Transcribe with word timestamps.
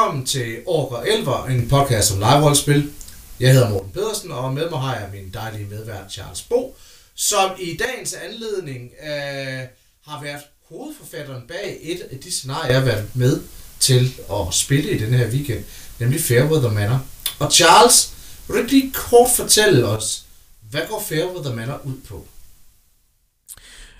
velkommen 0.00 0.26
til 0.26 0.58
Orker 0.66 0.96
Elver, 0.96 1.46
en 1.46 1.68
podcast 1.68 2.12
om 2.12 2.18
live-rollspil. 2.18 2.92
Jeg 3.40 3.52
hedder 3.52 3.70
Morten 3.70 3.90
Pedersen, 3.92 4.32
og 4.32 4.54
med 4.54 4.70
mig 4.70 4.80
har 4.80 4.94
jeg 4.94 5.08
min 5.12 5.30
dejlige 5.34 5.66
medvært 5.66 6.12
Charles 6.12 6.42
Bo, 6.42 6.76
som 7.14 7.50
i 7.58 7.76
dagens 7.76 8.14
anledning 8.14 8.90
øh, 9.02 9.60
har 10.06 10.22
været 10.22 10.40
hovedforfatteren 10.68 11.42
bag 11.48 11.78
et 11.82 12.00
af 12.10 12.18
de 12.18 12.32
scenarier, 12.32 12.66
jeg 12.66 12.78
har 12.78 12.84
været 12.84 13.16
med 13.16 13.40
til 13.80 14.14
at 14.32 14.54
spille 14.54 14.90
i 14.90 14.98
den 14.98 15.14
her 15.14 15.28
weekend, 15.30 15.64
nemlig 15.98 16.20
Fairweather 16.20 16.70
Manor. 16.70 17.06
Og 17.38 17.52
Charles, 17.52 18.12
vil 18.46 18.56
du 18.56 18.60
ikke 18.60 18.72
lige 18.72 18.92
kort 18.92 19.30
fortælle 19.36 19.86
os, 19.86 20.24
hvad 20.70 20.82
går 20.90 21.04
Fairweather 21.08 21.54
Manor 21.54 21.80
ud 21.84 21.96
på? 22.08 22.26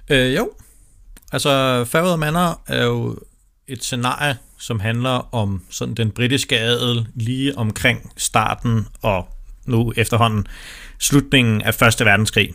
Øh, 0.09 0.35
jo, 0.35 0.53
altså 1.33 1.85
Fairweather 1.85 2.17
Manor 2.17 2.61
er 2.67 2.85
jo 2.85 3.19
et 3.67 3.85
scenarie, 3.85 4.39
som 4.61 4.81
handler 4.81 5.35
om 5.35 5.63
sådan 5.71 5.95
den 5.95 6.11
britiske 6.11 6.59
adel 6.59 7.07
lige 7.15 7.59
omkring 7.59 8.13
starten 8.17 8.87
og 9.03 9.29
nu 9.67 9.93
efterhånden 9.97 10.47
slutningen 10.99 11.63
af 11.63 11.75
Første 11.75 12.05
Verdenskrig. 12.05 12.55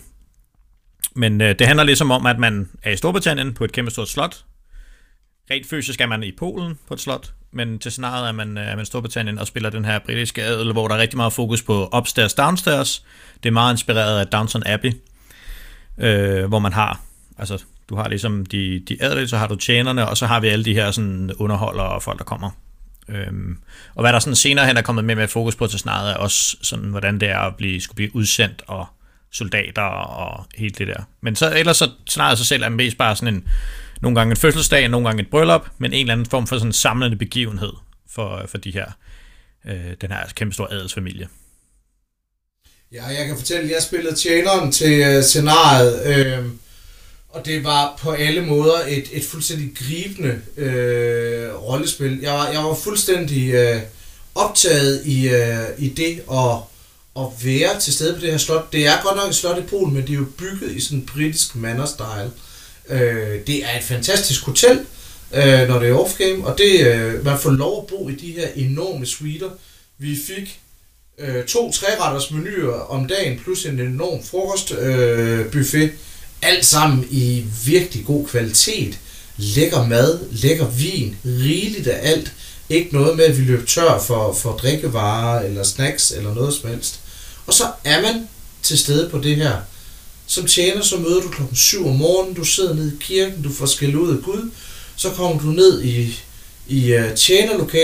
Men 1.16 1.42
øh, 1.42 1.56
det 1.60 1.68
handler 1.68 1.84
ligesom 1.84 2.12
om, 2.12 2.26
at 2.26 2.40
man 2.40 2.70
er 2.84 2.92
i 2.92 2.98
Storbritannien 2.98 3.54
på 3.54 3.64
et 3.64 3.72
kæmpe 3.72 3.92
stort 3.92 4.10
slot. 4.10 4.46
Rent 5.52 5.68
fysisk 5.68 6.02
er 6.02 6.06
man 6.06 6.24
i 6.24 6.32
Polen 6.32 6.80
på 6.88 6.94
et 6.94 7.00
slot, 7.00 7.34
men 7.52 7.80
til 7.80 7.92
scenariet 7.92 8.28
er 8.28 8.32
man, 8.32 8.58
øh, 8.58 8.68
er 8.68 8.76
man 8.76 8.84
i 8.84 8.86
Storbritannien 8.86 9.40
og 9.40 9.48
spiller 9.48 9.70
den 9.70 9.86
her 9.86 10.00
britiske 10.00 10.44
adel, 10.44 10.72
hvor 10.72 10.88
der 10.88 10.96
er 10.96 11.00
rigtig 11.00 11.18
meget 11.18 11.34
fokus 11.34 11.64
på 11.64 11.90
upstairs, 11.98 12.34
downstairs. 12.34 13.06
Det 13.44 13.50
er 13.50 13.54
meget 13.54 13.74
inspireret 13.74 14.20
af 14.20 14.28
Downton 14.28 14.64
Abbey, 14.66 14.94
øh, 15.98 16.46
hvor 16.46 16.60
man 16.60 16.74
har, 16.74 17.02
altså 17.38 17.64
du 17.90 17.96
har 17.96 18.10
ligesom 18.10 18.46
de, 18.46 18.80
de 18.80 18.98
adelige, 19.02 19.28
så 19.28 19.38
har 19.38 19.48
du 19.48 19.56
tjenerne, 19.56 20.10
og 20.10 20.18
så 20.18 20.26
har 20.26 20.40
vi 20.40 20.48
alle 20.48 20.66
de 20.66 20.74
her 20.74 20.92
sådan 20.92 21.32
underholdere 21.38 21.90
og 21.90 22.04
folk, 22.04 22.20
der 22.20 22.26
kommer. 22.26 22.52
Øhm, 23.10 23.58
og 23.96 24.04
hvad 24.04 24.14
der 24.14 24.20
sådan 24.20 24.36
senere 24.36 24.66
hen 24.66 24.78
er 24.78 24.82
kommet 24.82 25.06
med 25.06 25.16
med 25.16 25.28
fokus 25.28 25.56
på 25.56 25.68
til 25.68 25.80
snart, 25.80 26.16
er 26.16 26.20
også 26.20 26.58
sådan, 26.62 26.86
hvordan 26.86 27.20
det 27.20 27.30
er 27.30 27.40
at 27.40 27.56
blive, 27.56 27.82
skulle 27.82 27.96
blive 27.96 28.16
udsendt 28.16 28.64
og 28.68 28.88
soldater 29.32 29.82
og 29.82 30.46
helt 30.56 30.78
det 30.78 30.88
der. 30.88 31.04
Men 31.22 31.36
så 31.36 31.56
ellers 31.56 31.78
så 31.78 31.92
snarere 32.08 32.38
sig 32.38 32.46
selv 32.46 32.64
er 32.64 32.70
mest 32.70 32.98
bare 32.98 33.16
sådan 33.16 33.34
en, 33.34 33.48
nogle 34.02 34.20
gange 34.20 34.32
en 34.32 34.38
fødselsdag, 34.38 34.90
nogle 34.90 35.08
gange 35.08 35.22
et 35.22 35.30
bryllup, 35.30 35.68
men 35.78 35.94
en 35.94 36.00
eller 36.00 36.14
anden 36.14 36.26
form 36.26 36.48
for 36.48 36.56
sådan 36.56 36.70
en 36.70 36.74
samlende 36.74 37.18
begivenhed 37.18 37.74
for, 38.10 38.46
for 38.48 38.58
de 38.58 38.72
her, 38.72 38.86
øh, 39.66 39.94
den 40.02 40.12
her 40.12 40.18
altså 40.18 40.36
kæmpe 40.36 40.54
store 40.54 40.72
adelsfamilie. 40.72 41.28
Ja, 42.92 43.06
jeg 43.06 43.28
kan 43.28 43.38
fortælle, 43.38 43.64
at 43.64 43.72
jeg 43.72 43.84
spillede 43.84 44.16
tjeneren 44.16 44.72
til 44.72 45.02
øh, 45.02 45.24
scenariet, 45.24 46.06
øh, 46.06 46.46
og 47.36 47.46
det 47.46 47.64
var 47.64 48.00
på 48.02 48.12
alle 48.12 48.42
måder 48.42 48.80
et, 48.88 49.10
et 49.12 49.24
fuldstændig 49.24 49.72
gribende 49.76 50.42
øh, 50.58 51.64
rollespil. 51.64 52.20
Jeg 52.22 52.34
var, 52.34 52.48
jeg 52.48 52.60
var 52.60 52.74
fuldstændig 52.74 53.54
øh, 53.54 53.82
optaget 54.36 55.02
i, 55.06 55.30
øh, 55.30 55.66
i 55.78 55.90
det 55.90 56.22
at, 56.32 56.58
at 57.20 57.26
være 57.44 57.80
til 57.80 57.94
stede 57.94 58.14
på 58.14 58.22
det 58.22 58.32
her 58.32 58.38
slot. 58.38 58.74
Det 58.74 58.88
er 58.88 59.02
godt 59.04 59.16
nok 59.16 59.30
et 59.30 59.36
slot 59.36 59.58
i 59.58 59.62
Polen, 59.62 59.94
men 59.94 60.04
det 60.04 60.10
er 60.10 60.18
jo 60.18 60.26
bygget 60.38 60.72
i 60.72 60.82
sådan 60.82 60.98
en 60.98 61.06
britisk 61.14 61.56
manner-style. 61.56 62.30
Øh, 62.90 63.40
det 63.48 63.64
er 63.64 63.78
et 63.78 63.84
fantastisk 63.84 64.44
hotel, 64.44 64.80
øh, 65.34 65.68
når 65.68 65.80
det 65.80 65.90
er 65.90 65.96
off-game, 65.96 66.46
og 66.46 66.58
det, 66.58 66.88
øh, 66.88 67.26
man 67.26 67.40
får 67.40 67.52
lov 67.52 67.82
at 67.82 67.88
bo 67.88 68.10
i 68.10 68.16
de 68.16 68.32
her 68.32 68.48
enorme 68.56 69.06
suiter. 69.06 69.50
Vi 69.98 70.18
fik 70.28 70.60
øh, 71.18 71.46
to 71.46 71.72
træretters 71.72 72.32
menuer 72.32 72.80
om 72.80 73.08
dagen, 73.08 73.40
plus 73.40 73.66
en 73.66 73.80
enorm 73.80 74.24
frokostbuffet. 74.24 74.86
Øh, 74.86 75.52
buffet 75.52 75.92
alt 76.42 76.66
sammen 76.66 77.08
i 77.12 77.44
virkelig 77.66 78.06
god 78.06 78.28
kvalitet. 78.28 79.00
Lækker 79.38 79.88
mad, 79.88 80.20
lækker 80.32 80.68
vin, 80.68 81.16
rigeligt 81.26 81.88
af 81.88 82.10
alt. 82.12 82.32
Ikke 82.70 82.94
noget 82.94 83.18
med, 83.18 83.26
at 83.26 83.38
vi 83.38 83.44
løber 83.44 83.66
tør 83.66 84.04
for, 84.08 84.34
for 84.34 84.52
drikkevarer 84.52 85.46
eller 85.46 85.64
snacks 85.64 86.12
eller 86.12 86.34
noget 86.34 86.54
som 86.54 86.70
helst. 86.70 87.00
Og 87.48 87.54
så 87.54 87.64
er 87.84 88.02
man 88.02 88.28
til 88.64 88.78
stede 88.78 89.10
på 89.10 89.18
det 89.18 89.36
her. 89.36 89.58
Som 90.28 90.46
tjener, 90.46 90.82
så 90.82 90.98
møder 90.98 91.22
du 91.22 91.30
klokken 91.30 91.56
7 91.56 91.88
om 91.88 91.96
morgenen, 91.96 92.36
du 92.36 92.44
sidder 92.44 92.74
nede 92.74 92.94
i 92.94 93.04
kirken, 93.04 93.42
du 93.42 93.54
får 93.54 93.66
skæld 93.66 93.96
ud 93.96 94.18
af 94.18 94.24
Gud, 94.24 94.52
så 94.96 95.10
kommer 95.10 95.42
du 95.42 95.48
ned 95.48 95.84
i, 95.84 96.20
i 96.68 96.96
uh, 96.96 97.18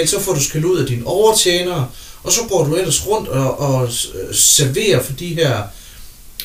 så 0.05 0.19
får 0.19 0.33
du 0.33 0.43
skæld 0.43 0.65
ud 0.65 0.79
af 0.79 0.87
dine 0.87 1.07
overtjenere, 1.07 1.89
og 2.23 2.31
så 2.31 2.41
går 2.49 2.65
du 2.65 2.75
ellers 2.75 3.07
rundt 3.07 3.27
og, 3.29 3.59
og 3.59 3.83
øh, 3.83 4.35
serverer 4.35 5.03
for 5.03 5.13
de 5.13 5.27
her 5.27 5.63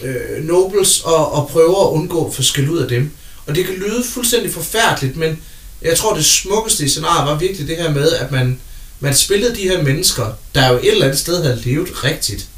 øh, 0.02 0.44
nobles 0.44 1.00
og, 1.00 1.32
og 1.32 1.48
prøver 1.48 1.86
at 1.86 1.92
undgå 1.92 2.32
for 2.32 2.42
skæld 2.42 2.68
ud 2.68 2.78
af 2.78 2.88
dem. 2.88 3.10
Og 3.46 3.54
det 3.54 3.64
kan 3.64 3.74
lyde 3.74 4.04
fuldstændig 4.04 4.52
forfærdeligt, 4.52 5.16
men 5.16 5.38
jeg 5.82 5.96
tror, 5.96 6.14
det 6.14 6.24
smukkeste 6.24 6.84
i 6.84 6.88
scenariet 6.88 7.26
var 7.26 7.38
virkelig 7.38 7.68
det 7.68 7.76
her 7.76 7.90
med, 7.90 8.12
at 8.12 8.32
man, 8.32 8.60
man 9.00 9.14
spillede 9.14 9.56
de 9.56 9.68
her 9.68 9.82
mennesker, 9.82 10.32
der 10.54 10.68
jo 10.68 10.78
et 10.78 10.92
eller 10.92 11.04
andet 11.04 11.18
sted 11.18 11.42
havde 11.42 11.62
levet 11.64 12.04
rigtigt, 12.04 12.48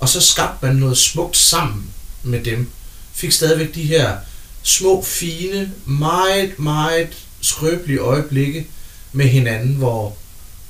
og 0.00 0.08
så 0.08 0.20
skabte 0.20 0.66
man 0.66 0.76
noget 0.76 0.98
smukt 0.98 1.36
sammen 1.36 1.84
med 2.22 2.44
dem. 2.44 2.68
Fik 3.14 3.32
stadigvæk 3.32 3.74
de 3.74 3.82
her 3.82 4.16
små, 4.62 5.02
fine, 5.02 5.72
meget, 5.86 6.58
meget 6.58 7.08
skrøbelige 7.40 7.98
øjeblikke 7.98 8.66
med 9.12 9.26
hinanden, 9.26 9.74
hvor, 9.74 10.16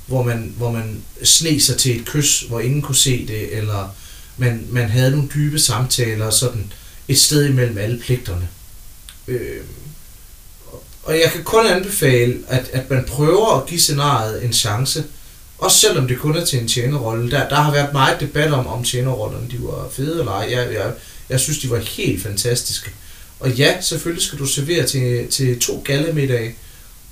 hvor, 0.05 0.23
man, 0.23 0.53
hvor 0.57 0.71
man 0.71 1.01
sne 1.23 1.61
sig 1.61 1.77
til 1.77 1.99
et 1.99 2.05
kys, 2.05 2.39
hvor 2.39 2.59
ingen 2.59 2.81
kunne 2.81 2.95
se 2.95 3.27
det, 3.27 3.57
eller 3.57 3.95
man, 4.37 4.67
man 4.69 4.89
havde 4.89 5.11
nogle 5.11 5.29
dybe 5.33 5.59
samtaler, 5.59 6.29
sådan 6.29 6.73
et 7.07 7.19
sted 7.19 7.45
imellem 7.45 7.77
alle 7.77 7.99
pligterne. 7.99 8.47
Øh, 9.27 9.61
og 11.03 11.13
jeg 11.13 11.31
kan 11.31 11.43
kun 11.43 11.65
anbefale, 11.65 12.37
at, 12.47 12.69
at 12.73 12.89
man 12.89 13.05
prøver 13.05 13.61
at 13.61 13.67
give 13.67 13.79
scenariet 13.79 14.45
en 14.45 14.53
chance, 14.53 15.03
også 15.57 15.79
selvom 15.79 16.07
det 16.07 16.19
kun 16.19 16.37
er 16.37 16.45
til 16.45 16.59
en 16.59 16.67
tjenerrolle. 16.67 17.31
Der, 17.31 17.49
der 17.49 17.55
har 17.55 17.71
været 17.71 17.93
meget 17.93 18.19
debat 18.19 18.53
om, 18.53 18.67
om 18.67 18.83
tjenerrollerne 18.83 19.47
de 19.51 19.57
var 19.59 19.89
fede 19.91 20.19
eller 20.19 20.31
ej. 20.31 20.47
Jeg, 20.51 20.73
jeg, 20.73 20.91
jeg 21.29 21.39
synes, 21.39 21.59
de 21.59 21.69
var 21.69 21.77
helt 21.77 22.23
fantastiske. 22.23 22.91
Og 23.39 23.51
ja, 23.51 23.81
selvfølgelig 23.81 24.23
skal 24.23 24.39
du 24.39 24.45
servere 24.45 24.87
til, 24.87 25.27
til 25.27 25.59
to 25.59 25.81
gallemiddage, 25.85 26.55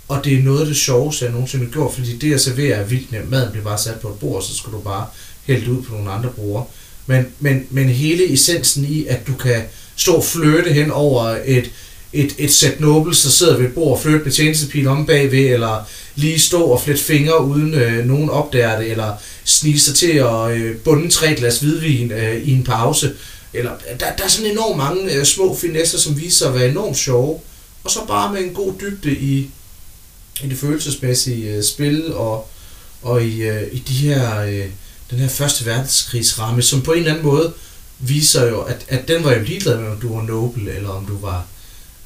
og 0.07 0.25
det 0.25 0.33
er 0.33 0.43
noget 0.43 0.59
af 0.59 0.65
det 0.65 0.77
sjoveste, 0.77 1.25
jeg 1.25 1.31
nogensinde 1.31 1.65
har 1.65 1.71
gjort, 1.71 1.93
fordi 1.93 2.17
det 2.17 2.33
at 2.33 2.41
servere 2.41 2.75
er 2.75 2.83
vildt 2.83 3.11
nemt. 3.11 3.29
Maden 3.29 3.51
bliver 3.51 3.63
bare 3.63 3.77
sat 3.77 3.99
på 3.99 4.09
et 4.09 4.19
bord, 4.19 4.43
så 4.43 4.55
skal 4.55 4.73
du 4.73 4.79
bare 4.79 5.07
hælde 5.43 5.71
ud 5.71 5.83
på 5.83 5.93
nogle 5.93 6.11
andre 6.11 6.29
brugere. 6.29 6.65
Men, 7.09 7.27
men, 7.39 7.67
men 7.69 7.89
hele 7.89 8.33
essensen 8.33 8.85
i, 8.85 9.05
at 9.05 9.27
du 9.27 9.33
kan 9.33 9.61
stå 9.95 10.13
og 10.13 10.23
flirte 10.23 10.73
hen 10.73 10.91
over 10.91 11.37
et, 11.45 11.71
et, 12.13 12.35
et 12.37 12.53
sæt 12.53 12.79
nobles, 12.79 13.21
der 13.21 13.29
sidder 13.29 13.57
ved 13.57 13.65
et 13.65 13.73
bord 13.73 13.97
og 13.97 14.01
flirte 14.01 14.23
med 14.23 14.31
tjenestepil 14.31 14.87
om 14.87 15.05
bagved, 15.05 15.53
eller 15.53 15.87
lige 16.15 16.39
stå 16.39 16.63
og 16.63 16.81
flette 16.81 17.03
fingre 17.03 17.45
uden 17.45 17.73
øh, 17.73 18.05
nogen 18.05 18.29
opdager 18.29 18.79
det, 18.79 18.91
eller 18.91 19.13
snige 19.43 19.79
sig 19.79 19.95
til 19.95 20.11
at 20.11 20.51
øh, 20.51 20.77
bunde 20.77 21.09
tre 21.09 21.35
glas 21.35 21.59
hvidvin 21.59 22.11
øh, 22.11 22.41
i 22.43 22.51
en 22.51 22.63
pause. 22.63 23.11
Eller, 23.53 23.71
der, 23.99 24.11
der 24.17 24.23
er 24.23 24.27
sådan 24.27 24.51
enormt 24.51 24.77
mange 24.77 25.13
øh, 25.13 25.25
små 25.25 25.55
finesser, 25.55 25.97
som 25.97 26.17
viser 26.17 26.37
sig 26.37 26.47
at 26.47 26.59
være 26.59 26.69
enormt 26.69 26.97
sjove. 26.97 27.39
Og 27.83 27.91
så 27.91 27.99
bare 28.07 28.33
med 28.33 28.41
en 28.41 28.53
god 28.53 28.73
dybde 28.81 29.11
i, 29.11 29.49
i 30.43 30.47
det 30.49 30.57
følelsesmæssige 30.57 31.55
øh, 31.55 31.63
spil, 31.63 32.13
og, 32.13 32.47
og 33.01 33.23
i, 33.23 33.41
øh, 33.41 33.63
i 33.71 33.83
de 33.87 33.93
her... 33.93 34.41
Øh, 34.41 34.65
den 35.09 35.19
her 35.19 35.27
første 35.27 35.65
verdenskrigsramme, 35.65 36.61
som 36.61 36.81
på 36.81 36.91
en 36.91 36.97
eller 36.97 37.11
anden 37.11 37.25
måde 37.25 37.53
viser 37.99 38.45
jo, 38.45 38.61
at, 38.61 38.85
at 38.87 39.07
den 39.07 39.23
var 39.23 39.33
jo 39.33 39.41
ligeglad 39.41 39.77
med, 39.77 39.89
om 39.89 39.99
du 39.99 40.15
var 40.15 40.21
noble, 40.21 40.71
eller 40.75 40.89
om 40.89 41.05
du 41.05 41.17
var 41.17 41.47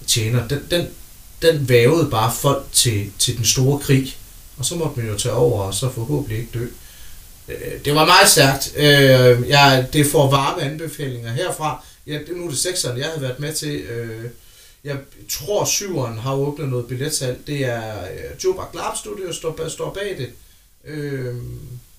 tjener. 0.08 0.48
Den, 0.48 0.60
den, 0.72 0.88
den 1.42 1.70
vævede 1.70 2.10
bare 2.10 2.34
folk 2.34 2.66
til, 2.72 3.12
til 3.20 3.38
den 3.38 3.46
store 3.46 3.80
krig, 3.80 4.18
og 4.58 4.66
så 4.66 4.76
måtte 4.76 5.00
man 5.00 5.10
jo 5.10 5.18
tage 5.18 5.36
over, 5.36 5.64
og 5.64 5.74
så 5.74 5.90
forhåbentlig 5.92 6.38
ikke 6.38 6.60
dø. 6.60 6.68
Øh, 7.48 7.86
det 7.86 7.96
var 7.96 8.06
meget 8.06 8.30
stærkt. 8.30 8.74
Øh, 8.76 9.50
jeg, 9.50 9.88
det 9.94 10.06
får 10.06 10.32
varme 10.32 10.62
anbefalinger 10.62 11.32
herfra. 11.32 11.86
Ja, 12.08 12.20
nu 12.36 12.46
er 12.46 12.50
det 12.50 12.60
sekseren, 12.60 12.98
jeg 12.98 13.06
havde 13.06 13.22
været 13.22 13.40
med 13.40 13.54
til. 13.54 13.76
Øh, 13.76 14.30
jeg 14.84 14.98
tror, 15.30 15.66
syveren 15.66 16.18
har 16.18 16.34
åbnet 16.34 16.70
noget 16.70 16.88
billetsalg. 16.88 17.48
Det 17.48 17.66
er 17.66 18.04
øh, 18.04 18.44
Jobak 18.44 18.74
Lab 18.74 18.98
Studio, 18.98 19.34
står, 19.34 19.68
står 19.70 19.94
bag 19.94 20.18
det. 20.18 20.30
Øh, 20.86 21.36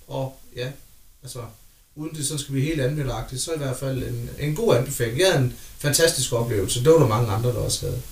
og 0.08 0.38
ja, 0.56 0.68
altså, 1.24 1.44
uden 1.94 2.14
det 2.16 2.26
så 2.26 2.38
skal 2.38 2.54
vi 2.54 2.60
helt 2.60 2.80
anmelderagtigt, 2.80 3.42
så 3.42 3.54
i 3.54 3.58
hvert 3.58 3.76
fald 3.76 4.02
en, 4.02 4.30
en 4.38 4.54
god 4.54 4.76
anbefaling. 4.76 5.18
Jeg 5.18 5.32
havde 5.32 5.44
en 5.44 5.56
fantastisk 5.78 6.32
oplevelse. 6.32 6.84
Det 6.84 6.92
var 6.92 6.98
der 6.98 7.06
mange 7.06 7.32
andre, 7.32 7.50
der 7.50 7.58
også 7.58 7.86
havde. 7.86 8.02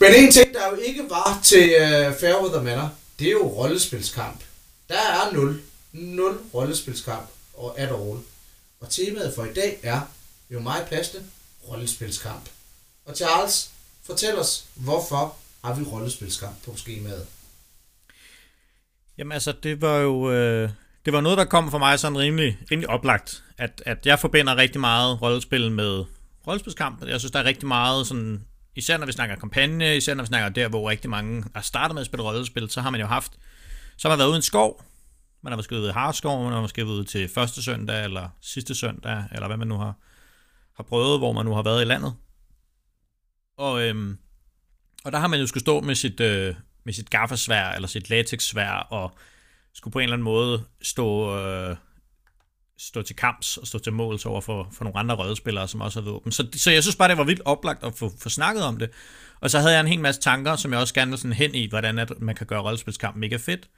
Men 0.00 0.14
en 0.14 0.32
ting, 0.32 0.54
der 0.54 0.68
jo 0.70 0.76
ikke 0.76 1.04
var 1.10 1.40
til 1.44 1.62
uh, 1.62 2.14
Fairweather 2.20 2.62
Manor, 2.62 2.90
det 3.18 3.26
er 3.26 3.32
jo 3.32 3.48
rollespilskamp. 3.48 4.40
Der 4.88 4.98
er 4.98 5.32
0. 5.32 5.62
0 5.92 6.38
rollespilskamp 6.54 7.28
og 7.54 7.78
at 7.78 7.88
all. 7.88 8.18
Og 8.80 8.90
temaet 8.90 9.34
for 9.34 9.44
i 9.44 9.52
dag 9.52 9.78
er 9.82 10.00
jo 10.50 10.60
meget 10.60 10.86
passende 10.88 11.24
rollespilskamp. 11.68 12.48
Og 13.04 13.16
Charles, 13.16 13.70
fortæl 14.02 14.38
os, 14.38 14.64
hvorfor 14.74 15.36
har 15.64 15.74
vi 15.74 15.84
rollespilskamp 15.84 16.54
på 16.64 16.76
skemaet? 16.76 17.26
Jamen 19.18 19.32
altså, 19.32 19.54
det 19.62 19.80
var 19.80 19.96
jo... 19.96 20.32
Øh 20.32 20.70
det 21.04 21.12
var 21.12 21.20
noget, 21.20 21.38
der 21.38 21.44
kom 21.44 21.70
for 21.70 21.78
mig 21.78 21.98
sådan 21.98 22.18
rimelig, 22.18 22.58
rimelig 22.70 22.90
oplagt, 22.90 23.44
at, 23.58 23.82
at 23.86 24.06
jeg 24.06 24.18
forbinder 24.18 24.56
rigtig 24.56 24.80
meget 24.80 25.22
rollespil 25.22 25.70
med 25.70 26.04
rollespilskamp. 26.46 27.04
Jeg 27.06 27.20
synes, 27.20 27.30
der 27.32 27.38
er 27.38 27.44
rigtig 27.44 27.68
meget 27.68 28.06
sådan, 28.06 28.44
især 28.76 28.98
når 28.98 29.06
vi 29.06 29.12
snakker 29.12 29.36
kampagne, 29.36 29.96
især 29.96 30.14
når 30.14 30.22
vi 30.22 30.26
snakker 30.26 30.48
der, 30.48 30.68
hvor 30.68 30.90
rigtig 30.90 31.10
mange 31.10 31.44
har 31.54 31.62
startet 31.62 31.94
med 31.94 32.00
at 32.00 32.06
spille 32.06 32.24
rollespil, 32.24 32.70
så 32.70 32.80
har 32.80 32.90
man 32.90 33.00
jo 33.00 33.06
haft 33.06 33.32
så 33.96 34.08
har 34.08 34.12
man 34.12 34.18
været 34.18 34.28
ude 34.28 34.36
i 34.36 34.38
en 34.38 34.42
skov, 34.42 34.84
man 35.42 35.52
har 35.52 35.56
måske 35.56 35.74
været 35.74 35.88
i 35.88 35.92
Harskov, 35.92 36.44
man 36.44 36.52
har 36.52 36.60
måske 36.60 36.86
været 36.86 36.94
ude 36.94 37.04
til 37.04 37.28
første 37.28 37.62
søndag, 37.62 38.04
eller 38.04 38.28
sidste 38.40 38.74
søndag, 38.74 39.24
eller 39.32 39.46
hvad 39.46 39.56
man 39.56 39.68
nu 39.68 39.76
har, 39.76 39.94
har 40.76 40.82
prøvet, 40.82 41.18
hvor 41.18 41.32
man 41.32 41.44
nu 41.44 41.54
har 41.54 41.62
været 41.62 41.82
i 41.82 41.84
landet. 41.84 42.14
Og, 43.56 43.82
øhm, 43.82 44.18
og 45.04 45.12
der 45.12 45.18
har 45.18 45.26
man 45.26 45.40
jo 45.40 45.46
skulle 45.46 45.60
stå 45.60 45.80
med 45.80 45.94
sit, 45.94 46.20
øh, 46.20 46.54
med 46.84 46.92
sit 46.92 47.10
gaffesvær, 47.10 47.68
eller 47.72 47.88
sit 47.88 48.10
latexsvær, 48.10 48.72
og 48.72 49.16
skulle 49.74 49.92
på 49.92 49.98
en 49.98 50.02
eller 50.02 50.14
anden 50.14 50.24
måde 50.24 50.64
stå, 50.82 51.38
øh, 51.38 51.76
stå 52.78 53.02
til 53.02 53.16
kamps 53.16 53.56
og 53.56 53.66
stå 53.66 53.78
til 53.78 53.92
måls 53.92 54.26
over 54.26 54.40
for, 54.40 54.68
for 54.72 54.84
nogle 54.84 54.98
andre 54.98 55.14
rødspillere, 55.14 55.68
som 55.68 55.80
også 55.80 56.00
har 56.00 56.10
våben. 56.10 56.32
Så, 56.32 56.46
så 56.52 56.70
jeg 56.70 56.82
synes 56.82 56.96
bare, 56.96 57.08
det 57.08 57.18
var 57.18 57.24
vildt 57.24 57.42
oplagt 57.44 57.84
at 57.84 57.94
få, 57.94 58.12
få 58.20 58.28
snakket 58.28 58.64
om 58.64 58.76
det. 58.76 58.90
Og 59.40 59.50
så 59.50 59.58
havde 59.58 59.72
jeg 59.72 59.80
en 59.80 59.86
hel 59.86 60.00
masse 60.00 60.20
tanker, 60.20 60.56
som 60.56 60.72
jeg 60.72 60.80
også 60.80 60.94
gerne 60.94 61.10
vil 61.10 61.18
sådan 61.18 61.32
hen 61.32 61.54
i, 61.54 61.68
hvordan 61.68 61.98
at 61.98 62.12
man 62.20 62.34
kan 62.34 62.46
gøre 62.46 62.62
rollespilskamp 62.62 63.16
mega 63.16 63.36
fedt. 63.36 63.68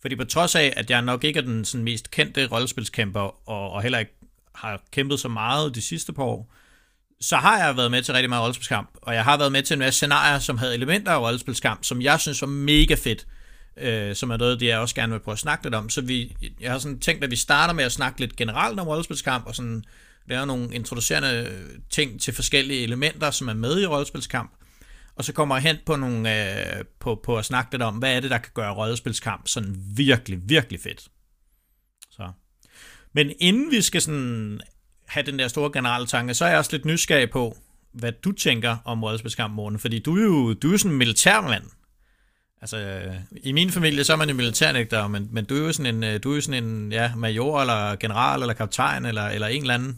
Fordi 0.00 0.16
på 0.16 0.24
trods 0.24 0.54
af, 0.54 0.72
at 0.76 0.90
jeg 0.90 1.02
nok 1.02 1.24
ikke 1.24 1.38
er 1.38 1.42
den 1.42 1.64
sådan 1.64 1.84
mest 1.84 2.10
kendte 2.10 2.46
rollespilskæmper, 2.46 3.48
og, 3.48 3.70
og 3.70 3.82
heller 3.82 3.98
ikke 3.98 4.12
har 4.54 4.82
kæmpet 4.90 5.20
så 5.20 5.28
meget 5.28 5.74
de 5.74 5.82
sidste 5.82 6.12
par 6.12 6.22
år, 6.22 6.54
så 7.20 7.36
har 7.36 7.66
jeg 7.66 7.76
været 7.76 7.90
med 7.90 8.02
til 8.02 8.14
rigtig 8.14 8.28
meget 8.28 8.42
rollespilskamp, 8.42 8.90
og 9.02 9.14
jeg 9.14 9.24
har 9.24 9.36
været 9.36 9.52
med 9.52 9.62
til 9.62 9.74
en 9.74 9.78
masse 9.78 9.98
scenarier, 9.98 10.38
som 10.38 10.58
havde 10.58 10.74
elementer 10.74 11.12
af 11.12 11.20
rollespilskamp, 11.20 11.84
som 11.84 12.02
jeg 12.02 12.20
synes 12.20 12.42
var 12.42 12.48
mega 12.48 12.94
fedt, 12.94 13.26
øh, 13.76 14.14
som 14.14 14.30
er 14.30 14.36
noget, 14.36 14.60
det 14.60 14.66
jeg 14.66 14.78
også 14.78 14.94
gerne 14.94 15.12
vil 15.12 15.20
prøve 15.20 15.32
at 15.32 15.38
snakke 15.38 15.64
lidt 15.64 15.74
om. 15.74 15.90
Så 15.90 16.00
vi, 16.00 16.36
jeg 16.60 16.72
har 16.72 16.78
sådan 16.78 16.98
tænkt, 16.98 17.24
at 17.24 17.30
vi 17.30 17.36
starter 17.36 17.74
med 17.74 17.84
at 17.84 17.92
snakke 17.92 18.20
lidt 18.20 18.36
generelt 18.36 18.80
om 18.80 18.88
rollespilskamp, 18.88 19.46
og 19.46 19.54
sådan 19.54 19.84
lave 20.26 20.46
nogle 20.46 20.74
introducerende 20.74 21.50
ting 21.90 22.20
til 22.20 22.34
forskellige 22.34 22.82
elementer, 22.82 23.30
som 23.30 23.48
er 23.48 23.54
med 23.54 23.80
i 23.80 23.86
rollespilskamp. 23.86 24.52
Og 25.16 25.24
så 25.24 25.32
kommer 25.32 25.56
jeg 25.56 25.62
hen 25.62 25.76
på, 25.86 25.96
nogle, 25.96 26.50
øh, 26.78 26.84
på, 27.00 27.20
på 27.24 27.38
at 27.38 27.44
snakke 27.44 27.72
lidt 27.72 27.82
om, 27.82 27.94
hvad 27.94 28.16
er 28.16 28.20
det, 28.20 28.30
der 28.30 28.38
kan 28.38 28.52
gøre 28.54 28.74
rollespilskamp 28.74 29.48
sådan 29.48 29.76
virkelig, 29.96 30.38
virkelig 30.44 30.80
fedt. 30.80 31.08
Så. 32.10 32.30
Men 33.12 33.32
inden 33.40 33.70
vi 33.70 33.82
skal 33.82 34.02
sådan 34.02 34.60
have 35.06 35.26
den 35.26 35.38
der 35.38 35.48
store 35.48 35.70
generelle 35.72 36.06
tanke, 36.06 36.34
så 36.34 36.44
er 36.44 36.48
jeg 36.48 36.58
også 36.58 36.72
lidt 36.72 36.84
nysgerrig 36.84 37.30
på, 37.30 37.58
hvad 37.92 38.12
du 38.12 38.32
tænker 38.32 38.76
om 38.84 39.04
rollespilskamp, 39.04 39.54
Morten. 39.54 39.78
Fordi 39.78 39.98
du 39.98 40.16
er 40.16 40.22
jo 40.22 40.54
du 40.54 40.72
er 40.72 40.76
sådan 40.76 40.92
en 40.92 40.98
militærmand. 40.98 41.64
Altså, 42.62 43.02
i 43.32 43.52
min 43.52 43.70
familie, 43.70 44.04
så 44.04 44.12
er 44.12 44.16
man 44.16 44.28
jo 44.28 44.34
militærnægter, 44.34 45.08
men, 45.08 45.28
men 45.32 45.44
du 45.44 45.54
er 45.54 45.66
jo 45.66 45.72
sådan 45.72 45.94
en, 45.94 46.04
øh, 46.04 46.22
du 46.22 46.36
er 46.36 46.40
sådan 46.40 46.64
en 46.64 46.92
ja, 46.92 47.12
major, 47.16 47.60
eller 47.60 47.96
general, 47.96 48.40
eller 48.40 48.54
kaptajn, 48.54 49.04
eller, 49.04 49.26
eller 49.26 49.46
en 49.46 49.60
eller 49.60 49.74
anden, 49.74 49.88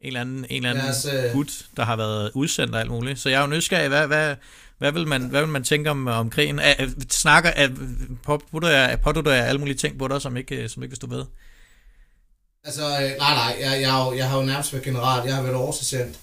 en 0.00 0.06
eller 0.06 0.20
anden, 0.20 0.46
en 0.50 0.56
eller 0.56 0.70
anden 0.70 0.86
altså, 0.86 1.30
gut, 1.32 1.66
der 1.76 1.84
har 1.84 1.96
været 1.96 2.30
udsendt 2.34 2.74
og 2.74 2.80
alt 2.80 2.90
muligt. 2.90 3.20
Så 3.20 3.28
jeg 3.28 3.36
er 3.36 3.40
jo 3.40 3.46
nysgerrig, 3.46 3.88
hvad, 3.88 4.06
hvad, 4.06 4.36
hvad, 4.78 4.92
vil, 4.92 5.06
man, 5.06 5.22
hvad 5.22 5.40
vil 5.40 5.50
man 5.50 5.64
tænke 5.64 5.90
om, 5.90 6.06
om 6.06 6.30
krigen? 6.30 6.58
Er, 6.58 6.74
snakker, 7.10 7.50
er, 7.50 7.68
pådutter 8.22 8.68
jeg, 8.68 9.00
pådutter 9.00 9.32
jeg 9.32 9.46
alle 9.46 9.58
mulige 9.58 9.76
ting 9.76 9.98
på 9.98 10.08
dig, 10.08 10.22
som 10.22 10.36
ikke, 10.36 10.68
som 10.68 10.82
ikke 10.82 10.90
vil 10.90 10.96
stå 10.96 11.06
ved? 11.06 11.24
Altså, 12.64 12.82
øh, 12.82 13.18
nej, 13.18 13.34
nej, 13.34 13.56
jeg, 13.60 13.80
jeg, 13.80 13.92
har 13.92 14.06
jo, 14.06 14.16
jeg 14.16 14.30
har 14.30 14.38
jo 14.38 14.44
nærmest 14.44 14.72
været 14.72 14.84
general, 14.84 15.26
jeg 15.26 15.34
har 15.34 15.42
været 15.42 15.56
oversendt, 15.56 16.18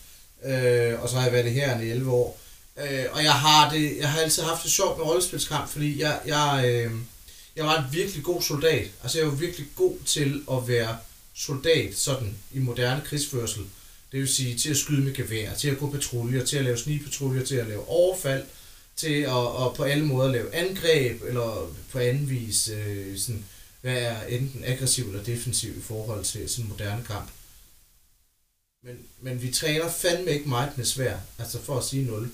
øh, 0.46 1.02
og 1.02 1.10
så 1.10 1.16
har 1.16 1.24
jeg 1.24 1.34
været 1.34 1.46
det 1.46 1.54
her 1.54 1.80
i 1.80 1.90
11 1.90 2.12
år. 2.12 2.43
Øh, 2.78 3.06
og 3.12 3.24
jeg 3.24 3.34
har, 3.34 3.70
det, 3.70 3.98
jeg 3.98 4.12
har 4.12 4.20
altid 4.20 4.44
haft 4.44 4.64
det 4.64 4.72
sjovt 4.72 4.98
med 4.98 5.06
rollespilskamp, 5.06 5.70
fordi 5.70 6.02
jeg, 6.02 6.22
jeg, 6.26 6.64
øh, 6.68 6.92
jeg 7.56 7.66
var 7.66 7.82
en 7.82 7.94
virkelig 7.94 8.24
god 8.24 8.42
soldat. 8.42 8.92
Altså 9.04 9.18
jeg 9.18 9.28
var 9.28 9.36
virkelig 9.36 9.68
god 9.76 9.98
til 10.06 10.44
at 10.52 10.68
være 10.68 10.98
soldat 11.34 11.98
sådan 11.98 12.36
i 12.52 12.60
moderne 12.60 13.02
krigsførsel. 13.06 13.64
Det 14.12 14.20
vil 14.20 14.28
sige 14.28 14.58
til 14.58 14.70
at 14.70 14.78
skyde 14.78 15.02
med 15.02 15.14
gevær, 15.14 15.54
til 15.54 15.70
at 15.70 15.78
gå 15.78 15.92
patruljer, 15.92 16.46
til 16.46 16.58
at 16.58 16.64
lave 16.64 16.78
snigpatruljer, 16.78 17.46
til 17.46 17.56
at 17.56 17.68
lave 17.68 17.88
overfald, 17.88 18.44
til 18.96 19.22
at, 19.22 19.66
at 19.66 19.74
på 19.76 19.84
alle 19.84 20.06
måder 20.06 20.32
lave 20.32 20.56
angreb, 20.56 21.24
eller 21.24 21.74
på 21.92 22.00
anden 22.00 22.30
vis 22.30 22.70
øh, 22.70 23.18
sådan, 23.18 23.46
være 23.82 24.32
enten 24.32 24.64
aggressiv 24.64 25.06
eller 25.08 25.24
defensiv 25.24 25.78
i 25.78 25.82
forhold 25.82 26.24
til 26.24 26.50
sådan 26.50 26.66
en 26.66 26.70
moderne 26.70 27.04
kamp. 27.04 27.30
Men, 28.84 28.98
men 29.22 29.42
vi 29.42 29.52
træner 29.52 29.90
fandme 29.92 30.32
ikke 30.32 30.50
meget 30.50 30.78
med 30.78 30.86
svær, 30.86 31.18
altså 31.40 31.62
for 31.62 31.78
at 31.78 31.84
sige 31.84 32.06
0. 32.06 32.32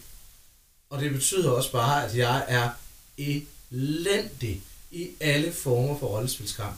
Og 0.89 1.01
det 1.01 1.11
betyder 1.11 1.51
også 1.51 1.71
bare, 1.71 2.05
at 2.05 2.17
jeg 2.17 2.45
er 2.47 2.69
elendig 3.17 4.61
i 4.91 5.09
alle 5.19 5.51
former 5.51 5.99
for 5.99 6.07
rollespilskamp. 6.07 6.75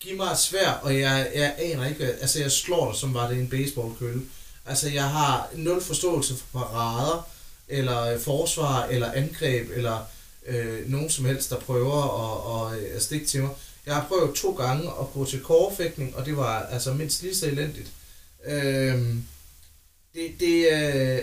Giv 0.00 0.16
mig 0.16 0.30
et 0.32 0.38
svær, 0.38 0.70
og 0.70 1.00
jeg, 1.00 1.30
jeg 1.34 1.54
aner 1.58 1.88
ikke, 1.88 2.04
altså 2.04 2.40
jeg 2.40 2.52
slår 2.52 2.90
dig, 2.90 3.00
som 3.00 3.14
var 3.14 3.28
det 3.28 3.38
en 3.38 3.48
baseballkølle. 3.48 4.22
Altså 4.66 4.88
jeg 4.88 5.10
har 5.10 5.50
nul 5.54 5.82
forståelse 5.82 6.36
for 6.36 6.58
parader, 6.58 7.28
eller 7.68 8.00
øh, 8.02 8.20
forsvar, 8.20 8.84
eller 8.86 9.12
angreb, 9.12 9.70
eller 9.70 10.04
øh, 10.46 10.90
nogen 10.90 11.10
som 11.10 11.24
helst, 11.24 11.50
der 11.50 11.60
prøver 11.60 12.02
at, 12.24 12.72
at, 12.72 12.82
øh, 12.82 12.96
at 12.96 13.02
stikke 13.02 13.26
til 13.26 13.42
mig. 13.42 13.50
Jeg 13.86 13.94
har 13.94 14.06
prøvet 14.08 14.34
to 14.34 14.52
gange 14.52 14.88
at 14.88 15.12
gå 15.14 15.24
til 15.24 15.40
kårfægtning, 15.40 16.16
og 16.16 16.26
det 16.26 16.36
var 16.36 16.62
altså 16.62 16.92
mindst 16.92 17.22
lige 17.22 17.36
så 17.36 17.46
elendigt. 17.46 17.90
Øh, 18.46 19.16
det, 20.14 20.34
det, 20.40 20.68
øh, 20.72 21.18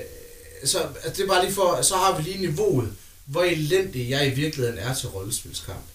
så 0.65 0.79
altså, 0.79 1.09
det 1.09 1.19
er 1.19 1.27
bare 1.27 1.45
lige 1.45 1.55
for, 1.55 1.81
så 1.81 1.95
har 1.95 2.17
vi 2.17 2.23
lige 2.23 2.47
niveauet, 2.47 2.93
hvor 3.25 3.43
elendig 3.43 4.09
jeg 4.09 4.27
i 4.27 4.35
virkeligheden 4.35 4.79
er 4.79 4.93
til 4.93 5.09
rollespilskamp. 5.09 5.85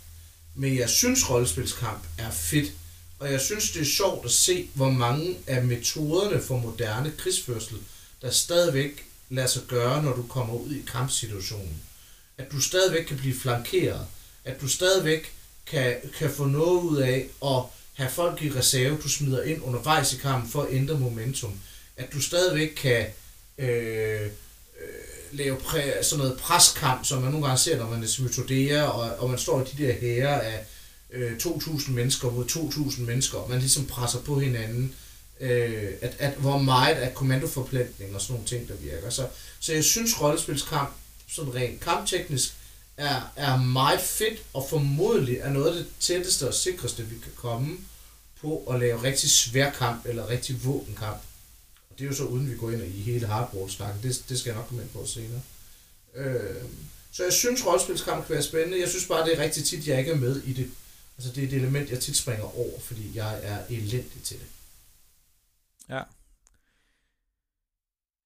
Men 0.55 0.77
jeg 0.77 0.91
synes, 0.91 1.31
rollespilskamp 1.31 2.03
er 2.19 2.31
fedt, 2.31 2.73
og 3.19 3.33
jeg 3.33 3.41
synes, 3.41 3.71
det 3.71 3.81
er 3.81 3.87
sjovt 3.87 4.25
at 4.25 4.31
se, 4.31 4.71
hvor 4.75 4.91
mange 4.91 5.37
af 5.47 5.65
metoderne 5.65 6.43
for 6.43 6.59
moderne 6.59 7.13
krigsførsel, 7.19 7.77
der 8.23 8.31
stadigvæk 8.31 9.05
lader 9.31 9.49
sig 9.49 9.63
gøre, 9.69 10.03
når 10.03 10.13
du 10.13 10.23
kommer 10.23 10.55
ud 10.55 10.71
i 10.71 10.85
kampsituationen. 10.93 11.83
At 12.39 12.53
du 12.53 12.61
stadigvæk 12.61 13.05
kan 13.05 13.17
blive 13.17 13.41
flankeret, 13.41 14.07
at 14.45 14.61
du 14.61 14.69
stadigvæk 14.69 15.33
kan, 15.67 15.97
kan 16.19 16.31
få 16.31 16.45
noget 16.45 16.83
ud 16.83 16.97
af 16.97 17.29
at 17.45 17.63
have 17.95 18.11
folk 18.11 18.43
i 18.43 18.53
reserve, 18.53 18.99
du 19.03 19.09
smider 19.09 19.43
ind 19.43 19.63
undervejs 19.63 20.13
i 20.13 20.17
kampen 20.17 20.51
for 20.51 20.63
at 20.63 20.73
ændre 20.73 20.99
momentum. 20.99 21.61
At 21.97 22.13
du 22.13 22.21
stadigvæk 22.21 22.69
kan 22.69 23.07
øh, 23.59 24.31
lave 25.37 25.57
præ, 25.57 26.03
sådan 26.03 26.25
noget 26.25 26.39
preskamp, 26.41 27.07
som 27.07 27.23
man 27.23 27.31
nogle 27.31 27.47
gange 27.47 27.59
ser, 27.59 27.79
når 27.79 27.91
man 27.91 28.03
er 28.03 28.23
metodere, 28.23 28.93
og, 28.93 29.19
og 29.19 29.31
man 29.31 29.39
står 29.39 29.63
i 29.63 29.65
de 29.65 29.87
der 29.87 29.93
hære 29.93 30.45
af 30.45 30.67
øh, 31.13 31.37
2.000 31.37 31.91
mennesker 31.91 32.31
mod 32.31 32.45
2.000 32.45 33.01
mennesker, 33.01 33.39
og 33.39 33.51
man 33.51 33.59
ligesom 33.59 33.87
presser 33.87 34.21
på 34.21 34.41
hinanden, 34.41 34.95
øh, 35.41 35.93
at, 36.01 36.17
at, 36.19 36.35
hvor 36.35 36.59
meget 36.59 36.95
af 36.95 37.15
kommandoforplantning 37.15 38.15
og 38.15 38.21
sådan 38.21 38.35
nogle 38.35 38.49
ting, 38.49 38.69
der 38.69 38.75
virker. 38.75 39.11
Så, 39.11 39.27
så 39.61 39.73
jeg 39.73 39.85
synes, 39.85 40.21
rollespilskamp, 40.21 40.91
sådan 41.29 41.55
rent 41.55 41.81
kampteknisk, 41.81 42.55
er, 42.97 43.33
er 43.37 43.57
meget 43.57 44.01
fedt, 44.01 44.43
og 44.53 44.67
formodentlig 44.71 45.37
er 45.37 45.51
noget 45.51 45.67
af 45.67 45.75
det 45.75 45.87
tætteste 46.01 46.49
og 46.49 46.55
sikreste, 46.55 47.03
vi 47.03 47.15
kan 47.23 47.33
komme 47.37 47.77
på 48.41 48.65
at 48.71 48.81
lave 48.81 49.03
rigtig 49.03 49.31
svær 49.31 49.71
kamp, 49.71 50.07
eller 50.07 50.29
rigtig 50.29 50.65
våbenkamp 50.65 51.19
det 51.99 52.05
er 52.05 52.09
jo 52.09 52.15
så 52.15 52.25
uden 52.25 52.51
vi 52.51 52.57
går 52.57 52.71
ind 52.71 52.83
i 52.83 53.01
hele 53.03 53.27
hardball-snakken. 53.27 54.03
Det, 54.03 54.25
det 54.29 54.39
skal 54.39 54.51
jeg 54.51 54.57
nok 54.57 54.67
komme 54.69 54.83
ind 54.83 54.91
på 54.91 55.07
senere. 55.07 55.41
Øh, 56.15 56.65
så 57.13 57.25
jeg 57.25 57.33
synes, 57.33 57.67
rollespilskamp 57.67 58.27
kan 58.27 58.35
være 58.35 58.43
spændende. 58.43 58.81
Jeg 58.81 58.89
synes 58.89 59.07
bare, 59.07 59.27
det 59.27 59.39
er 59.39 59.43
rigtig 59.43 59.65
tit, 59.65 59.89
jeg 59.89 59.99
ikke 59.99 60.11
er 60.11 60.17
med 60.17 60.43
i 60.43 60.53
det. 60.53 60.71
Altså, 61.19 61.33
det 61.33 61.45
er 61.45 61.49
et 61.49 61.55
element, 61.55 61.91
jeg 61.91 62.01
tit 62.01 62.17
springer 62.17 62.59
over, 62.59 62.81
fordi 62.81 63.11
jeg 63.15 63.41
er 63.43 63.59
elendig 63.71 64.23
til 64.25 64.37
det. 64.37 64.47
Ja. 65.89 66.01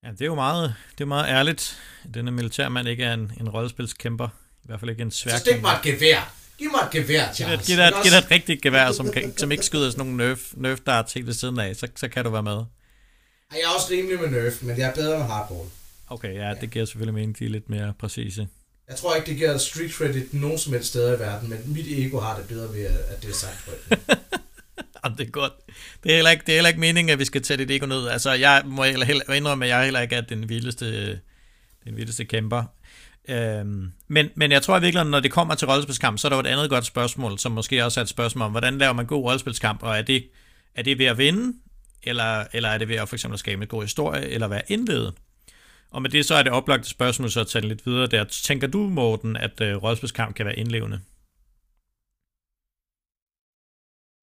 Ja, 0.05 0.11
det 0.11 0.21
er 0.21 0.27
jo 0.27 0.35
meget, 0.35 0.75
det 0.99 1.05
er 1.05 1.09
meget 1.09 1.29
ærligt, 1.29 1.79
denne 2.15 2.31
militærmand 2.31 2.89
ikke 2.89 3.05
er 3.05 3.15
en, 3.15 3.33
en 3.41 3.49
rollespilskæmper. 3.49 4.29
I 4.65 4.67
hvert 4.67 4.81
fald 4.81 4.91
ikke 4.91 5.03
en 5.03 5.11
svær 5.11 5.33
Så 5.33 5.39
stik 5.39 5.62
mig 5.62 5.73
et 5.73 5.83
gevær. 5.83 6.35
Giv 6.59 6.71
mig 6.71 6.81
et 6.87 6.91
gevær, 6.91 7.33
Charles. 7.33 7.67
Giv 7.67 7.77
dig, 7.77 7.85
et, 7.85 7.95
giv 8.03 8.11
dig 8.11 8.19
et 8.19 8.31
rigtigt 8.31 8.62
gevær, 8.62 8.93
som, 8.93 9.12
kan, 9.12 9.39
som 9.39 9.53
ikke 9.53 9.65
skyder 9.65 9.91
sådan 9.91 10.07
nogle 10.07 10.29
nerf, 10.29 10.53
nerf 10.57 10.81
darts 10.87 11.12
helt 11.12 11.27
ved 11.27 11.35
siden 11.35 11.59
af, 11.59 11.77
så, 11.77 11.89
så 11.97 12.09
kan 12.09 12.25
du 12.25 12.31
være 12.31 12.43
med. 12.43 12.65
Jeg 13.50 13.61
er 13.64 13.69
også 13.75 13.87
rimelig 13.90 14.21
med 14.21 14.30
nerf, 14.30 14.62
men 14.62 14.78
jeg 14.78 14.88
er 14.88 14.95
bedre 14.95 15.19
med 15.19 15.26
hardball. 15.26 15.69
Okay, 16.09 16.35
ja, 16.35 16.54
det 16.61 16.71
giver 16.71 16.85
selvfølgelig 16.85 17.14
mening, 17.14 17.38
de 17.38 17.45
er 17.45 17.49
lidt 17.49 17.71
mere 17.71 17.95
præcise. 17.99 18.49
Jeg 18.88 18.97
tror 18.97 19.14
ikke, 19.14 19.26
det 19.26 19.37
giver 19.37 19.59
street 19.59 19.92
credit 19.92 20.35
nogen 20.35 20.59
som 20.59 20.73
helst 20.73 20.88
steder 20.88 21.16
i 21.16 21.19
verden, 21.19 21.50
men 21.50 21.59
mit 21.66 21.87
ego 21.88 22.21
har 22.21 22.37
det 22.37 22.49
bedre 22.49 22.75
ved, 22.75 22.87
at 22.87 23.23
det 23.23 23.30
er 23.30 23.35
sagt 23.35 23.64
højt. 23.66 24.00
Jamen, 25.04 25.19
det 25.19 25.26
er 25.26 25.30
godt. 25.30 25.52
Det 26.02 26.11
er, 26.11 26.14
heller 26.14 26.30
ikke, 26.30 26.42
det 26.47 26.52
er 26.52 26.57
heller 26.57 26.69
ikke 26.69 26.80
meningen, 26.80 27.12
at 27.12 27.19
vi 27.19 27.25
skal 27.25 27.42
tage 27.42 27.59
dit 27.59 27.71
ego 27.71 27.87
ned. 27.87 28.09
Altså, 28.09 28.33
jeg 28.33 28.62
må 28.64 28.85
heller, 28.85 29.07
heller 29.07 29.33
indrømme, 29.33 29.64
at 29.64 29.69
jeg 29.69 29.85
heller 29.85 30.00
ikke 30.00 30.16
er 30.16 30.21
den 30.21 30.49
vildeste, 30.49 31.11
den 31.85 31.97
vildeste 31.97 32.25
kæmper. 32.25 32.64
Øhm, 33.28 33.92
men, 34.09 34.28
men 34.35 34.52
jeg 34.52 34.62
tror 34.62 34.76
i 34.76 34.80
virkeligheden, 34.80 35.11
når 35.11 35.21
det 35.21 35.30
kommer 35.30 35.54
til 35.54 35.69
rollespilskamp, 35.69 36.19
så 36.19 36.26
er 36.26 36.28
der 36.28 36.37
jo 36.37 36.40
et 36.40 36.47
andet 36.47 36.71
godt 36.71 36.87
spørgsmål, 36.87 37.38
som 37.38 37.52
måske 37.52 37.85
også 37.85 38.00
er 38.00 38.02
et 38.02 38.09
spørgsmål 38.09 38.47
om, 38.47 38.50
hvordan 38.50 38.78
laver 38.78 38.92
man 38.92 39.07
god 39.07 39.25
rollespilskamp, 39.25 39.83
og 39.83 39.99
er 39.99 40.02
det, 40.02 40.28
er 40.75 40.83
det 40.83 40.99
ved 40.99 41.07
at 41.07 41.19
vinde, 41.19 41.54
eller, 42.02 42.47
eller 42.52 42.69
er 42.69 42.78
det 42.78 42.88
ved 42.88 42.97
at 42.97 43.09
for 43.09 43.16
eksempel 43.16 43.38
skabe 43.38 43.62
en 43.62 43.69
god 43.69 43.83
historie, 43.83 44.28
eller 44.28 44.49
være 44.49 44.62
indledet? 44.69 45.14
Og 45.90 46.02
med 46.02 46.11
det 46.11 46.26
så 46.26 46.35
er 46.35 46.42
det 46.42 46.52
oplagt 46.52 46.87
spørgsmål 46.87 47.30
så 47.30 47.40
at 47.40 47.47
tage 47.47 47.69
lidt 47.69 47.87
videre 47.87 48.07
der. 48.07 48.25
Tænker 48.25 48.66
du, 48.66 48.78
Morten, 48.78 49.37
at 49.37 49.61
øh, 49.61 49.76
rådspilskamp 49.76 50.37
kan 50.37 50.47
være 50.47 50.57
indlevende? 50.57 51.00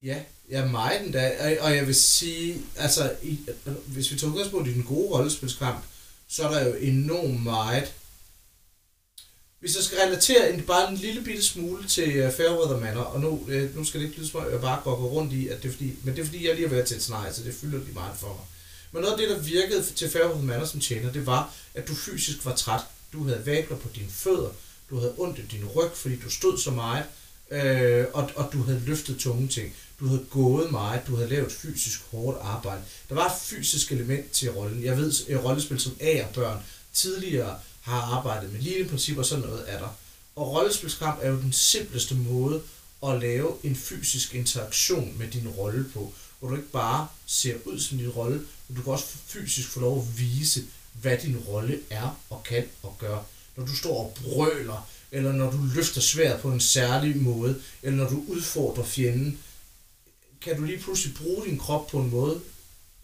Ja, 0.04 0.18
ja 0.50 0.66
meget 0.66 1.06
endda. 1.06 1.32
Og 1.62 1.76
jeg 1.76 1.88
vil 1.88 1.96
sige, 1.96 2.62
altså, 2.78 3.16
i, 3.24 3.40
hvis 3.88 4.12
vi 4.12 4.18
tager 4.18 4.32
udgangspunkt 4.32 4.68
i 4.68 4.74
den 4.74 4.84
gode 4.84 5.10
rollespilskamp, 5.10 5.84
så 6.28 6.48
er 6.48 6.52
der 6.52 6.66
jo 6.68 6.74
enormt 6.74 7.44
meget 7.44 7.94
hvis 9.60 9.76
jeg 9.76 9.84
skal 9.84 9.98
relatere 9.98 10.54
en, 10.54 10.62
bare 10.62 10.92
en 10.92 10.98
lille 10.98 11.22
bitte 11.22 11.44
smule 11.44 11.88
til 11.88 12.26
uh, 12.26 12.34
Fairweather 12.34 12.80
Manor, 12.80 13.02
og 13.02 13.20
nu, 13.20 13.30
uh, 13.30 13.76
nu 13.76 13.84
skal 13.84 14.00
det 14.00 14.08
ikke 14.08 14.20
lyde 14.20 14.30
som, 14.30 14.46
at 14.46 14.52
jeg 14.52 14.62
bare 14.62 14.82
går 14.84 14.96
rundt 14.96 15.34
i, 15.34 15.48
at 15.48 15.64
det 15.64 15.68
er 15.68 15.72
fordi, 15.72 15.94
men 16.04 16.16
det 16.16 16.22
er 16.22 16.26
fordi, 16.26 16.48
jeg 16.48 16.56
lige 16.56 16.68
har 16.68 16.76
været 16.76 16.88
til 16.88 16.98
et 16.98 17.04
scenarie, 17.04 17.34
så 17.34 17.44
det 17.44 17.54
fylder 17.54 17.80
lige 17.80 17.94
meget 17.94 18.18
for 18.20 18.28
mig. 18.28 18.46
Men 18.92 19.02
noget 19.02 19.14
af 19.14 19.20
det, 19.20 19.30
der 19.30 19.40
virkede 19.44 19.84
til 19.96 20.10
Fairweather 20.10 20.44
Manor 20.44 20.66
som 20.66 20.80
tjener, 20.80 21.12
det 21.12 21.26
var, 21.26 21.54
at 21.74 21.88
du 21.88 21.96
fysisk 21.96 22.46
var 22.46 22.56
træt. 22.56 22.82
Du 23.14 23.24
havde 23.24 23.46
vabler 23.46 23.78
på 23.78 23.90
dine 23.96 24.10
fødder, 24.10 24.50
du 24.90 25.00
havde 25.00 25.14
ondt 25.18 25.40
i 25.40 25.42
din 25.52 25.66
ryg, 25.66 25.92
fordi 25.96 26.16
du 26.16 26.30
stod 26.30 26.58
så 26.58 26.72
meget, 26.72 27.04
øh, 27.52 28.06
og, 28.14 28.32
og 28.36 28.50
du 28.54 28.64
havde 28.64 28.82
løftet 28.86 29.18
tunge 29.20 29.48
ting. 29.48 29.76
Du 30.00 30.08
havde 30.08 30.26
gået 30.30 30.72
meget, 30.72 31.08
du 31.08 31.16
havde 31.16 31.30
lavet 31.30 31.52
fysisk 31.52 32.02
hårdt 32.12 32.38
arbejde. 32.42 32.82
Der 33.10 33.16
var 33.16 33.26
et 33.26 33.42
fysisk 33.42 33.92
element 33.92 34.32
til 34.32 34.52
rollen. 34.52 34.84
Jeg 34.84 34.98
ved, 34.98 35.14
at 35.30 35.44
rollespil 35.44 35.80
som 35.80 35.98
A-børn 36.00 36.64
tidligere 36.94 37.60
har 37.88 38.02
arbejdet 38.02 38.54
med 38.54 38.62
lignende 38.62 39.20
og 39.20 39.26
sådan 39.26 39.46
noget 39.46 39.64
er 39.68 39.80
der. 39.80 39.98
Og 40.36 40.52
rollespilskamp 40.52 41.20
er 41.22 41.30
jo 41.30 41.42
den 41.42 41.54
simpleste 41.54 42.16
måde 42.16 42.62
at 43.06 43.20
lave 43.20 43.58
en 43.64 43.76
fysisk 43.76 44.36
interaktion 44.36 45.18
med 45.18 45.28
din 45.28 45.48
rolle 45.48 45.86
på, 45.94 46.14
hvor 46.40 46.50
du 46.50 46.56
ikke 46.56 46.72
bare 46.72 47.08
ser 47.26 47.56
ud 47.66 47.80
som 47.80 47.98
din 47.98 48.10
rolle, 48.10 48.46
men 48.68 48.78
du 48.78 48.84
kan 48.84 48.94
også 48.94 49.06
fysisk 49.26 49.68
få 49.68 49.80
lov 49.80 50.00
at 50.00 50.20
vise, 50.20 50.64
hvad 50.94 51.18
din 51.18 51.38
rolle 51.38 51.80
er 51.90 52.20
og 52.30 52.44
kan 52.44 52.66
og 52.84 52.96
gør. 53.00 53.20
Når 53.56 53.66
du 53.66 53.76
står 53.76 54.04
og 54.04 54.18
brøler, 54.24 54.90
eller 55.12 55.32
når 55.32 55.52
du 55.52 55.58
løfter 55.76 56.02
sværet 56.02 56.42
på 56.42 56.52
en 56.52 56.60
særlig 56.60 57.18
måde, 57.18 57.62
eller 57.84 57.98
når 57.98 58.10
du 58.10 58.24
udfordrer 58.28 58.84
fjenden, 58.84 59.40
kan 60.42 60.58
du 60.58 60.64
lige 60.64 60.80
pludselig 60.80 61.16
bruge 61.16 61.46
din 61.46 61.58
krop 61.58 61.88
på 61.88 62.00
en 62.00 62.10
måde, 62.10 62.42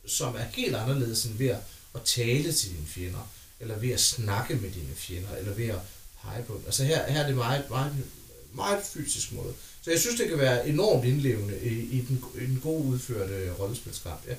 som 0.08 0.36
er 0.36 0.44
helt 0.54 0.76
anderledes 0.76 1.26
end 1.26 1.38
ved 1.38 1.56
at 1.96 2.02
tale 2.06 2.54
til 2.54 2.70
dine 2.70 2.88
fjender 2.88 3.30
eller 3.64 3.80
ved 3.80 3.92
at 3.92 4.00
snakke 4.00 4.56
med 4.56 4.72
dine 4.72 4.96
fjender, 4.96 5.36
eller 5.36 5.54
ved 5.54 5.68
at 5.68 5.80
pege 6.22 6.44
på 6.44 6.54
dem. 6.54 6.64
Altså 6.66 6.84
her, 6.84 7.12
her 7.12 7.22
er 7.22 7.28
det 7.28 7.36
meget, 7.36 7.70
meget, 7.70 8.06
meget 8.54 8.80
fysisk 8.94 9.32
måde. 9.32 9.54
Så 9.82 9.92
jeg 9.92 10.00
synes, 10.00 10.20
det 10.20 10.30
kan 10.30 10.38
være 10.38 10.68
enormt 10.68 11.06
indlevende 11.06 11.60
i, 11.62 11.98
i, 11.98 12.02
den, 12.02 12.24
i 12.42 12.46
den 12.46 12.60
gode 12.60 12.84
udførte 12.86 13.54
rollespilskamp, 13.60 14.28
ja. 14.28 14.36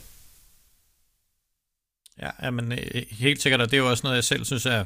Ja, 2.43 2.51
men 2.51 2.73
øh, 2.73 3.03
helt 3.11 3.43
sikkert, 3.43 3.61
og 3.61 3.71
det 3.71 3.77
er 3.77 3.83
jo 3.83 3.91
også 3.91 4.03
noget, 4.05 4.17
jeg 4.17 4.25
selv 4.25 4.45
synes 4.45 4.67
er, 4.67 4.85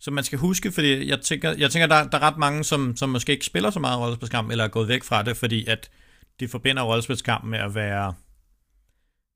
som 0.00 0.14
man 0.14 0.24
skal 0.24 0.38
huske, 0.38 0.72
fordi 0.72 1.08
jeg 1.08 1.20
tænker, 1.20 1.54
jeg 1.58 1.70
tænker 1.70 1.86
der, 1.86 2.08
der 2.08 2.18
er 2.18 2.22
ret 2.22 2.38
mange, 2.38 2.64
som, 2.64 2.96
som 2.96 3.08
måske 3.08 3.32
ikke 3.32 3.46
spiller 3.46 3.70
så 3.70 3.80
meget 3.80 3.98
rollespilskamp, 3.98 4.50
eller 4.50 4.64
er 4.64 4.68
gået 4.68 4.88
væk 4.88 5.04
fra 5.04 5.22
det, 5.22 5.36
fordi 5.36 5.66
at 5.66 5.90
de 6.40 6.48
forbinder 6.48 6.82
rollespilskamp 6.82 7.44
med 7.44 7.58
at 7.58 7.74
være 7.74 8.14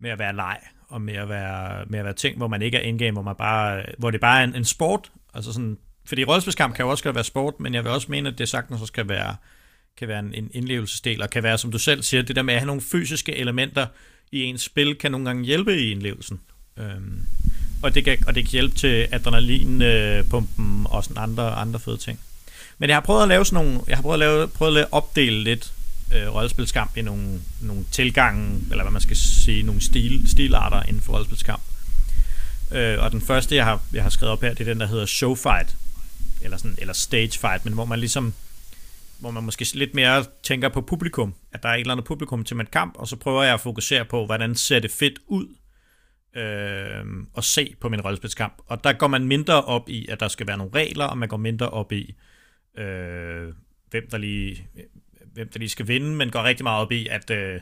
med 0.00 0.10
at 0.10 0.18
være 0.18 0.36
leg, 0.36 0.58
og 0.92 1.02
med 1.02 1.14
at 1.14 1.28
være, 1.28 1.84
med 1.86 1.98
at 1.98 2.04
være 2.04 2.14
ting, 2.14 2.36
hvor 2.36 2.48
man 2.48 2.62
ikke 2.62 2.76
er 2.76 2.82
indgame, 2.82 3.12
hvor, 3.12 3.22
man 3.22 3.34
bare, 3.36 3.82
hvor 3.98 4.10
det 4.10 4.20
bare 4.20 4.40
er 4.40 4.44
en, 4.44 4.56
en 4.56 4.64
sport. 4.64 5.10
Altså 5.34 5.52
sådan, 5.52 5.78
fordi 6.04 6.24
rollespilskamp 6.24 6.74
kan 6.74 6.84
jo 6.84 6.90
også 6.90 7.12
være 7.12 7.24
sport, 7.24 7.60
men 7.60 7.74
jeg 7.74 7.84
vil 7.84 7.92
også 7.92 8.06
mene, 8.10 8.28
at 8.28 8.38
det 8.38 8.48
sagtens 8.48 8.80
også 8.80 8.92
kan 8.92 9.08
være, 9.08 9.36
kan 9.98 10.08
være 10.08 10.18
en, 10.18 10.34
en 10.34 10.50
indlevelsesdel, 10.52 11.22
og 11.22 11.30
kan 11.30 11.42
være, 11.42 11.58
som 11.58 11.72
du 11.72 11.78
selv 11.78 12.02
siger, 12.02 12.22
det 12.22 12.36
der 12.36 12.42
med 12.42 12.54
at 12.54 12.60
have 12.60 12.66
nogle 12.66 12.82
fysiske 12.82 13.36
elementer 13.36 13.86
i 14.32 14.42
ens 14.42 14.62
spil, 14.62 14.94
kan 14.94 15.10
nogle 15.10 15.26
gange 15.26 15.44
hjælpe 15.44 15.80
i 15.80 15.90
indlevelsen. 15.90 16.40
Øhm, 16.76 17.26
og, 17.82 17.94
det 17.94 18.04
kan, 18.04 18.18
og 18.26 18.34
det 18.34 18.44
kan 18.44 18.50
hjælpe 18.50 18.74
til 18.74 19.08
adrenalinpumpen 19.12 20.86
øh, 20.86 20.94
og 20.94 21.04
sådan 21.04 21.22
andre, 21.22 21.54
andre 21.54 21.80
fede 21.80 21.96
ting. 21.96 22.20
Men 22.78 22.88
jeg 22.88 22.96
har 22.96 23.00
prøvet 23.00 23.22
at 23.22 23.28
lave 23.28 23.44
sådan 23.44 23.64
nogle, 23.64 23.80
jeg 23.88 23.96
har 23.96 24.02
prøvet 24.02 24.14
at, 24.14 24.18
lave, 24.18 24.48
prøvet 24.48 24.78
at 24.78 24.88
opdele 24.90 25.44
lidt 25.44 25.72
øh, 26.14 26.34
rollespilskamp 26.34 26.96
i 26.96 27.02
nogle, 27.02 27.40
nogle 27.60 27.84
tilgange, 27.90 28.60
eller 28.70 28.84
hvad 28.84 28.92
man 28.92 29.02
skal 29.02 29.16
sige, 29.16 29.62
nogle 29.62 29.80
stil, 29.80 30.30
stilarter 30.30 30.82
inden 30.82 31.02
for 31.02 31.12
rollespilskamp. 31.12 31.62
Øh, 32.70 32.98
og 33.02 33.12
den 33.12 33.20
første, 33.20 33.56
jeg 33.56 33.64
har, 33.64 33.82
jeg 33.92 34.02
har 34.02 34.10
skrevet 34.10 34.32
op 34.32 34.42
her, 34.42 34.54
det 34.54 34.60
er 34.60 34.64
den, 34.72 34.80
der 34.80 34.86
hedder 34.86 35.06
showfight, 35.06 35.76
eller, 36.42 36.56
sådan, 36.56 36.76
eller 36.78 36.92
stage 36.92 37.38
fight, 37.38 37.64
men 37.64 37.74
hvor 37.74 37.84
man 37.84 37.98
ligesom 37.98 38.34
hvor 39.22 39.30
man 39.30 39.42
måske 39.42 39.66
lidt 39.74 39.94
mere 39.94 40.24
tænker 40.42 40.68
på 40.68 40.80
publikum, 40.80 41.34
at 41.52 41.62
der 41.62 41.68
er 41.68 41.74
et 41.74 41.80
eller 41.80 41.92
andet 41.92 42.06
publikum 42.06 42.44
til 42.44 42.60
en 42.60 42.66
kamp, 42.66 42.94
og 42.96 43.08
så 43.08 43.16
prøver 43.16 43.42
jeg 43.42 43.54
at 43.54 43.60
fokusere 43.60 44.04
på, 44.04 44.26
hvordan 44.26 44.54
ser 44.54 44.78
det 44.78 44.90
fedt 44.90 45.18
ud 45.26 45.46
øh, 46.36 47.04
og 47.32 47.44
se 47.44 47.74
på 47.80 47.88
min 47.88 48.00
rollespilskamp. 48.00 48.54
Og 48.66 48.84
der 48.84 48.92
går 48.92 49.06
man 49.06 49.24
mindre 49.24 49.64
op 49.64 49.88
i, 49.88 50.06
at 50.08 50.20
der 50.20 50.28
skal 50.28 50.46
være 50.46 50.56
nogle 50.58 50.72
regler, 50.74 51.04
og 51.04 51.18
man 51.18 51.28
går 51.28 51.36
mindre 51.36 51.70
op 51.70 51.92
i, 51.92 52.14
øh, 52.78 53.52
hvem 53.90 54.10
der 54.10 54.18
lige 54.18 54.66
hvem 55.34 55.48
der 55.48 55.58
lige 55.58 55.68
skal 55.68 55.88
vinde, 55.88 56.14
men 56.16 56.30
går 56.30 56.42
rigtig 56.42 56.64
meget 56.64 56.80
op 56.80 56.92
i 56.92 57.06
at, 57.06 57.30
øh, 57.30 57.60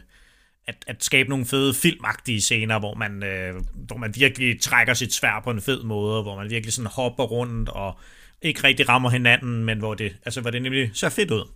at, 0.66 0.84
at 0.86 1.04
skabe 1.04 1.28
nogle 1.28 1.46
fede 1.46 1.74
filmagtige 1.74 2.40
scener, 2.40 2.78
hvor 2.78 2.94
man, 2.94 3.22
øh, 3.22 3.54
hvor 3.74 3.96
man 3.96 4.14
virkelig 4.16 4.60
trækker 4.60 4.94
sit 4.94 5.14
svær 5.14 5.40
på 5.44 5.50
en 5.50 5.60
fed 5.60 5.82
måde, 5.82 6.22
hvor 6.22 6.36
man 6.36 6.50
virkelig 6.50 6.72
sådan 6.72 6.90
hopper 6.90 7.24
rundt 7.24 7.68
og 7.68 7.98
ikke 8.42 8.64
rigtig 8.64 8.88
rammer 8.88 9.10
hinanden, 9.10 9.64
men 9.64 9.78
hvor 9.78 9.94
det, 9.94 10.16
altså, 10.24 10.40
hvor 10.40 10.50
det 10.50 10.62
nemlig 10.62 10.90
ser 10.94 11.08
fedt 11.08 11.30
ud. 11.30 11.48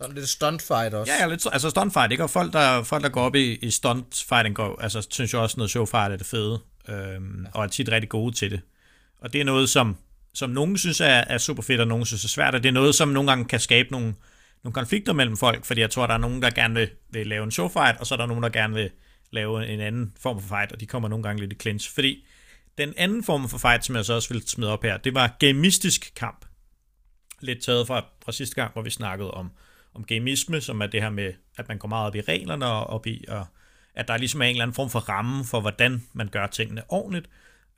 Sådan 0.00 0.14
lidt 0.14 0.28
stuntfight 0.28 0.94
også. 0.94 1.12
Ja, 1.12 1.22
ja 1.22 1.30
lidt, 1.30 1.46
altså 1.52 1.70
stuntfight, 1.70 2.12
ikke? 2.12 2.24
Og 2.24 2.30
folk, 2.30 2.52
der, 2.52 2.82
folk, 2.82 3.02
der 3.02 3.08
går 3.08 3.22
op 3.22 3.34
i, 3.34 3.54
i 3.54 3.70
stuntfighting, 3.70 4.54
går, 4.54 4.80
altså, 4.80 5.06
synes 5.10 5.32
jo 5.32 5.42
også, 5.42 5.56
noget 5.56 5.70
showfight 5.70 6.12
er 6.12 6.16
det 6.16 6.26
fede, 6.26 6.60
øhm, 6.88 7.42
ja. 7.42 7.50
og 7.54 7.64
er 7.64 7.68
tit 7.68 7.88
rigtig 7.88 8.08
gode 8.08 8.34
til 8.34 8.50
det. 8.50 8.60
Og 9.20 9.32
det 9.32 9.40
er 9.40 9.44
noget, 9.44 9.70
som, 9.70 9.96
som 10.34 10.50
nogen 10.50 10.78
synes 10.78 11.00
er, 11.00 11.06
er 11.06 11.38
super 11.38 11.62
fedt, 11.62 11.80
og 11.80 11.86
nogen 11.86 12.06
synes 12.06 12.24
er 12.24 12.28
svært, 12.28 12.54
og 12.54 12.62
det 12.62 12.68
er 12.68 12.72
noget, 12.72 12.94
som 12.94 13.08
nogle 13.08 13.30
gange 13.30 13.44
kan 13.44 13.60
skabe 13.60 13.88
nogle, 13.92 14.14
nogle 14.64 14.74
konflikter 14.74 15.12
mellem 15.12 15.36
folk, 15.36 15.64
fordi 15.64 15.80
jeg 15.80 15.90
tror, 15.90 16.06
der 16.06 16.14
er 16.14 16.18
nogen, 16.18 16.42
der 16.42 16.50
gerne 16.50 16.74
vil, 16.74 16.90
vil 17.10 17.26
lave 17.26 17.44
en 17.44 17.50
showfight, 17.50 18.00
og 18.00 18.06
så 18.06 18.14
er 18.14 18.16
der 18.16 18.26
nogen, 18.26 18.42
der 18.42 18.48
gerne 18.48 18.74
vil 18.74 18.90
lave 19.30 19.68
en 19.68 19.80
anden 19.80 20.12
form 20.20 20.40
for 20.40 20.48
fight, 20.48 20.72
og 20.72 20.80
de 20.80 20.86
kommer 20.86 21.08
nogle 21.08 21.22
gange 21.22 21.40
lidt 21.40 21.52
i 21.52 21.56
clinch. 21.56 21.94
Fordi 21.94 22.26
den 22.78 22.94
anden 22.96 23.24
form 23.24 23.48
for 23.48 23.58
fight, 23.58 23.84
som 23.84 23.96
jeg 23.96 24.04
så 24.04 24.14
også 24.14 24.34
vil 24.34 24.48
smide 24.48 24.72
op 24.72 24.82
her, 24.82 24.96
det 24.96 25.14
var 25.14 25.36
gamistisk 25.38 26.12
kamp. 26.16 26.44
Lidt 27.40 27.62
taget 27.62 27.86
fra, 27.86 28.04
fra 28.24 28.32
sidste 28.32 28.54
gang, 28.54 28.72
hvor 28.72 28.82
vi 28.82 28.90
snakkede 28.90 29.30
om, 29.30 29.50
om 29.94 30.04
gamisme, 30.04 30.60
som 30.60 30.80
er 30.80 30.86
det 30.86 31.02
her 31.02 31.10
med, 31.10 31.32
at 31.56 31.68
man 31.68 31.78
går 31.78 31.88
meget 31.88 32.06
op 32.06 32.14
i 32.14 32.20
reglerne 32.20 32.66
og 32.66 32.86
op 32.86 33.06
i, 33.06 33.24
og 33.28 33.46
at 33.94 34.08
der 34.08 34.16
ligesom 34.16 34.42
er 34.42 34.46
en 34.46 34.50
eller 34.50 34.62
anden 34.62 34.74
form 34.74 34.90
for 34.90 34.98
ramme 34.98 35.44
for, 35.44 35.60
hvordan 35.60 36.02
man 36.12 36.28
gør 36.28 36.46
tingene 36.46 36.82
ordentligt. 36.88 37.28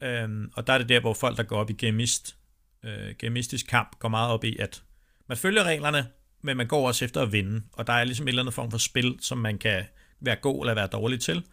Øhm, 0.02 0.50
og 0.54 0.66
der 0.66 0.72
er 0.72 0.78
det 0.78 0.88
der, 0.88 1.00
hvor 1.00 1.14
folk, 1.14 1.36
der 1.36 1.42
går 1.42 1.56
op 1.56 1.70
i 1.70 1.72
gamist, 1.72 2.36
øh, 2.82 3.14
gamistisk 3.18 3.66
kamp, 3.66 3.98
går 3.98 4.08
meget 4.08 4.30
op 4.30 4.44
i, 4.44 4.56
at 4.56 4.82
man 5.28 5.36
følger 5.36 5.64
reglerne, 5.64 6.06
men 6.44 6.56
man 6.56 6.66
går 6.66 6.86
også 6.86 7.04
efter 7.04 7.22
at 7.22 7.32
vinde, 7.32 7.62
og 7.72 7.86
der 7.86 7.92
er 7.92 8.04
ligesom 8.04 8.24
en 8.24 8.28
eller 8.28 8.42
anden 8.42 8.52
form 8.52 8.70
for 8.70 8.78
spil, 8.78 9.16
som 9.20 9.38
man 9.38 9.58
kan 9.58 9.84
være 10.20 10.36
god 10.36 10.62
eller 10.62 10.74
være 10.74 10.86
dårlig 10.86 11.20
til. 11.20 11.44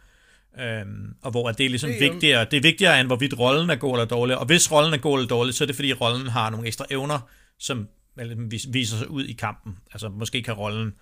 Øhm, 0.60 1.14
og 1.22 1.30
hvor 1.30 1.52
det 1.52 1.66
er 1.66 1.70
ligesom 1.70 1.90
det 1.90 2.06
er 2.06 2.10
vigtigere, 2.10 2.44
det 2.44 2.56
er 2.56 2.60
vigtigere 2.60 3.00
end 3.00 3.08
hvorvidt 3.08 3.38
rollen 3.38 3.70
er 3.70 3.74
god 3.74 3.94
eller 3.94 4.04
dårlig, 4.04 4.38
og 4.38 4.46
hvis 4.46 4.72
rollen 4.72 4.94
er 4.94 4.98
god 4.98 5.18
eller 5.18 5.28
dårlig, 5.28 5.54
så 5.54 5.64
er 5.64 5.66
det 5.66 5.76
fordi 5.76 5.92
rollen 5.92 6.26
har 6.26 6.50
nogle 6.50 6.66
ekstra 6.66 6.86
evner, 6.90 7.30
som 7.58 7.88
viser 8.68 8.96
sig 8.96 9.10
ud 9.10 9.24
i 9.24 9.32
kampen. 9.32 9.78
Altså 9.92 10.08
måske 10.08 10.42
kan 10.42 10.54
rollen 10.54 10.92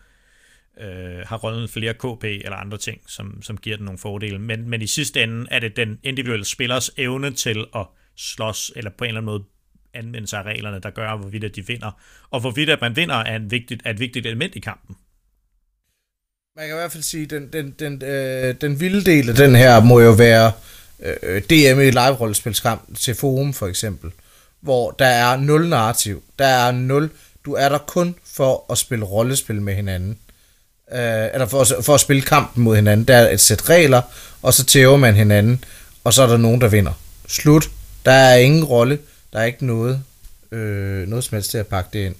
øh, 0.80 1.26
har 1.26 1.36
rollen 1.36 1.68
flere 1.68 1.94
KP 1.94 2.24
eller 2.24 2.56
andre 2.56 2.78
ting, 2.78 3.00
som, 3.06 3.42
som 3.42 3.56
giver 3.56 3.76
den 3.76 3.84
nogle 3.84 3.98
fordele, 3.98 4.38
men, 4.38 4.70
men 4.70 4.82
i 4.82 4.86
sidste 4.86 5.22
ende 5.22 5.46
er 5.50 5.58
det 5.58 5.76
den 5.76 5.98
individuelle 6.02 6.44
spillers 6.44 6.90
evne 6.96 7.30
til 7.30 7.66
at 7.74 7.86
slås, 8.16 8.72
eller 8.76 8.90
på 8.98 9.04
en 9.04 9.08
eller 9.08 9.20
anden 9.20 9.32
måde 9.32 9.44
anvendelse 9.94 10.36
af 10.36 10.42
reglerne, 10.42 10.80
der 10.80 10.90
gør, 10.90 11.16
hvorvidt 11.16 11.44
at 11.44 11.56
de 11.56 11.66
vinder. 11.66 12.00
Og 12.30 12.40
hvorvidt 12.40 12.70
at 12.70 12.80
man 12.80 12.96
vinder 12.96 13.14
er, 13.14 13.36
en 13.36 13.50
vigtigt, 13.50 13.82
er 13.84 13.90
et 13.90 14.00
vigtigt 14.00 14.26
element 14.26 14.56
i 14.56 14.60
kampen. 14.60 14.96
Man 16.56 16.66
kan 16.66 16.76
i 16.76 16.78
hvert 16.78 16.92
fald 16.92 17.02
sige, 17.02 17.24
at 17.24 17.30
den, 17.30 17.48
den, 17.52 17.74
den, 17.78 18.02
øh, 18.04 18.54
den 18.60 18.80
vilde 18.80 19.04
del 19.04 19.28
af 19.28 19.34
den 19.34 19.54
her 19.54 19.80
må 19.80 20.00
jo 20.00 20.10
være 20.10 20.52
øh, 21.00 21.16
øh 21.22 21.42
DM 21.42 21.80
i 21.80 21.90
live-rollespilskamp 21.90 22.96
til 22.98 23.14
Forum 23.14 23.52
for 23.52 23.66
eksempel, 23.66 24.10
hvor 24.60 24.90
der 24.90 25.06
er 25.06 25.36
nul 25.36 25.68
narrativ. 25.68 26.22
Der 26.38 26.46
er 26.46 26.72
nul. 26.72 27.10
Du 27.44 27.52
er 27.52 27.68
der 27.68 27.78
kun 27.78 28.14
for 28.24 28.72
at 28.72 28.78
spille 28.78 29.04
rollespil 29.04 29.62
med 29.62 29.74
hinanden. 29.74 30.18
Øh, 30.92 31.28
eller 31.32 31.46
for, 31.46 31.66
for 31.82 31.94
at 31.94 32.00
spille 32.00 32.22
kampen 32.22 32.64
mod 32.64 32.76
hinanden. 32.76 33.08
Der 33.08 33.16
er 33.16 33.30
et 33.30 33.40
sæt 33.40 33.68
regler, 33.68 34.02
og 34.42 34.54
så 34.54 34.64
tæver 34.64 34.96
man 34.96 35.14
hinanden, 35.14 35.64
og 36.04 36.14
så 36.14 36.22
er 36.22 36.26
der 36.26 36.36
nogen, 36.36 36.60
der 36.60 36.68
vinder. 36.68 36.92
Slut. 37.28 37.70
Der 38.04 38.12
er 38.12 38.36
ingen 38.36 38.64
rolle. 38.64 38.98
Der 39.32 39.38
er 39.38 39.44
ikke 39.44 39.66
noget, 39.66 40.02
øh, 40.52 41.08
noget 41.08 41.24
som 41.24 41.34
helst 41.34 41.50
til 41.50 41.58
at 41.58 41.66
pakke 41.66 41.90
det 41.92 42.06
ind. 42.06 42.14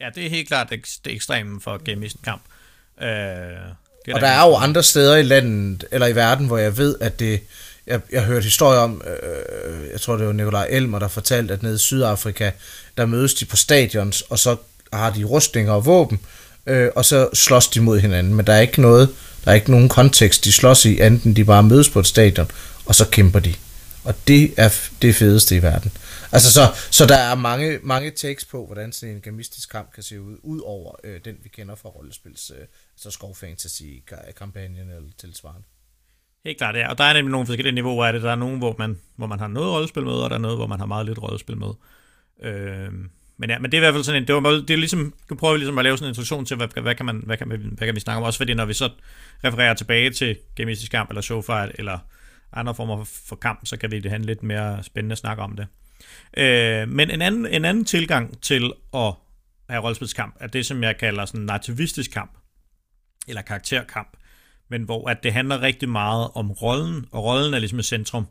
Ja, 0.00 0.08
det 0.14 0.26
er 0.26 0.30
helt 0.30 0.48
klart 0.48 0.70
det, 0.70 0.98
det 1.04 1.12
ekstreme 1.12 1.60
for 1.60 1.84
Gamisten 1.84 2.20
kamp. 2.24 2.42
Øh, 3.02 3.08
det 4.06 4.14
og 4.14 4.20
der 4.20 4.26
er 4.26 4.48
jo 4.48 4.54
andre 4.54 4.82
steder 4.82 5.16
i 5.16 5.22
landet, 5.22 5.84
eller 5.90 6.06
i 6.06 6.14
verden, 6.14 6.46
hvor 6.46 6.58
jeg 6.58 6.76
ved, 6.76 6.96
at 7.00 7.20
det... 7.20 7.40
Jeg, 7.86 8.00
jeg 8.12 8.20
har 8.20 8.26
hørt 8.26 8.44
historier 8.44 8.80
om, 8.80 9.02
øh, 9.06 9.90
jeg 9.92 10.00
tror 10.00 10.16
det 10.16 10.26
var 10.26 10.32
Nikolaj 10.32 10.66
Elmer, 10.70 10.98
der 10.98 11.08
fortalte, 11.08 11.54
at 11.54 11.62
nede 11.62 11.74
i 11.74 11.78
Sydafrika, 11.78 12.50
der 12.96 13.06
mødes 13.06 13.34
de 13.34 13.44
på 13.44 13.56
stadions, 13.56 14.20
og 14.20 14.38
så 14.38 14.56
har 14.92 15.10
de 15.10 15.24
rustninger 15.24 15.72
og 15.72 15.86
våben, 15.86 16.20
øh, 16.66 16.90
og 16.96 17.04
så 17.04 17.28
slås 17.34 17.68
de 17.68 17.80
mod 17.80 18.00
hinanden. 18.00 18.34
Men 18.34 18.46
der 18.46 18.52
er 18.52 18.60
ikke 18.60 18.80
noget, 18.80 19.08
der 19.44 19.50
er 19.50 19.54
ikke 19.54 19.70
nogen 19.70 19.88
kontekst, 19.88 20.44
de 20.44 20.52
slås 20.52 20.84
i, 20.84 21.00
enten 21.00 21.36
de 21.36 21.44
bare 21.44 21.62
mødes 21.62 21.88
på 21.88 22.00
et 22.00 22.06
stadion, 22.06 22.50
og 22.86 22.94
så 22.94 23.04
kæmper 23.04 23.40
de. 23.40 23.54
Og 24.04 24.14
det 24.28 24.54
er 24.56 24.70
det 25.02 25.16
fedeste 25.16 25.56
i 25.56 25.62
verden. 25.62 25.92
Altså, 26.32 26.52
så, 26.52 26.60
så 26.90 27.06
der 27.06 27.16
er 27.16 27.34
mange, 27.34 27.78
mange 27.82 28.10
takes 28.10 28.44
på, 28.44 28.66
hvordan 28.66 28.92
sådan 28.92 29.14
en 29.14 29.20
gamistisk 29.20 29.70
kamp 29.70 29.92
kan 29.92 30.02
se 30.02 30.20
ud, 30.20 30.36
ud 30.42 30.60
over 30.64 30.94
øh, 31.04 31.20
den, 31.24 31.36
vi 31.42 31.48
kender 31.48 31.74
fra 31.74 31.88
rollespils, 31.88 32.50
øh, 32.50 32.66
altså 32.94 33.10
skovfantasy-kampagnen 33.10 34.90
eller 34.90 35.10
tilsvarende. 35.18 35.62
Helt 36.44 36.58
klart, 36.58 36.76
ja. 36.76 36.90
Og 36.90 36.98
der 36.98 37.04
er 37.04 37.12
nemlig 37.12 37.32
nogle 37.32 37.46
forskellige 37.46 37.74
niveauer 37.74 38.06
af 38.06 38.12
det. 38.12 38.22
Der 38.22 38.30
er 38.30 38.36
nogle, 38.36 38.58
hvor 38.58 38.74
man, 38.78 38.98
hvor 39.16 39.26
man 39.26 39.38
har 39.38 39.48
noget 39.48 39.72
rollespil 39.72 40.04
med, 40.04 40.12
og 40.12 40.30
der 40.30 40.36
er 40.36 40.40
noget, 40.40 40.56
hvor 40.58 40.66
man 40.66 40.78
har 40.78 40.86
meget 40.86 41.06
lidt 41.06 41.22
rollespil 41.22 41.56
med. 41.56 41.70
Øh, 42.42 42.92
men, 43.38 43.50
ja, 43.50 43.58
men 43.58 43.72
det 43.72 43.76
er 43.76 43.78
i 43.78 43.84
hvert 43.84 43.94
fald 43.94 44.04
sådan 44.04 44.22
en, 44.22 44.28
det, 44.28 44.34
var, 44.34 44.50
det 44.50 44.70
er 44.70 44.76
ligesom, 44.76 45.14
du 45.30 45.34
prøver 45.34 45.56
ligesom 45.56 45.78
at 45.78 45.84
lave 45.84 45.96
sådan 45.96 46.06
en 46.06 46.10
introduktion 46.10 46.44
til, 46.44 46.56
hvad, 46.56 46.82
hvad, 46.82 46.94
kan 46.94 47.06
man, 47.06 47.22
hvad, 47.26 47.36
kan, 47.36 47.48
hvad, 47.48 47.58
hvad 47.58 47.88
kan 47.88 47.94
vi 47.94 48.00
snakke 48.00 48.16
om, 48.16 48.22
også 48.22 48.36
fordi 48.38 48.54
når 48.54 48.64
vi 48.64 48.74
så 48.74 48.90
refererer 49.44 49.74
tilbage 49.74 50.10
til 50.10 50.38
gamistisk 50.54 50.92
kamp, 50.92 51.10
eller 51.10 51.20
showfight, 51.20 51.72
eller 51.78 51.98
andre 52.52 52.74
former 52.74 53.04
for, 53.04 53.04
for 53.26 53.36
kamp, 53.36 53.66
så 53.66 53.76
kan 53.76 53.90
vi 53.90 54.00
det 54.00 54.10
have 54.10 54.18
en 54.18 54.24
lidt 54.24 54.42
mere 54.42 54.82
spændende 54.82 55.16
snak 55.16 55.38
om 55.38 55.56
det. 55.56 55.66
Øh, 56.36 56.88
men 56.88 57.10
en 57.10 57.22
anden, 57.22 57.46
en 57.46 57.64
anden 57.64 57.84
tilgang 57.84 58.42
til 58.42 58.72
at 58.94 59.12
have 59.70 59.82
rollespilskamp, 59.82 60.36
er 60.40 60.46
det, 60.46 60.66
som 60.66 60.82
jeg 60.82 60.98
kalder 60.98 61.24
sådan 61.24 61.40
nativistisk 61.40 62.10
kamp, 62.10 62.38
eller 63.28 63.42
karakterkamp, 63.42 64.16
men 64.70 64.82
hvor 64.82 65.10
at 65.10 65.22
det 65.22 65.32
handler 65.32 65.62
rigtig 65.62 65.88
meget 65.88 66.30
om 66.34 66.50
rollen, 66.50 67.06
og 67.12 67.24
rollen 67.24 67.54
er 67.54 67.58
ligesom 67.58 67.78
i 67.78 67.82
centrum, 67.82 68.26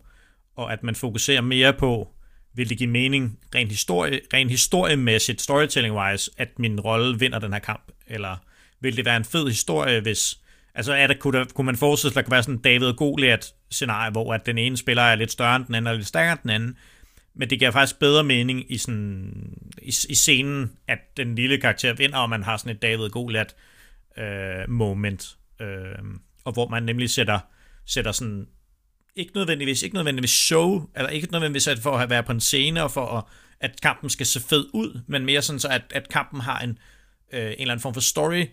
og 0.55 0.73
at 0.73 0.83
man 0.83 0.95
fokuserer 0.95 1.41
mere 1.41 1.73
på, 1.73 2.11
vil 2.55 2.69
det 2.69 2.77
give 2.77 2.89
mening 2.89 3.39
rent, 3.55 3.69
historie, 3.69 4.19
rent 4.33 4.51
historiemæssigt, 4.51 5.41
storytelling-wise, 5.41 6.29
at 6.37 6.59
min 6.59 6.79
rolle 6.79 7.19
vinder 7.19 7.39
den 7.39 7.53
her 7.53 7.59
kamp? 7.59 7.91
Eller 8.07 8.37
vil 8.81 8.97
det 8.97 9.05
være 9.05 9.17
en 9.17 9.25
fed 9.25 9.47
historie, 9.47 10.01
hvis... 10.01 10.37
Altså, 10.75 10.93
er 10.93 11.07
det, 11.07 11.19
kunne, 11.19 11.39
der, 11.39 11.45
kunne 11.45 11.65
man 11.65 11.75
forestille 11.75 12.13
sig, 12.13 12.19
at 12.19 12.25
der 12.25 12.29
kunne 12.29 12.31
være 12.31 12.43
sådan 12.43 12.55
en 12.55 12.61
David 12.61 12.93
Goliath-scenarie, 12.93 14.11
hvor 14.11 14.33
at 14.33 14.45
den 14.45 14.57
ene 14.57 14.77
spiller 14.77 15.03
er 15.03 15.15
lidt 15.15 15.31
større 15.31 15.55
end 15.55 15.65
den 15.65 15.75
anden, 15.75 15.87
og 15.87 15.95
lidt 15.95 16.07
stærkere 16.07 16.31
end 16.31 16.41
den 16.41 16.49
anden, 16.49 16.77
men 17.35 17.49
det 17.49 17.59
giver 17.59 17.71
faktisk 17.71 17.99
bedre 17.99 18.23
mening 18.23 18.71
i, 18.71 18.77
sådan, 18.77 19.57
i, 19.81 19.87
i 20.09 20.15
scenen, 20.15 20.71
at 20.87 20.99
den 21.17 21.35
lille 21.35 21.57
karakter 21.57 21.93
vinder, 21.93 22.17
og 22.17 22.29
man 22.29 22.43
har 22.43 22.57
sådan 22.57 22.75
et 22.75 22.81
David 22.81 23.09
Golat 23.09 23.55
øh, 24.17 24.69
moment, 24.69 25.37
øh, 25.61 25.97
og 26.45 26.53
hvor 26.53 26.67
man 26.67 26.83
nemlig 26.83 27.09
sætter, 27.09 27.39
sætter 27.85 28.11
sådan 28.11 28.47
ikke 29.15 29.31
nødvendigvis, 29.35 29.83
ikke 29.83 29.95
nødvendigvis 29.95 30.31
show, 30.31 30.89
eller 30.95 31.09
ikke 31.09 31.31
nødvendigvis 31.31 31.67
at 31.67 31.79
for 31.79 31.97
at 31.97 32.09
være 32.09 32.23
på 32.23 32.31
en 32.31 32.39
scene, 32.39 32.83
og 32.83 32.91
for 32.91 33.05
at, 33.05 33.23
at 33.59 33.81
kampen 33.81 34.09
skal 34.09 34.25
se 34.25 34.39
fed 34.39 34.65
ud, 34.73 35.01
men 35.07 35.25
mere 35.25 35.41
sådan 35.41 35.59
så, 35.59 35.67
at, 35.67 35.81
at 35.89 36.09
kampen 36.09 36.41
har 36.41 36.59
en, 36.59 36.69
øh, 37.33 37.41
en 37.41 37.51
eller 37.51 37.61
anden 37.61 37.81
form 37.81 37.93
for 37.93 38.01
story 38.01 38.45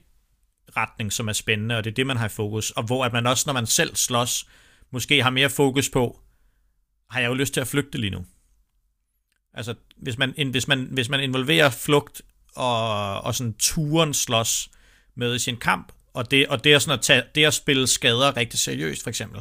retning, 0.77 1.13
som 1.13 1.29
er 1.29 1.33
spændende, 1.33 1.77
og 1.77 1.85
det 1.85 1.91
er 1.91 1.95
det, 1.95 2.07
man 2.07 2.17
har 2.17 2.27
i 2.27 2.29
fokus, 2.29 2.71
og 2.71 2.83
hvor 2.83 3.05
at 3.05 3.13
man 3.13 3.27
også, 3.27 3.45
når 3.47 3.53
man 3.53 3.67
selv 3.67 3.97
slås, 3.97 4.47
måske 4.91 5.23
har 5.23 5.31
mere 5.31 5.51
fokus 5.51 5.91
på, 5.91 6.21
har 7.11 7.21
jeg 7.21 7.29
jo 7.29 7.35
lyst 7.35 7.55
til 7.55 7.61
at 7.61 7.67
flygte 7.67 7.99
lige 7.99 8.11
nu. 8.11 8.25
Altså, 9.55 9.75
hvis 9.97 10.19
man, 10.19 10.35
hvis 10.51 10.69
man, 10.69 10.89
hvis 10.91 11.09
man 11.09 11.21
involverer 11.21 11.71
flugt 11.71 12.23
og, 12.57 13.21
og 13.21 13.35
sådan 13.35 13.55
turen 13.59 14.15
slås 14.15 14.71
med 15.15 15.35
i 15.35 15.39
sin 15.39 15.57
kamp, 15.57 15.93
og 16.15 16.31
det, 16.31 16.47
og 16.47 16.65
det 16.65 16.73
er 16.73 16.79
sådan 16.79 16.99
at 16.99 17.05
tage, 17.05 17.23
det 17.35 17.45
at 17.45 17.55
spille 17.55 17.87
skader 17.87 18.37
rigtig 18.37 18.59
seriøst, 18.59 19.03
for 19.03 19.11
eksempel, 19.11 19.41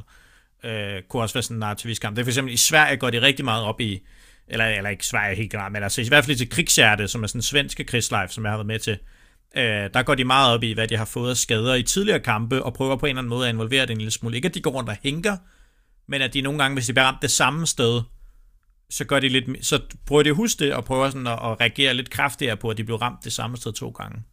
øh, 0.64 1.02
kunne 1.10 1.24
også 1.24 1.34
være 1.34 1.44
sådan 1.44 1.56
en 1.56 1.60
narrativist 1.60 2.02
kamp. 2.02 2.16
Det 2.16 2.22
er 2.22 2.26
for 2.26 2.32
eksempel, 2.32 2.54
i 2.54 2.58
Sverige 2.58 2.98
går 2.98 3.10
det 3.10 3.22
rigtig 3.22 3.46
meget 3.46 3.64
op 3.64 3.82
i, 3.82 4.00
eller, 4.48 4.66
eller 4.66 4.90
ikke 4.90 5.06
Sverige 5.06 5.36
helt 5.36 5.52
klart, 5.52 5.72
men 5.72 5.84
altså 5.84 6.02
i 6.02 6.08
hvert 6.08 6.26
fald 6.26 6.38
til 6.38 6.50
Krigshjerte, 6.50 7.08
som 7.08 7.24
er 7.24 7.28
sådan 7.28 7.40
en 7.40 7.44
svenske 7.44 7.84
krigslife, 7.84 8.34
som 8.34 8.44
jeg 8.44 8.52
har 8.52 8.58
været 8.58 8.68
med 8.68 8.80
til, 8.80 8.98
øh, 9.56 9.90
der 9.94 10.04
går 10.04 10.16
de 10.16 10.24
meget 10.24 10.54
op 10.54 10.64
i, 10.64 10.74
hvad 10.74 10.88
de 10.88 10.98
har 10.98 11.06
fået 11.06 11.30
af 11.30 11.38
skader 11.38 11.76
i 11.76 11.84
tidligere 11.84 12.20
kampe, 12.20 12.64
og 12.64 12.74
prøver 12.74 12.96
på 12.96 13.06
en 13.06 13.10
eller 13.10 13.20
anden 13.20 13.30
måde 13.30 13.48
at 13.48 13.54
involvere 13.54 13.82
det 13.82 13.92
en 13.92 13.98
lille 13.98 14.12
smule. 14.12 14.36
Ikke 14.36 14.48
at 14.48 14.54
de 14.54 14.62
går 14.62 14.72
rundt 14.72 14.90
og 14.90 14.98
hænker, 15.04 15.38
men 16.08 16.22
at 16.22 16.34
de 16.34 16.42
nogle 16.42 16.60
gange, 16.60 16.76
hvis 16.76 16.86
de 16.86 16.94
bliver 16.94 17.06
ramt 17.06 17.22
det 17.22 17.32
samme 17.32 17.68
sted, 17.68 18.02
så 18.92 19.06
gør 19.06 19.20
de 19.20 19.30
lidt, 19.30 19.66
så 19.66 19.82
prøver 20.06 20.24
de 20.24 20.30
at 20.30 20.36
huske 20.36 20.66
det, 20.66 20.74
og 20.74 20.86
prøver 20.86 21.10
sådan 21.10 21.28
at, 21.28 21.34
at 21.34 21.60
reagere 21.62 21.94
lidt 21.94 22.10
kraftigere 22.10 22.58
på, 22.58 22.70
at 22.70 22.78
de 22.78 22.84
blev 22.84 22.98
ramt 22.98 23.24
det 23.24 23.34
samme 23.34 23.58
sted 23.58 23.74
to 23.74 23.90
gange. 23.90 24.24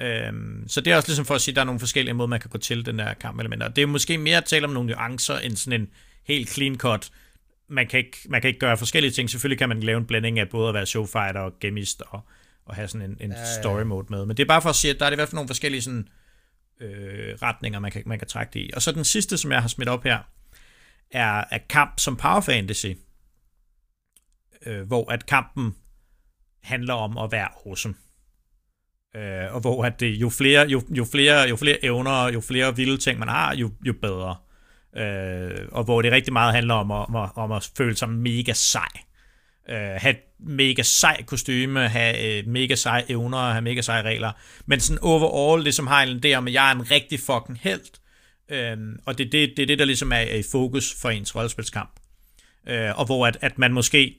Øhm, 0.00 0.68
så 0.68 0.80
det 0.80 0.92
er 0.92 0.96
også 0.96 1.08
ligesom 1.08 1.24
for 1.24 1.34
at 1.34 1.40
sige, 1.40 1.52
at 1.52 1.56
der 1.56 1.62
er 1.62 1.66
nogle 1.66 1.80
forskellige 1.80 2.14
måder, 2.14 2.28
man 2.28 2.40
kan 2.40 2.50
gå 2.50 2.58
til 2.58 2.86
den 2.86 2.98
der 2.98 3.14
kampelementer. 3.14 3.68
Det 3.68 3.82
er 3.82 3.86
måske 3.86 4.18
mere 4.18 4.36
at 4.36 4.44
tale 4.44 4.64
om 4.64 4.72
nogle 4.72 4.88
nuancer, 4.88 5.38
end 5.38 5.56
sådan 5.56 5.80
en 5.80 5.88
helt 6.24 6.50
clean 6.50 6.76
cut. 6.76 7.10
Man 7.68 7.86
kan, 7.86 7.98
ikke, 7.98 8.18
man 8.28 8.40
kan 8.40 8.48
ikke 8.48 8.60
gøre 8.60 8.76
forskellige 8.76 9.10
ting. 9.10 9.30
Selvfølgelig 9.30 9.58
kan 9.58 9.68
man 9.68 9.80
lave 9.80 9.98
en 9.98 10.06
blanding 10.06 10.38
af 10.38 10.48
både 10.48 10.68
at 10.68 10.74
være 10.74 10.86
showfighter 10.86 11.40
og 11.40 11.52
gamist 11.60 12.02
og, 12.08 12.20
og 12.64 12.74
have 12.74 12.88
sådan 12.88 13.10
en, 13.10 13.16
en 13.20 13.30
ja, 13.30 13.38
ja. 13.38 13.60
story 13.60 13.82
mode 13.82 14.06
med. 14.10 14.26
Men 14.26 14.36
det 14.36 14.42
er 14.42 14.46
bare 14.46 14.62
for 14.62 14.68
at 14.68 14.76
sige, 14.76 14.94
at 14.94 15.00
der 15.00 15.06
er 15.06 15.10
i 15.10 15.14
hvert 15.14 15.28
fald 15.28 15.34
nogle 15.34 15.48
forskellige 15.48 15.82
sådan, 15.82 16.08
øh, 16.80 17.34
retninger, 17.42 17.78
man 17.78 17.90
kan, 17.90 18.02
man 18.06 18.18
kan 18.18 18.28
trække 18.28 18.50
det 18.54 18.60
i. 18.60 18.70
Og 18.74 18.82
så 18.82 18.92
den 18.92 19.04
sidste, 19.04 19.38
som 19.38 19.52
jeg 19.52 19.60
har 19.60 19.68
smidt 19.68 19.88
op 19.88 20.04
her, 20.04 20.18
er, 21.10 21.44
er 21.50 21.58
kamp 21.68 21.98
som 21.98 22.16
power 22.16 22.40
fantasy 22.40 22.86
øh, 24.66 24.86
hvor 24.86 25.12
at 25.12 25.26
kampen 25.26 25.74
handler 26.62 26.94
om 26.94 27.18
at 27.18 27.32
være 27.32 27.48
awesome. 27.66 27.94
Øh, 29.16 29.54
og 29.54 29.60
hvor 29.60 29.84
at 29.84 30.00
det, 30.00 30.14
jo, 30.14 30.30
flere, 30.30 30.68
jo, 30.68 30.82
jo, 30.90 31.04
flere, 31.04 31.48
jo 31.48 31.56
flere 31.56 31.84
evner, 31.84 32.32
jo 32.32 32.40
flere 32.40 32.76
vilde 32.76 32.96
ting 32.96 33.18
man 33.18 33.28
har, 33.28 33.54
jo, 33.54 33.70
jo 33.86 33.94
bedre. 34.02 34.36
Øh, 34.96 35.68
og 35.72 35.84
hvor 35.84 36.02
det 36.02 36.12
rigtig 36.12 36.32
meget 36.32 36.54
handler 36.54 36.74
om 36.74 36.90
at, 36.90 37.08
om, 37.08 37.16
at, 37.16 37.30
om 37.34 37.52
at 37.52 37.70
føle 37.76 37.96
sig 37.96 38.08
mega 38.08 38.52
sej. 38.52 38.88
Øh, 39.68 39.76
have 39.76 40.10
et 40.10 40.20
mega 40.38 40.82
sej 40.82 41.22
kostyme, 41.22 41.88
have 41.88 42.38
øh, 42.38 42.46
mega 42.46 42.74
sej 42.74 43.04
evner, 43.08 43.50
have 43.50 43.62
mega 43.62 43.80
sej 43.80 44.02
regler. 44.02 44.32
Men 44.66 44.80
sådan 44.80 45.02
overall, 45.02 45.64
det 45.64 45.74
som 45.74 45.86
har 45.86 46.02
en 46.02 46.20
idé 46.24 46.34
om, 46.34 46.46
at 46.46 46.52
jeg 46.52 46.70
er 46.70 46.74
en 46.74 46.90
rigtig 46.90 47.20
fucking 47.20 47.58
held. 47.62 48.00
Øh, 48.50 48.76
og 49.06 49.18
det, 49.18 49.32
det, 49.32 49.52
det 49.56 49.62
er 49.62 49.66
det, 49.66 49.78
der 49.78 49.84
ligesom 49.84 50.12
er, 50.12 50.16
er 50.16 50.36
i 50.36 50.42
fokus 50.52 50.94
for 51.02 51.10
ens 51.10 51.36
rollespilskamp. 51.36 51.90
Øh, 52.68 52.98
og 52.98 53.06
hvor 53.06 53.26
at, 53.26 53.38
at 53.40 53.58
man 53.58 53.72
måske 53.72 54.18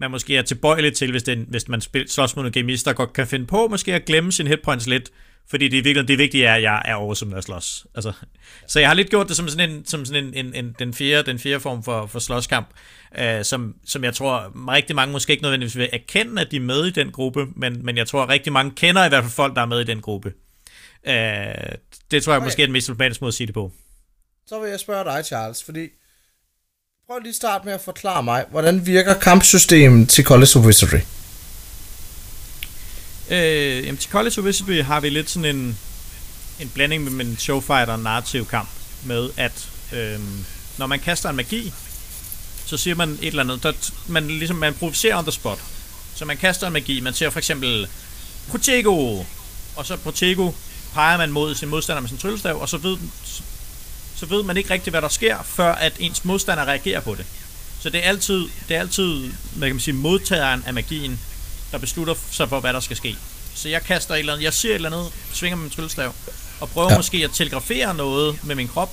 man 0.00 0.10
måske 0.10 0.36
er 0.36 0.42
tilbøjelig 0.42 0.92
til, 0.92 1.10
hvis, 1.10 1.22
det, 1.22 1.38
hvis 1.38 1.68
man 1.68 1.80
spil, 1.80 2.08
slås 2.08 2.36
mod 2.36 2.46
en 2.46 2.52
gamister, 2.52 2.92
godt 2.92 3.12
kan 3.12 3.26
finde 3.26 3.46
på 3.46 3.68
måske 3.68 3.94
at 3.94 4.04
glemme 4.04 4.32
sin 4.32 4.46
hitpoints 4.46 4.86
lidt, 4.86 5.10
fordi 5.50 5.68
det, 5.68 5.84
virkelig, 5.84 6.08
det 6.08 6.18
vigtige 6.18 6.46
er, 6.46 6.54
at 6.54 6.62
jeg 6.62 6.82
er 6.84 6.94
over 6.94 7.14
som 7.14 7.34
at 7.34 7.44
slås. 7.44 7.86
Altså, 7.94 8.12
så 8.66 8.80
jeg 8.80 8.88
har 8.88 8.94
lidt 8.94 9.10
gjort 9.10 9.28
det 9.28 9.36
som 9.36 9.48
sådan 9.48 9.70
en, 9.70 9.86
som 9.86 10.04
sådan 10.04 10.24
en, 10.24 10.34
en, 10.34 10.54
en 10.54 10.76
den, 10.78 10.94
fjerde, 10.94 11.30
den 11.30 11.38
fjerde 11.38 11.60
form 11.60 11.82
for, 11.82 12.06
for 12.06 12.18
slåskamp, 12.18 12.68
øh, 13.18 13.44
som, 13.44 13.74
som 13.86 14.04
jeg 14.04 14.14
tror 14.14 14.52
rigtig 14.72 14.96
mange 14.96 15.12
måske 15.12 15.30
ikke 15.30 15.42
nødvendigvis 15.42 15.76
vil 15.76 15.88
erkende, 15.92 16.42
at 16.42 16.50
de 16.50 16.56
er 16.56 16.60
med 16.60 16.86
i 16.86 16.90
den 16.90 17.12
gruppe, 17.12 17.46
men, 17.56 17.84
men 17.84 17.96
jeg 17.96 18.06
tror 18.06 18.28
rigtig 18.28 18.52
mange 18.52 18.70
kender 18.70 19.06
i 19.06 19.08
hvert 19.08 19.24
fald 19.24 19.32
folk, 19.32 19.56
der 19.56 19.62
er 19.62 19.66
med 19.66 19.80
i 19.80 19.84
den 19.84 20.00
gruppe. 20.00 20.32
Øh, 21.06 21.14
det 22.10 22.22
tror 22.22 22.32
jeg 22.32 22.38
okay. 22.38 22.46
måske 22.46 22.62
er 22.62 22.66
den 22.66 22.72
mest 22.72 22.86
sympatiske 22.86 23.22
måde 23.22 23.30
at 23.30 23.34
sige 23.34 23.46
det 23.46 23.54
på. 23.54 23.72
Så 24.46 24.60
vil 24.60 24.70
jeg 24.70 24.80
spørge 24.80 25.04
dig, 25.04 25.24
Charles, 25.24 25.64
fordi 25.64 25.88
Prøv 27.10 27.18
lige 27.18 27.30
at 27.30 27.36
starte 27.36 27.64
med 27.64 27.72
at 27.72 27.80
forklare 27.80 28.22
mig, 28.22 28.44
hvordan 28.50 28.86
virker 28.86 29.14
kampsystemet 29.14 30.08
til 30.08 30.24
College 30.24 30.50
of 30.56 30.64
Wizardry? 30.64 31.00
Øh, 33.30 33.84
jamen, 33.84 33.96
til 33.96 34.10
College 34.10 34.38
of 34.38 34.44
Wizardry 34.44 34.82
har 34.82 35.00
vi 35.00 35.08
lidt 35.08 35.30
sådan 35.30 35.56
en, 35.56 35.78
en 36.60 36.68
blanding 36.68 37.04
mellem 37.04 37.20
en 37.20 37.36
showfighter 37.36 37.92
og 37.92 38.00
narrativ 38.00 38.46
kamp, 38.46 38.68
med 39.04 39.30
at 39.36 39.68
øh, 39.92 40.20
når 40.78 40.86
man 40.86 40.98
kaster 40.98 41.30
en 41.30 41.36
magi, 41.36 41.72
så 42.66 42.76
siger 42.76 42.94
man 42.94 43.10
et 43.10 43.26
eller 43.26 43.42
andet, 43.42 43.62
der, 43.62 43.72
man, 44.08 44.26
ligesom, 44.26 44.56
man 44.56 44.74
provocerer 44.74 45.18
on 45.18 45.24
the 45.24 45.32
spot. 45.32 45.58
Så 46.14 46.24
man 46.24 46.36
kaster 46.36 46.66
en 46.66 46.72
magi, 46.72 47.00
man 47.00 47.14
siger 47.14 47.30
for 47.30 47.38
eksempel 47.38 47.88
Protego, 48.50 49.24
og 49.76 49.86
så 49.86 49.96
Protego 49.96 50.52
peger 50.94 51.16
man 51.18 51.30
mod 51.30 51.54
sin 51.54 51.68
modstander 51.68 52.00
med 52.00 52.08
sin 52.08 52.18
tryllestav, 52.18 52.60
og 52.60 52.68
så 52.68 52.76
ved, 52.76 52.98
så 53.24 53.42
ved 54.26 54.42
man 54.42 54.56
ikke 54.56 54.70
rigtigt, 54.70 54.92
hvad 54.92 55.02
der 55.02 55.08
sker, 55.08 55.42
før 55.42 55.72
at 55.72 55.92
ens 55.98 56.24
modstander 56.24 56.64
reagerer 56.64 57.00
på 57.00 57.14
det. 57.14 57.26
Så 57.80 57.90
det 57.90 58.04
er 58.04 58.08
altid, 58.08 58.48
det 58.68 58.76
er 58.76 58.80
altid 58.80 59.32
hvad 59.56 59.68
kan 59.68 59.74
man 59.74 59.80
sige, 59.80 59.94
modtageren 59.94 60.64
af 60.66 60.74
magien, 60.74 61.20
der 61.72 61.78
beslutter 61.78 62.14
sig 62.30 62.48
for, 62.48 62.60
hvad 62.60 62.72
der 62.72 62.80
skal 62.80 62.96
ske. 62.96 63.16
Så 63.54 63.68
jeg 63.68 63.82
kaster 63.82 64.14
et 64.14 64.18
eller 64.18 64.32
andet, 64.32 64.44
jeg 64.44 64.54
siger 64.54 64.72
et 64.72 64.74
eller 64.74 64.90
andet, 64.90 65.12
svinger 65.32 65.56
med 65.56 65.62
min 65.62 65.70
tryllestav, 65.70 66.14
og 66.60 66.70
prøver 66.70 66.90
ja. 66.90 66.96
måske 66.96 67.24
at 67.24 67.30
telegrafere 67.30 67.94
noget 67.94 68.44
med 68.44 68.54
min 68.54 68.68
krop, 68.68 68.90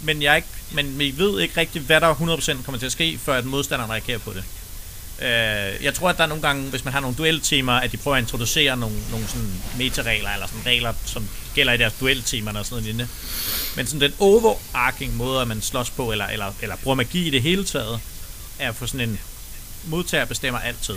men 0.00 0.22
jeg 0.22 0.36
ikke, 0.36 0.48
men 0.70 0.98
vi 0.98 1.14
ved 1.16 1.40
ikke 1.40 1.60
rigtigt, 1.60 1.84
hvad 1.84 2.00
der 2.00 2.14
100% 2.14 2.62
kommer 2.64 2.78
til 2.78 2.86
at 2.86 2.92
ske, 2.92 3.18
før 3.24 3.34
at 3.34 3.44
modstanderen 3.44 3.90
reagerer 3.90 4.18
på 4.18 4.32
det. 4.32 4.44
Øh, 5.22 5.84
jeg 5.84 5.94
tror, 5.94 6.08
at 6.08 6.16
der 6.16 6.22
er 6.22 6.28
nogle 6.28 6.42
gange, 6.42 6.70
hvis 6.70 6.84
man 6.84 6.92
har 6.92 7.00
nogle 7.00 7.16
dueltemer, 7.16 7.72
at 7.72 7.92
de 7.92 7.96
prøver 7.96 8.16
at 8.16 8.22
introducere 8.22 8.76
nogle, 8.76 8.96
nogle 9.10 9.28
sådan 9.28 9.62
meta-regler, 9.78 10.30
eller 10.30 10.46
sådan 10.46 10.66
regler, 10.66 10.92
som 11.04 11.28
gælder 11.54 11.72
i 11.72 11.76
deres 11.76 11.94
dueltemer 12.00 12.58
og 12.58 12.66
sådan 12.66 12.74
noget 12.74 12.84
lignende. 12.84 13.08
Men 13.76 13.86
sådan 13.86 14.00
den 14.00 14.14
overarching 14.18 15.16
måde, 15.16 15.40
at 15.40 15.48
man 15.48 15.62
slås 15.62 15.90
på, 15.90 16.12
eller, 16.12 16.26
eller, 16.26 16.54
eller 16.62 16.76
bruger 16.76 16.94
magi 16.94 17.26
i 17.26 17.30
det 17.30 17.42
hele 17.42 17.64
taget, 17.64 18.00
er 18.58 18.72
for 18.72 18.86
sådan 18.86 19.08
en 19.08 19.20
modtager 19.84 20.24
bestemmer 20.24 20.60
altid. 20.60 20.94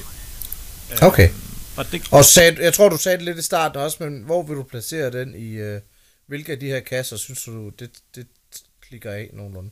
Øh, 0.92 0.98
okay. 1.02 1.30
og, 1.78 1.92
det, 1.92 2.02
og 2.12 2.26
sag, 2.26 2.58
jeg 2.60 2.74
tror, 2.74 2.90
du 2.90 2.98
sagde 2.98 3.18
det 3.18 3.26
lidt 3.26 3.38
i 3.38 3.42
starten 3.42 3.82
også, 3.82 3.98
men 4.00 4.24
hvor 4.24 4.44
vil 4.44 4.56
du 4.56 4.64
placere 4.64 5.12
den 5.12 5.36
i, 5.36 5.52
øh, 5.52 5.82
hvilke 6.28 6.52
af 6.52 6.60
de 6.60 6.66
her 6.66 6.80
kasser, 6.80 7.18
synes 7.18 7.44
du, 7.44 7.70
det, 7.70 7.90
det 8.16 8.28
klikker 8.88 9.12
af 9.12 9.30
nogenlunde? 9.34 9.70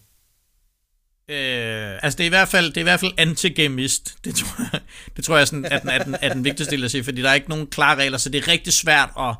Øh, 1.29 1.99
altså 2.03 2.17
det 2.17 2.23
er 2.23 2.25
i 2.25 2.29
hvert 2.29 2.47
fald, 2.47 2.67
det 2.67 2.77
er 2.77 2.81
i 2.81 2.83
hvert 2.83 2.99
fald 2.99 3.13
anti-gamist. 3.17 4.15
Det 4.23 4.35
tror 4.35 4.69
jeg, 4.71 4.81
det 5.15 5.25
tror 5.25 5.37
jeg 5.37 5.47
sådan, 5.47 5.65
er, 5.65 5.79
den, 5.79 5.89
er, 5.89 6.03
den, 6.03 6.15
er 6.21 6.33
den 6.33 6.43
vigtigste 6.43 6.75
del 6.75 6.83
at 6.83 6.91
sige, 6.91 7.03
fordi 7.03 7.21
der 7.21 7.29
er 7.29 7.33
ikke 7.33 7.49
nogen 7.49 7.67
klare 7.67 7.95
regler, 7.95 8.17
så 8.17 8.29
det 8.29 8.43
er 8.43 8.47
rigtig 8.47 8.73
svært 8.73 9.09
at, 9.19 9.35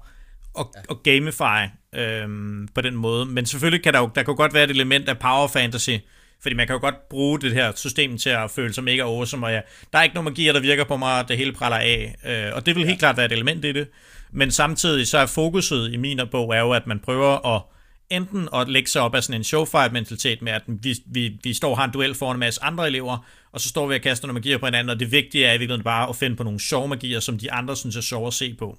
at, 0.59 0.65
at 0.89 1.03
gamify 1.03 1.69
øhm, 1.95 2.67
på 2.75 2.81
den 2.81 2.95
måde. 2.95 3.25
Men 3.25 3.45
selvfølgelig 3.45 3.83
kan 3.83 3.93
der 3.93 3.99
jo, 3.99 4.09
der 4.15 4.23
kan 4.23 4.35
godt 4.35 4.53
være 4.53 4.63
et 4.63 4.69
element 4.69 5.09
af 5.09 5.19
power 5.19 5.47
fantasy, 5.47 5.89
fordi 6.41 6.55
man 6.55 6.67
kan 6.67 6.73
jo 6.73 6.79
godt 6.79 7.09
bruge 7.09 7.39
det 7.39 7.53
her 7.53 7.71
system 7.75 8.17
til 8.17 8.29
at 8.29 8.51
føle 8.51 8.73
sig 8.73 8.83
mega 8.83 9.01
awesome, 9.01 9.45
og 9.45 9.51
ja, 9.51 9.61
der 9.93 9.99
er 9.99 10.03
ikke 10.03 10.15
nogen 10.15 10.29
magier, 10.29 10.53
der 10.53 10.59
virker 10.59 10.83
på 10.83 10.97
mig, 10.97 11.19
og 11.19 11.27
det 11.27 11.37
hele 11.37 11.53
praller 11.53 11.77
af. 11.77 12.15
Øh, 12.25 12.55
og 12.55 12.65
det 12.65 12.75
vil 12.75 12.85
helt 12.85 12.99
klart 12.99 13.17
være 13.17 13.25
et 13.25 13.31
element 13.31 13.65
i 13.65 13.71
det. 13.71 13.87
Men 14.31 14.51
samtidig 14.51 15.07
så 15.07 15.17
er 15.17 15.25
fokuset 15.25 15.93
i 15.93 15.97
min 15.97 16.19
bog 16.31 16.55
er 16.55 16.59
jo, 16.59 16.71
at 16.71 16.87
man 16.87 16.99
prøver 16.99 17.55
at 17.55 17.61
enten 18.09 18.49
at 18.55 18.69
lægge 18.69 18.89
sig 18.89 19.01
op 19.01 19.15
af 19.15 19.23
sådan 19.23 19.39
en 19.39 19.43
showfight-mentalitet 19.43 20.41
med, 20.41 20.51
at 20.51 20.63
vi, 20.67 20.95
vi, 21.05 21.39
vi 21.43 21.53
står 21.53 21.71
og 21.71 21.77
har 21.77 21.85
en 21.85 21.91
duel 21.91 22.15
foran 22.15 22.35
en 22.35 22.39
masse 22.39 22.63
andre 22.63 22.87
elever, 22.87 23.17
og 23.51 23.61
så 23.61 23.69
står 23.69 23.87
vi 23.87 23.95
og 23.95 24.01
kaster 24.01 24.27
nogle 24.27 24.39
magier 24.39 24.57
på 24.57 24.65
hinanden, 24.65 24.89
og 24.89 24.99
det 24.99 25.11
vigtige 25.11 25.45
er 25.45 25.49
i 25.49 25.57
virkeligheden 25.57 25.83
bare 25.83 26.09
at 26.09 26.15
finde 26.15 26.35
på 26.35 26.43
nogle 26.43 26.59
sjove 26.59 26.87
magier, 26.87 27.19
som 27.19 27.37
de 27.37 27.51
andre 27.51 27.75
synes 27.75 27.95
er 27.95 28.01
sjove 28.01 28.27
at 28.27 28.33
se 28.33 28.55
på. 28.59 28.77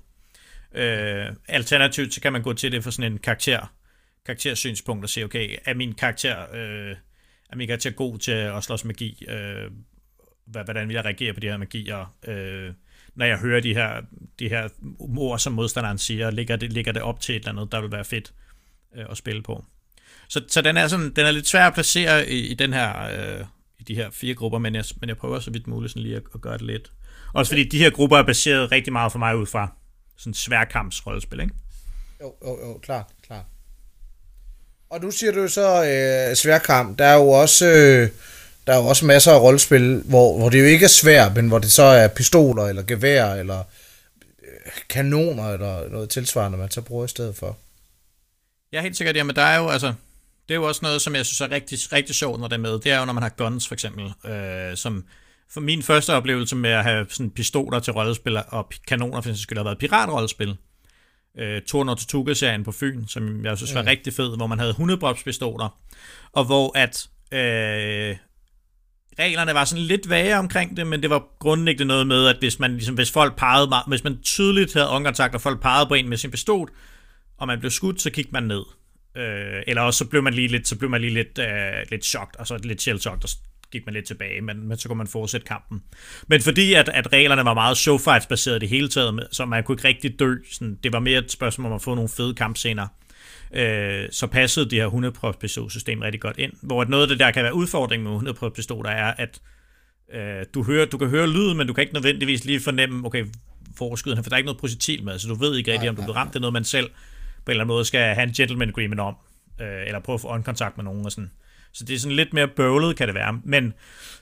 Øh, 0.75 1.27
alternativt, 1.49 2.15
så 2.15 2.21
kan 2.21 2.33
man 2.33 2.43
gå 2.43 2.53
til 2.53 2.73
det 2.73 2.85
for 2.85 2.91
sådan 2.91 3.13
en 3.13 3.19
karakter, 3.19 3.73
karaktersynspunkt 4.27 5.05
og 5.05 5.11
sige, 5.11 5.25
okay, 5.25 5.57
er 5.65 5.75
min 5.75 5.95
karakter, 5.95 6.55
øh, 6.55 6.97
er 7.51 7.57
min 7.57 7.67
karakter 7.67 7.91
god 7.91 8.19
til 8.19 8.33
at 8.33 8.65
slås 8.65 8.85
magi? 8.85 9.27
Øh, 9.29 9.71
hvordan 10.47 10.89
vil 10.89 10.95
jeg 10.95 11.05
reagere 11.05 11.33
på 11.33 11.41
de 11.41 11.47
her 11.47 11.57
magier? 11.57 12.15
Øh, 12.27 12.73
når 13.15 13.27
jeg 13.27 13.39
hører 13.39 13.61
de 13.61 13.75
her, 13.75 14.01
de 14.39 14.49
her 14.49 14.69
ord, 14.99 15.39
som 15.39 15.53
modstanderen 15.53 15.99
siger, 15.99 16.31
ligger 16.31 16.57
det, 16.57 16.73
ligger 16.73 16.93
det 16.93 17.03
op 17.03 17.21
til 17.21 17.37
et 17.37 17.41
eller 17.41 17.53
andet, 17.53 17.73
der 17.73 17.81
vil 17.81 17.93
være 17.93 18.05
fedt 18.05 18.33
øh, 18.97 19.05
at 19.11 19.17
spille 19.17 19.43
på. 19.43 19.65
Så, 20.29 20.45
så 20.49 20.63
den, 20.63 20.77
er 20.77 20.89
sådan, 20.89 21.11
den 21.11 21.27
er 21.27 21.31
lidt 21.31 21.47
svær 21.47 21.67
at 21.67 21.75
placere 21.75 22.29
i, 22.29 22.47
i 22.47 22.55
den 22.55 22.73
her, 22.73 23.03
øh, 23.03 23.45
i 23.79 23.83
de 23.83 23.95
her 23.95 24.11
fire 24.11 24.35
grupper, 24.35 24.59
men 24.59 24.75
jeg, 24.75 24.85
men 25.01 25.09
jeg 25.09 25.17
prøver 25.17 25.41
så 25.41 25.51
vidt 25.51 25.67
muligt 25.67 25.93
sådan 25.93 26.03
lige 26.03 26.17
at, 26.17 26.23
at 26.35 26.41
gøre 26.41 26.59
det 26.59 26.67
lidt. 26.67 26.93
Også 27.33 27.51
fordi 27.51 27.65
de 27.65 27.79
her 27.79 27.91
grupper 27.91 28.17
er 28.17 28.23
baseret 28.23 28.73
rigtig 28.73 28.93
meget 28.93 29.13
for 29.13 29.19
mig 29.19 29.37
ud 29.37 29.47
fra 29.47 29.77
sådan 30.17 30.35
sværkampsrollespil, 30.35 31.41
ikke? 31.41 31.55
Jo, 32.21 32.35
jo, 32.45 32.69
jo, 32.69 32.79
klart, 32.79 33.07
klart. 33.27 33.45
Og 34.91 35.01
nu 35.01 35.11
siger 35.11 35.33
du 35.33 35.49
så 35.49 35.85
øh, 35.85 36.37
sværkamp. 36.37 36.99
Der 36.99 37.05
er 37.05 37.15
jo 37.15 37.29
også... 37.29 37.67
Øh, 37.67 38.09
der 38.67 38.73
er 38.73 38.77
jo 38.77 38.87
også 38.87 39.07
masser 39.07 39.33
af 39.33 39.41
rollespil, 39.41 40.03
hvor, 40.05 40.39
hvor 40.39 40.49
det 40.49 40.61
jo 40.61 40.65
ikke 40.65 40.85
er 40.85 40.89
svært, 40.89 41.35
men 41.37 41.49
hvor 41.49 41.59
det 41.59 41.73
så 41.73 41.83
er 41.83 42.09
pistoler, 42.09 42.63
eller 42.63 42.83
gevær, 42.83 43.35
eller 43.35 43.59
øh, 44.43 44.73
kanoner, 44.89 45.53
eller 45.53 45.89
noget 45.89 46.11
tilsvarende, 46.11 46.59
man 46.59 46.71
så 46.71 46.81
bruger 46.81 47.05
i 47.05 47.09
stedet 47.09 47.37
for. 47.37 47.57
Ja, 48.73 48.83
helt 48.83 48.97
sikkert. 48.97 49.17
Jamen, 49.17 49.37
der 49.37 49.43
er 49.43 49.57
jo, 49.57 49.69
altså, 49.69 49.87
det 50.49 50.55
er 50.55 50.59
jo 50.59 50.69
også 50.69 50.81
noget, 50.83 51.03
som 51.03 51.15
jeg 51.15 51.27
synes 51.27 51.41
er 51.41 51.51
rigtig, 51.51 51.79
rigtig 51.93 52.15
sjovt, 52.15 52.41
når 52.41 52.49
det 52.49 52.55
er 52.55 52.61
med. 52.61 52.73
Det 52.73 52.87
er 52.87 52.99
jo, 52.99 53.05
når 53.05 53.13
man 53.13 53.23
har 53.23 53.31
guns, 53.31 53.69
for 53.69 53.75
eksempel, 53.75 54.13
øh, 54.25 54.77
som 54.77 55.05
for 55.55 55.61
min 55.61 55.83
første 55.83 56.15
oplevelse 56.15 56.57
med 56.57 56.71
at 56.71 56.85
have 56.85 57.07
sådan 57.09 57.31
pistoler 57.31 57.79
til 57.79 57.93
rollespil 57.93 58.39
og 58.49 58.73
kanoner, 58.89 59.21
for 59.21 59.31
eksempel, 59.31 59.57
har 59.57 59.65
været 59.65 59.79
piratrollespil. 59.79 60.57
Øh, 61.39 61.63
Torn 61.63 61.89
og 61.89 61.99
Tortuga-serien 61.99 62.65
på 62.65 62.73
Fyn, 62.73 63.07
som 63.07 63.45
jeg 63.45 63.57
synes 63.57 63.75
var 63.75 63.83
mm. 63.83 63.89
rigtig 63.89 64.13
fed, 64.13 64.37
hvor 64.37 64.47
man 64.47 64.59
havde 64.59 64.71
100 64.71 65.15
pistoler, 65.25 65.79
og 66.33 66.45
hvor 66.45 66.79
at 66.79 67.09
øh, 67.33 68.17
reglerne 69.19 69.55
var 69.55 69.65
sådan 69.65 69.85
lidt 69.85 70.11
vage 70.11 70.37
omkring 70.39 70.77
det, 70.77 70.87
men 70.87 71.03
det 71.03 71.11
var 71.11 71.25
grundlæggende 71.39 71.85
noget 71.85 72.07
med, 72.07 72.27
at 72.27 72.37
hvis 72.39 72.59
man 72.59 72.73
ligesom, 72.73 72.95
hvis 72.95 73.13
folk 73.13 73.37
pegede, 73.37 73.71
hvis 73.87 74.05
man 74.05 74.23
tydeligt 74.23 74.75
havde 74.75 74.87
øjenkontakt, 74.87 75.35
og 75.35 75.41
folk 75.41 75.61
pegede 75.61 75.87
på 75.87 75.95
en 75.95 76.09
med 76.09 76.17
sin 76.17 76.31
pistol, 76.31 76.71
og 77.39 77.47
man 77.47 77.59
blev 77.61 77.71
skudt, 77.71 78.01
så 78.01 78.11
kiggede 78.11 78.33
man 78.33 78.43
ned. 78.43 78.63
Øh, 79.17 79.63
eller 79.67 79.83
også 79.83 79.99
så 79.99 80.05
blev 80.05 80.23
man 80.23 80.35
lige 80.35 80.49
lidt, 80.49 80.69
så 80.69 80.77
blev 80.77 80.91
man 80.91 81.01
lige 81.01 81.15
lidt, 81.15 81.39
øh, 81.39 81.91
lidt 81.91 82.05
chokt, 82.05 82.37
og 82.37 82.47
så 82.47 82.57
lidt 82.57 82.83
shell 82.83 83.01
og 83.07 83.29
så 83.29 83.37
gik 83.75 83.87
man 83.87 83.95
lidt 83.95 84.07
tilbage, 84.07 84.41
men, 84.41 84.69
men 84.69 84.79
så 84.79 84.89
kunne 84.89 84.99
man 84.99 85.07
fortsætte 85.07 85.47
kampen. 85.47 85.83
Men 86.29 86.41
fordi 86.41 86.75
at, 86.75 86.89
at 86.89 87.13
reglerne 87.13 87.45
var 87.45 87.55
meget 87.55 87.77
showfights 87.77 88.27
baseret 88.27 88.63
i 88.63 88.67
hele 88.67 88.89
taget, 88.89 89.29
så 89.33 89.45
man 89.45 89.65
kunne 89.65 89.75
ikke 89.75 89.89
rigtig 89.89 90.19
dø, 90.19 90.35
sådan, 90.53 90.79
det 90.85 90.93
var 90.93 91.01
mere 91.01 91.19
et 91.19 91.33
spørgsmål 91.33 91.67
om 91.67 91.73
at 91.73 91.83
få 91.83 91.95
nogle 91.95 92.09
fede 92.09 92.35
kampscener, 92.35 92.87
øh, 93.55 94.09
så 94.11 94.27
passede 94.27 94.71
det 94.71 94.79
her 94.79 94.89
100% 95.65 95.71
system 95.71 96.01
rigtig 96.01 96.21
godt 96.21 96.39
ind. 96.39 96.53
Hvor 96.63 96.85
noget 96.85 97.03
af 97.03 97.09
det 97.09 97.19
der 97.19 97.31
kan 97.31 97.45
være 97.45 97.55
udfordring 97.55 98.03
med 98.03 98.35
100% 98.43 98.49
pistoler 98.49 98.91
er, 98.91 99.15
at 99.19 99.41
øh, 100.15 100.45
du, 100.55 100.63
hører, 100.63 100.87
du 100.87 100.99
kan 100.99 101.09
høre 101.09 101.31
lyden, 101.31 101.57
men 101.57 101.67
du 101.67 101.73
kan 101.73 101.83
ikke 101.83 101.95
nødvendigvis 101.95 102.45
lige 102.45 102.61
fornemme, 102.61 103.07
okay, 103.07 103.27
han, 103.79 103.97
for 103.97 104.23
der 104.23 104.33
er 104.33 104.37
ikke 104.37 104.47
noget 104.47 104.61
projektil 104.61 105.05
med, 105.05 105.19
så 105.19 105.29
du 105.29 105.35
ved 105.35 105.57
ikke 105.57 105.73
rigtig, 105.73 105.89
om 105.89 105.97
du 105.97 106.03
bliver 106.03 106.17
ramt. 106.17 106.31
Det 106.31 106.37
er 106.37 106.41
noget, 106.41 106.53
man 106.53 106.65
selv 106.65 106.91
på 107.45 107.51
en 107.51 107.51
eller 107.51 107.65
anden 107.65 107.75
måde 107.75 107.85
skal 107.85 108.15
have 108.15 108.23
en 108.23 108.33
gentleman 108.33 108.69
agreement 108.69 109.01
om, 109.01 109.15
øh, 109.61 109.87
eller 109.87 110.01
prøve 110.01 110.15
at 110.15 110.21
få 110.21 110.29
øjenkontakt 110.29 110.77
med 110.77 110.85
nogen 110.85 111.05
og 111.05 111.13
sådan. 111.13 111.31
Så 111.75 111.85
det 111.85 111.95
er 111.95 111.99
sådan 111.99 112.17
lidt 112.17 112.33
mere 112.33 112.49
bøvlet, 112.49 112.97
kan 112.97 113.07
det 113.07 113.15
være. 113.15 113.41
Men, 113.45 113.75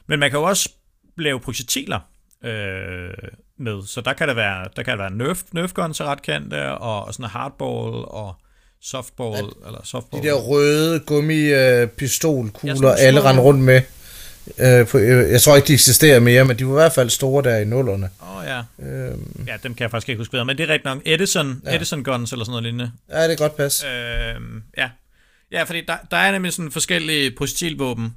men 0.06 0.18
man 0.18 0.30
kan 0.30 0.38
jo 0.38 0.44
også 0.44 0.68
lave 1.18 1.40
projektiler 1.40 2.00
øh, 2.44 3.10
med, 3.58 3.86
så 3.86 4.00
der 4.00 4.12
kan 4.12 4.28
det 4.28 4.36
være, 4.36 4.68
der 4.76 4.82
kan 4.82 4.92
det 4.92 4.98
være 4.98 5.10
nerf, 5.12 5.42
nerf 5.52 5.72
guns 5.72 6.00
er 6.00 6.04
ret 6.04 6.22
kendte, 6.22 6.72
og, 6.72 7.04
og 7.04 7.14
sådan 7.14 7.30
hardball, 7.30 8.04
og 8.04 8.34
softball, 8.82 9.34
ja, 9.34 9.66
eller 9.66 9.80
softball. 9.84 10.22
De 10.22 10.28
der 10.28 10.34
røde 10.34 11.00
gummipistolkugler, 11.00 12.88
ja, 12.88 12.94
alle 12.94 13.24
render 13.24 13.42
rundt 13.42 13.60
med. 13.60 13.82
Øh, 14.58 14.86
på, 14.86 14.98
øh, 14.98 15.30
jeg 15.30 15.42
tror 15.42 15.56
ikke, 15.56 15.68
de 15.68 15.72
eksisterer 15.72 16.20
mere, 16.20 16.44
men 16.44 16.58
de 16.58 16.66
var 16.66 16.72
i 16.72 16.74
hvert 16.74 16.92
fald 16.92 17.10
store 17.10 17.42
der 17.42 17.56
i 17.56 17.64
nullerne. 17.64 18.10
Åh 18.22 18.36
oh, 18.36 18.44
ja. 18.44 18.62
Øhm. 18.86 19.44
Ja, 19.46 19.56
dem 19.62 19.74
kan 19.74 19.82
jeg 19.82 19.90
faktisk 19.90 20.08
ikke 20.08 20.20
huske 20.20 20.30
bedre, 20.30 20.44
men 20.44 20.58
det 20.58 20.64
er 20.64 20.68
rigtigt 20.68 20.84
nok. 20.84 20.98
Edison, 21.04 21.62
ja. 21.64 21.76
Edison 21.76 22.04
Guns 22.04 22.32
eller 22.32 22.44
sådan 22.44 22.52
noget 22.52 22.62
lignende. 22.62 22.92
Ja, 23.10 23.24
det 23.24 23.32
er 23.32 23.36
godt 23.36 23.56
pas. 23.56 23.84
Øhm, 23.84 24.62
ja 24.78 24.88
ja, 25.52 25.62
fordi 25.62 25.80
der, 25.88 25.96
der 26.10 26.16
er 26.16 26.32
nemlig 26.32 26.52
sådan 26.52 26.70
forskellige 26.70 27.30
projektilvåben, 27.30 28.16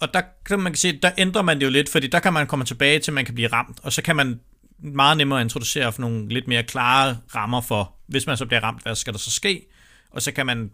og 0.00 0.14
der 0.14 0.22
kan 0.46 0.60
man 0.60 0.74
sige, 0.74 0.98
der 1.02 1.10
ændrer 1.18 1.42
man 1.42 1.58
det 1.58 1.64
jo 1.64 1.70
lidt, 1.70 1.88
fordi 1.88 2.06
der 2.06 2.20
kan 2.20 2.32
man 2.32 2.46
komme 2.46 2.64
tilbage 2.64 2.98
til, 2.98 3.10
at 3.10 3.14
man 3.14 3.24
kan 3.24 3.34
blive 3.34 3.48
ramt, 3.48 3.78
og 3.82 3.92
så 3.92 4.02
kan 4.02 4.16
man 4.16 4.40
meget 4.78 5.16
nemmere 5.16 5.40
introducere 5.40 5.92
for 5.92 6.00
nogle 6.00 6.28
lidt 6.28 6.48
mere 6.48 6.62
klare 6.62 7.18
rammer 7.34 7.60
for, 7.60 7.94
hvis 8.06 8.26
man 8.26 8.36
så 8.36 8.46
bliver 8.46 8.60
ramt, 8.60 8.82
hvad 8.82 8.94
skal 8.94 9.12
der 9.12 9.18
så 9.18 9.30
ske? 9.30 9.66
og 10.10 10.22
så 10.22 10.32
kan 10.32 10.46
man 10.46 10.70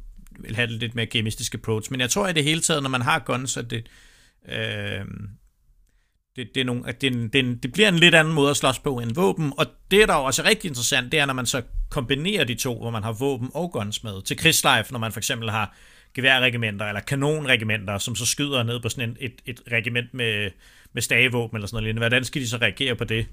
have 0.55 0.67
det 0.67 0.81
lidt 0.81 0.95
mere 0.95 1.07
gamistisk 1.07 1.55
approach. 1.55 1.91
Men 1.91 2.01
jeg 2.01 2.11
tror 2.11 2.29
i 2.29 2.33
det 2.33 2.45
hele 2.45 2.61
taget, 2.61 2.83
når 2.83 2.91
man 2.91 3.03
har 3.03 3.19
guns, 3.19 3.57
at 3.57 3.71
det, 3.71 3.87
øh, 4.49 5.05
det, 6.37 6.49
det, 6.55 6.61
er 6.61 6.65
nogle, 6.65 6.89
at 6.89 7.01
det, 7.01 7.33
det, 7.33 7.63
det 7.63 7.73
bliver 7.73 7.89
en 7.89 7.99
lidt 7.99 8.15
anden 8.15 8.35
måde 8.35 8.51
at 8.51 8.57
slås 8.57 8.79
på 8.79 8.99
end 8.99 9.15
våben, 9.15 9.53
og 9.57 9.67
det 9.91 10.03
er 10.03 10.07
der 10.07 10.15
også 10.15 10.45
rigtig 10.45 10.69
interessant, 10.69 11.13
det 11.13 11.21
er, 11.21 11.27
når 11.27 11.35
man 11.35 11.47
så 11.47 11.63
kombinerer 11.91 12.45
de 12.45 12.55
to, 12.55 12.79
hvor 12.79 12.91
man 12.91 13.03
har 13.03 13.13
våben 13.13 13.51
og 13.55 13.73
guns 13.73 14.05
med. 14.05 14.23
Til 14.23 14.37
krigslife, 14.37 14.93
når 14.93 14.99
man 14.99 15.13
for 15.13 15.21
eksempel 15.21 15.51
har 15.51 15.77
geværregimenter 16.15 16.87
eller 16.87 17.01
kanonregimenter, 17.01 17.99
som 17.99 18.15
så 18.15 18.27
skyder 18.27 18.63
ned 18.63 18.81
på 18.81 18.89
sådan 18.89 19.09
en, 19.09 19.17
et, 19.21 19.33
et 19.47 19.61
regiment 19.73 20.15
med, 20.15 20.51
med 20.93 21.03
stavevåben 21.03 21.57
eller 21.57 21.69
sådan 21.69 21.83
noget. 21.83 21.97
Hvordan 21.97 22.25
skal 22.25 22.43
de 22.43 22.49
så 22.49 22.57
reagere 22.57 22.97
på 22.97 23.05
det? 23.05 23.27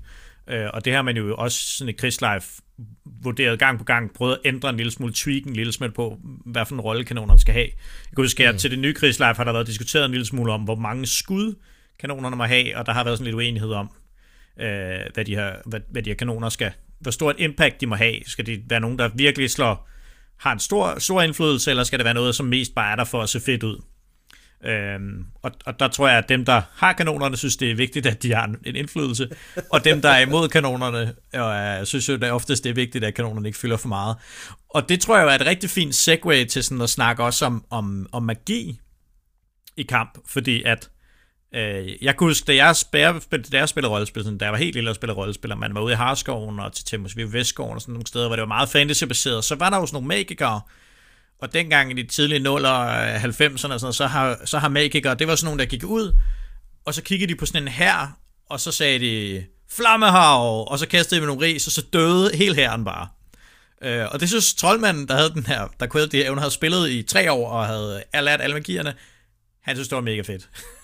Øh, 0.47 0.67
og 0.73 0.85
det 0.85 0.93
har 0.93 1.01
man 1.01 1.17
jo 1.17 1.35
også 1.35 1.77
sådan 1.77 1.89
i 1.89 1.93
krigslife 1.93 2.61
vurderet 3.05 3.59
gang 3.59 3.77
på 3.77 3.83
gang, 3.83 4.13
prøvet 4.13 4.33
at 4.33 4.39
ændre 4.45 4.69
en 4.69 4.77
lille 4.77 4.91
smule, 4.91 5.13
tweak 5.13 5.43
en 5.43 5.53
lille 5.53 5.71
smule 5.71 5.91
på, 5.91 6.19
hvad 6.45 6.65
for 6.65 6.75
en 6.75 6.81
rolle 6.81 7.05
kanonerne 7.05 7.39
skal 7.39 7.53
have. 7.53 7.65
Jeg 7.65 8.15
kan 8.15 8.23
huske, 8.23 8.47
at 8.47 8.55
mm. 8.55 8.59
til 8.59 8.71
det 8.71 8.79
nye 8.79 8.93
krigslife 8.93 9.37
har 9.37 9.43
der 9.43 9.51
været 9.51 9.67
diskuteret 9.67 10.05
en 10.05 10.11
lille 10.11 10.25
smule 10.25 10.51
om, 10.51 10.61
hvor 10.61 10.75
mange 10.75 11.05
skud 11.05 11.55
kanonerne 11.99 12.35
må 12.35 12.43
have, 12.43 12.77
og 12.77 12.85
der 12.85 12.91
har 12.91 13.03
været 13.03 13.17
sådan 13.17 13.25
lidt 13.25 13.35
uenighed 13.35 13.71
om, 13.71 13.89
øh, 14.59 14.99
hvad, 15.13 15.25
de 15.25 15.35
her, 15.35 15.53
hvad, 15.65 15.79
hvad 15.89 16.03
de 16.03 16.09
her 16.09 16.15
kanoner 16.15 16.49
skal, 16.49 16.71
hvor 16.99 17.11
stort 17.11 17.35
impact 17.37 17.81
de 17.81 17.85
må 17.85 17.95
have. 17.95 18.15
Skal 18.25 18.45
de 18.45 18.63
være 18.69 18.79
nogen, 18.79 18.99
der 18.99 19.09
virkelig 19.15 19.49
slår, 19.49 19.89
har 20.41 20.51
en 20.51 20.59
stor, 20.59 20.99
stor 20.99 21.21
indflydelse, 21.21 21.69
eller 21.69 21.83
skal 21.83 21.99
det 21.99 22.05
være 22.05 22.13
noget, 22.13 22.35
som 22.35 22.45
mest 22.45 22.75
bare 22.75 22.91
er 22.91 22.95
der 22.95 23.03
for 23.03 23.21
at 23.21 23.29
se 23.29 23.39
fedt 23.39 23.63
ud? 23.63 23.81
Øhm, 24.65 25.25
og, 25.41 25.51
og 25.65 25.79
der 25.79 25.87
tror 25.87 26.07
jeg, 26.07 26.17
at 26.17 26.29
dem, 26.29 26.45
der 26.45 26.61
har 26.75 26.93
kanonerne, 26.93 27.37
synes, 27.37 27.57
det 27.57 27.71
er 27.71 27.75
vigtigt, 27.75 28.05
at 28.05 28.23
de 28.23 28.33
har 28.33 28.45
en, 28.45 28.57
en 28.65 28.75
indflydelse. 28.75 29.29
Og 29.69 29.83
dem, 29.83 30.01
der 30.01 30.09
er 30.09 30.19
imod 30.19 30.49
kanonerne, 30.49 31.13
og, 31.33 31.55
øh, 31.55 31.85
synes 31.85 32.09
jo, 32.09 32.15
det 32.15 32.31
oftest 32.31 32.63
det 32.63 32.69
er 32.69 32.73
vigtigt, 32.73 33.03
at 33.03 33.13
kanonerne 33.13 33.47
ikke 33.47 33.59
fylder 33.59 33.77
for 33.77 33.87
meget. 33.87 34.15
Og 34.69 34.89
det 34.89 35.01
tror 35.01 35.17
jeg 35.17 35.27
er 35.27 35.35
et 35.35 35.45
rigtig 35.45 35.69
fint 35.69 35.95
segue 35.95 36.45
til 36.45 36.63
sådan 36.63 36.81
at 36.81 36.89
snakke 36.89 37.23
også 37.23 37.45
om, 37.45 37.65
om, 37.69 38.07
om 38.11 38.23
magi 38.23 38.79
i 39.77 39.83
kamp, 39.83 40.17
fordi 40.27 40.63
at 40.63 40.89
øh, 41.55 42.03
jeg 42.03 42.15
kunne 42.15 42.29
huske, 42.29 42.45
da 42.45 42.55
jeg, 42.55 42.75
spillede, 42.75 43.19
da 43.51 43.57
jeg 43.57 43.69
spillede 43.69 43.91
rollespil, 43.91 44.23
sådan, 44.23 44.37
da 44.37 44.45
jeg 44.45 44.51
var 44.51 44.57
helt 44.57 44.75
lille 44.75 44.89
og 44.89 44.95
spillede 44.95 45.17
rollespil, 45.17 45.51
og 45.51 45.57
man 45.57 45.75
var 45.75 45.81
ude 45.81 45.93
i 45.93 45.95
Harskoven 45.95 46.59
og 46.59 46.73
til 46.73 46.85
Temmers 46.85 47.17
Vestskoven 47.17 47.75
og 47.75 47.81
sådan 47.81 47.93
nogle 47.93 48.07
steder, 48.07 48.27
hvor 48.27 48.35
det 48.35 48.41
var 48.41 48.47
meget 48.47 48.69
fantasy-baseret, 48.69 49.43
så 49.43 49.55
var 49.55 49.69
der 49.69 49.77
jo 49.77 49.85
sådan 49.85 49.95
nogle 49.95 50.07
magikere, 50.07 50.61
og 51.41 51.53
dengang 51.53 51.91
i 51.91 52.03
de 52.03 52.07
tidlige 52.07 52.39
0'er 52.39 53.19
90'erne, 53.19 53.43
øh, 53.43 53.57
sådan 53.57 53.79
noget, 53.81 53.95
så 53.95 54.07
har, 54.07 54.39
så 54.45 54.59
har 54.59 54.69
magikere, 54.69 55.15
det 55.15 55.27
var 55.27 55.35
sådan 55.35 55.47
nogle, 55.47 55.59
der 55.59 55.65
gik 55.65 55.83
ud, 55.83 56.15
og 56.85 56.93
så 56.93 57.01
kiggede 57.03 57.33
de 57.33 57.37
på 57.37 57.45
sådan 57.45 57.61
en 57.61 57.67
her, 57.67 58.17
og 58.49 58.59
så 58.59 58.71
sagde 58.71 58.99
de, 58.99 59.45
flammehav, 59.69 60.71
og 60.71 60.79
så 60.79 60.87
kastede 60.87 61.15
de 61.15 61.25
med 61.25 61.35
nogle 61.35 61.45
ris, 61.45 61.67
og 61.67 61.71
så 61.71 61.81
døde 61.93 62.31
hele 62.37 62.55
herren 62.55 62.85
bare. 62.85 63.07
Øh, 63.83 64.07
og 64.11 64.19
det 64.19 64.29
synes 64.29 64.53
troldmanden, 64.53 65.07
der 65.07 65.15
havde 65.15 65.29
den 65.29 65.45
her, 65.45 65.67
der 65.79 65.87
kunne 65.87 66.07
de 66.07 66.17
her 66.17 66.25
evne, 66.25 66.41
havde 66.41 66.53
spillet 66.53 66.89
i 66.89 67.03
tre 67.03 67.31
år, 67.31 67.49
og 67.49 67.65
havde 67.65 68.03
lært 68.13 68.41
alle 68.41 68.53
magierne, 68.53 68.93
han 69.61 69.75
synes, 69.75 69.87
det 69.87 69.95
var 69.95 70.01
mega 70.01 70.21
fedt. 70.21 70.49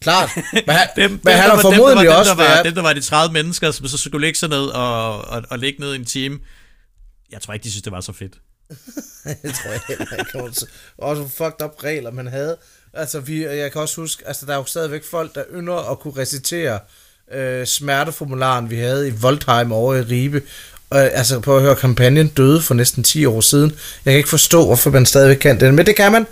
Klart. 0.00 0.30
Men, 0.66 0.76
han, 0.76 0.88
dem, 0.96 1.10
men 1.10 1.20
dem, 1.24 1.32
han 1.32 1.50
har 1.50 1.60
formodentlig 1.60 2.08
dem, 2.08 2.16
også 2.16 2.30
dem, 2.30 2.38
der 2.38 2.56
var, 2.56 2.62
dem, 2.62 2.74
der 2.74 2.82
var 2.82 2.92
de 2.92 3.00
30 3.00 3.32
mennesker, 3.32 3.70
som 3.70 3.88
så 3.88 3.96
skulle 3.96 4.26
ligge 4.26 4.38
sig 4.38 4.48
ned 4.48 4.66
og, 4.66 5.18
og, 5.24 5.42
og 5.50 5.58
ligge 5.58 5.80
ned 5.80 5.92
i 5.92 5.96
en 5.96 6.04
time. 6.04 6.38
Jeg 7.32 7.40
tror 7.40 7.54
ikke, 7.54 7.64
de 7.64 7.70
synes, 7.70 7.82
det 7.82 7.92
var 7.92 8.00
så 8.00 8.12
fedt. 8.12 8.32
det 9.42 9.54
tror 9.54 9.70
jeg 9.70 9.80
heller 9.88 10.16
ikke. 10.18 10.66
Også 10.98 11.28
fucked 11.28 11.64
up 11.64 11.84
regler, 11.84 12.10
man 12.10 12.26
havde. 12.26 12.56
Altså, 12.94 13.20
vi, 13.20 13.44
jeg 13.44 13.72
kan 13.72 13.80
også 13.80 14.00
huske, 14.00 14.22
altså, 14.26 14.46
der 14.46 14.52
er 14.52 14.56
jo 14.56 14.64
stadigvæk 14.64 15.04
folk, 15.04 15.34
der 15.34 15.42
ynder 15.54 15.90
at 15.90 15.98
kunne 15.98 16.14
recitere 16.16 16.78
øh, 17.32 17.66
smerteformularen, 17.66 18.70
vi 18.70 18.76
havde 18.76 19.08
i 19.08 19.10
Voldheim 19.10 19.72
over 19.72 19.94
i 19.94 20.00
Ribe. 20.00 20.42
Og, 20.90 21.00
altså, 21.00 21.40
på 21.40 21.56
at 21.56 21.62
høre, 21.62 21.76
kampagnen 21.76 22.28
døde 22.28 22.62
for 22.62 22.74
næsten 22.74 23.02
10 23.04 23.26
år 23.26 23.40
siden. 23.40 23.70
Jeg 24.04 24.12
kan 24.12 24.16
ikke 24.16 24.28
forstå, 24.28 24.66
hvorfor 24.66 24.90
man 24.90 25.06
stadigvæk 25.06 25.36
kan 25.36 25.60
den, 25.60 25.76
men 25.76 25.86
det 25.86 25.96
kan 25.96 26.12
man. 26.12 26.26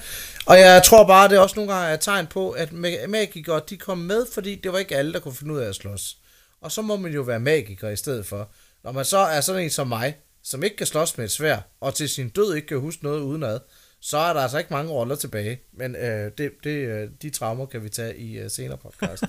Og 0.48 0.60
jeg 0.60 0.82
tror 0.82 1.06
bare, 1.06 1.28
det 1.28 1.36
er 1.36 1.40
også 1.40 1.56
nogle 1.56 1.74
gange 1.74 1.94
et 1.94 2.00
tegn 2.00 2.26
på, 2.26 2.50
at 2.50 2.72
magikere, 3.08 3.60
de 3.70 3.76
kom 3.76 3.98
med, 3.98 4.26
fordi 4.34 4.54
det 4.54 4.72
var 4.72 4.78
ikke 4.78 4.96
alle, 4.96 5.12
der 5.12 5.20
kunne 5.20 5.34
finde 5.34 5.54
ud 5.54 5.58
af 5.58 5.68
at 5.68 5.74
slås. 5.74 6.16
Og 6.60 6.72
så 6.72 6.82
må 6.82 6.96
man 6.96 7.12
jo 7.12 7.22
være 7.22 7.40
magiker 7.40 7.88
i 7.88 7.96
stedet 7.96 8.26
for. 8.26 8.48
Når 8.84 8.92
man 8.92 9.04
så 9.04 9.18
er 9.18 9.40
sådan 9.40 9.62
en 9.62 9.70
som 9.70 9.88
mig, 9.88 10.16
som 10.42 10.62
ikke 10.62 10.76
kan 10.76 10.86
slås 10.86 11.18
med 11.18 11.24
et 11.24 11.30
svær, 11.30 11.58
og 11.80 11.94
til 11.94 12.08
sin 12.08 12.28
død 12.28 12.54
ikke 12.54 12.68
kan 12.68 12.78
huske 12.78 13.04
noget 13.04 13.20
udenad, 13.20 13.60
så 14.00 14.18
er 14.18 14.32
der 14.32 14.40
altså 14.40 14.58
ikke 14.58 14.72
mange 14.72 14.92
roller 14.92 15.16
tilbage. 15.16 15.60
Men 15.72 15.96
øh, 15.96 16.30
det, 16.38 16.50
det, 16.64 16.70
øh, 16.70 17.08
de 17.22 17.30
traumer 17.30 17.66
kan 17.66 17.84
vi 17.84 17.88
tage 17.88 18.16
i 18.16 18.38
øh, 18.38 18.50
senere 18.50 18.78
podcast. 18.78 19.22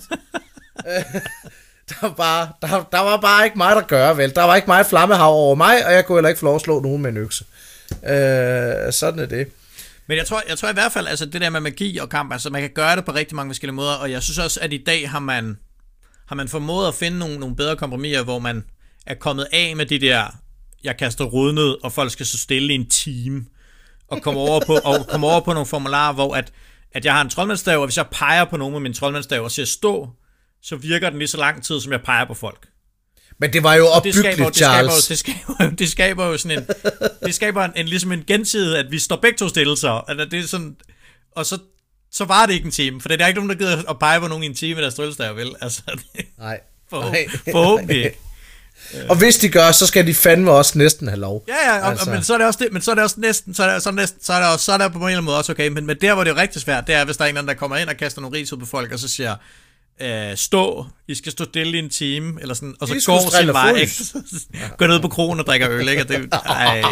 der, 1.89 2.01
var 2.01 2.13
bare, 2.13 2.49
der, 2.61 2.83
der 2.91 2.99
var 2.99 3.17
bare 3.21 3.45
ikke 3.45 3.57
meget 3.57 3.77
at 3.77 3.87
gøre, 3.87 4.17
vel? 4.17 4.35
Der 4.35 4.43
var 4.43 4.55
ikke 4.55 4.67
meget 4.67 4.85
flammehav 4.85 5.33
over 5.33 5.55
mig, 5.55 5.85
og 5.85 5.93
jeg 5.93 6.05
kunne 6.05 6.17
heller 6.17 6.29
ikke 6.29 6.39
få 6.39 6.45
lov 6.45 6.55
at 6.55 6.61
slå 6.61 6.79
nogen 6.79 7.01
med 7.01 7.09
en 7.09 7.17
økse. 7.17 7.45
Øh, 7.91 8.93
sådan 8.93 9.19
er 9.19 9.25
det. 9.25 9.51
Men 10.09 10.17
jeg 10.17 10.27
tror, 10.27 10.41
jeg 10.49 10.57
tror 10.57 10.69
i 10.69 10.73
hvert 10.73 10.91
fald, 10.91 11.07
altså 11.07 11.25
det 11.25 11.41
der 11.41 11.49
med 11.49 11.59
magi 11.59 11.97
og 11.97 12.09
kamp, 12.09 12.31
altså 12.31 12.49
man 12.49 12.61
kan 12.61 12.69
gøre 12.69 12.95
det 12.95 13.05
på 13.05 13.11
rigtig 13.11 13.35
mange 13.35 13.49
forskellige 13.49 13.75
måder, 13.75 13.93
og 13.93 14.11
jeg 14.11 14.23
synes 14.23 14.37
også, 14.37 14.59
at 14.61 14.73
i 14.73 14.83
dag 14.83 15.09
har 15.09 15.19
man, 15.19 15.57
har 16.27 16.35
man 16.35 16.47
formået 16.47 16.87
at 16.87 16.95
finde 16.95 17.19
nogle, 17.19 17.39
nogle 17.39 17.55
bedre 17.55 17.75
kompromiser, 17.75 18.23
hvor 18.23 18.39
man 18.39 18.63
er 19.05 19.15
kommet 19.15 19.47
af 19.53 19.75
med 19.75 19.85
de 19.85 19.99
der, 19.99 20.25
jeg 20.83 20.97
kaster 20.97 21.25
rodnet, 21.25 21.77
og 21.83 21.91
folk 21.91 22.11
skal 22.11 22.25
så 22.25 22.37
stille 22.37 22.73
i 22.73 22.75
en 22.75 22.89
time, 22.89 23.45
og 24.07 24.21
komme 24.21 24.39
over 24.39 24.61
på, 24.65 24.73
og 24.73 25.07
komme 25.07 25.27
over 25.27 25.41
på 25.41 25.53
nogle 25.53 25.65
formularer, 25.65 26.13
hvor 26.13 26.35
at, 26.35 26.51
at 26.91 27.05
jeg 27.05 27.13
har 27.13 27.21
en 27.21 27.29
troldmandsstav, 27.29 27.79
og 27.79 27.85
hvis 27.87 27.97
jeg 27.97 28.07
peger 28.11 28.45
på 28.45 28.57
nogen 28.57 28.73
med 28.73 28.81
min 28.81 28.93
troldmandsstav 28.93 29.43
og 29.43 29.51
siger 29.51 29.65
stå, 29.65 30.09
så 30.61 30.75
virker 30.75 31.09
den 31.09 31.19
lige 31.19 31.27
så 31.27 31.37
lang 31.37 31.63
tid, 31.63 31.81
som 31.81 31.91
jeg 31.91 32.01
peger 32.01 32.25
på 32.25 32.33
folk. 32.33 32.67
Men 33.39 33.53
det 33.53 33.63
var 33.63 33.75
jo 33.75 33.87
opbyggeligt, 33.87 34.25
det 34.25 34.33
skaber, 34.35 34.51
Charles. 34.51 35.07
Det 35.07 35.19
skaber, 35.19 35.39
det 35.39 35.59
skaber, 35.59 35.75
det 35.75 35.89
skaber 35.89 36.25
jo 36.25 36.37
sådan 36.37 36.57
en, 36.57 36.67
det 37.25 37.35
skaber 37.35 37.63
en, 37.63 37.71
en 37.75 37.85
ligesom 37.85 38.11
en 38.11 38.23
gensidighed, 38.27 38.75
at 38.75 38.91
vi 38.91 38.99
står 38.99 39.15
begge 39.15 39.37
to 39.37 39.49
stille 39.49 39.77
så. 39.77 40.01
Altså, 40.07 40.25
det 40.25 40.39
er 40.39 40.47
sådan, 40.47 40.75
og 41.35 41.45
så, 41.45 41.57
så 42.11 42.25
var 42.25 42.45
det 42.45 42.53
ikke 42.53 42.65
en 42.65 42.71
time, 42.71 43.01
for 43.01 43.09
det 43.09 43.21
er 43.21 43.27
ikke 43.27 43.39
nogen, 43.39 43.49
der 43.49 43.55
gider 43.55 43.89
at 43.89 43.99
pege 43.99 44.19
på 44.19 44.27
nogen 44.27 44.43
i 44.43 44.45
en 44.45 44.55
time, 44.55 44.81
der 44.81 44.89
strølstav, 44.89 45.35
vel? 45.35 45.55
Altså, 45.61 45.81
det, 45.87 46.25
Nej. 46.37 46.59
Nej. 46.91 47.27
forhåbentlig 47.51 48.05
ikke. 48.05 48.17
Og 49.09 49.15
hvis 49.15 49.37
de 49.37 49.49
gør, 49.49 49.71
så 49.71 49.87
skal 49.87 50.07
de 50.07 50.13
fandme 50.13 50.51
også 50.51 50.77
næsten 50.77 51.07
have 51.07 51.19
lov. 51.19 51.45
Ja, 51.47 51.73
ja, 51.73 51.81
og, 51.81 51.91
altså. 51.91 52.09
men 52.09 52.23
så 52.23 52.33
er 52.33 52.37
det 52.37 52.47
også 52.47 52.59
det, 52.63 52.73
men 52.73 52.81
så 52.81 52.91
er 52.91 52.95
det 52.95 53.03
også 53.03 53.15
næsten, 53.19 53.53
så 53.53 53.63
er 53.63 53.73
det, 53.73 53.83
så 53.83 53.89
er 53.89 53.91
det, 53.91 53.99
næsten, 53.99 54.19
så 54.23 54.33
er 54.33 54.39
det, 54.39 54.47
også, 54.47 54.65
så 54.65 54.71
er 54.71 54.77
det 54.77 54.91
på 54.91 54.97
en 54.97 55.03
eller 55.03 55.17
anden 55.17 55.25
måde 55.25 55.37
også 55.37 55.51
okay, 55.51 55.67
men, 55.67 55.85
men 55.85 55.97
der 56.01 56.13
hvor 56.13 56.23
det 56.23 56.31
er 56.31 56.37
rigtig 56.37 56.61
svært, 56.61 56.87
det 56.87 56.95
er, 56.95 57.05
hvis 57.05 57.17
der 57.17 57.25
er 57.25 57.29
en 57.29 57.37
anden, 57.37 57.47
der 57.47 57.53
kommer 57.53 57.77
ind 57.77 57.89
og 57.89 57.97
kaster 57.97 58.21
nogle 58.21 58.37
ris 58.37 58.53
ud 58.53 58.57
på 58.57 58.65
folk, 58.65 58.91
og 58.91 58.99
så 58.99 59.07
siger, 59.07 59.35
øh, 60.01 60.37
stå, 60.37 60.85
I 61.07 61.15
skal 61.15 61.31
stå 61.31 61.45
stille 61.45 61.77
i 61.77 61.79
en 61.79 61.89
time, 61.89 62.41
eller 62.41 62.55
sådan, 62.55 62.75
og 62.79 62.87
så 62.87 63.03
går 63.05 63.39
sin 63.39 63.47
vej, 63.47 63.73
ikke? 63.73 63.93
går 64.77 64.87
ned 64.87 64.99
på 64.99 65.07
kronen 65.07 65.39
og 65.39 65.45
drikker 65.45 65.69
øl, 65.71 65.89
ikke? 65.89 66.01
Og 66.01 66.09
det, 66.09 66.33
ej, 66.33 66.83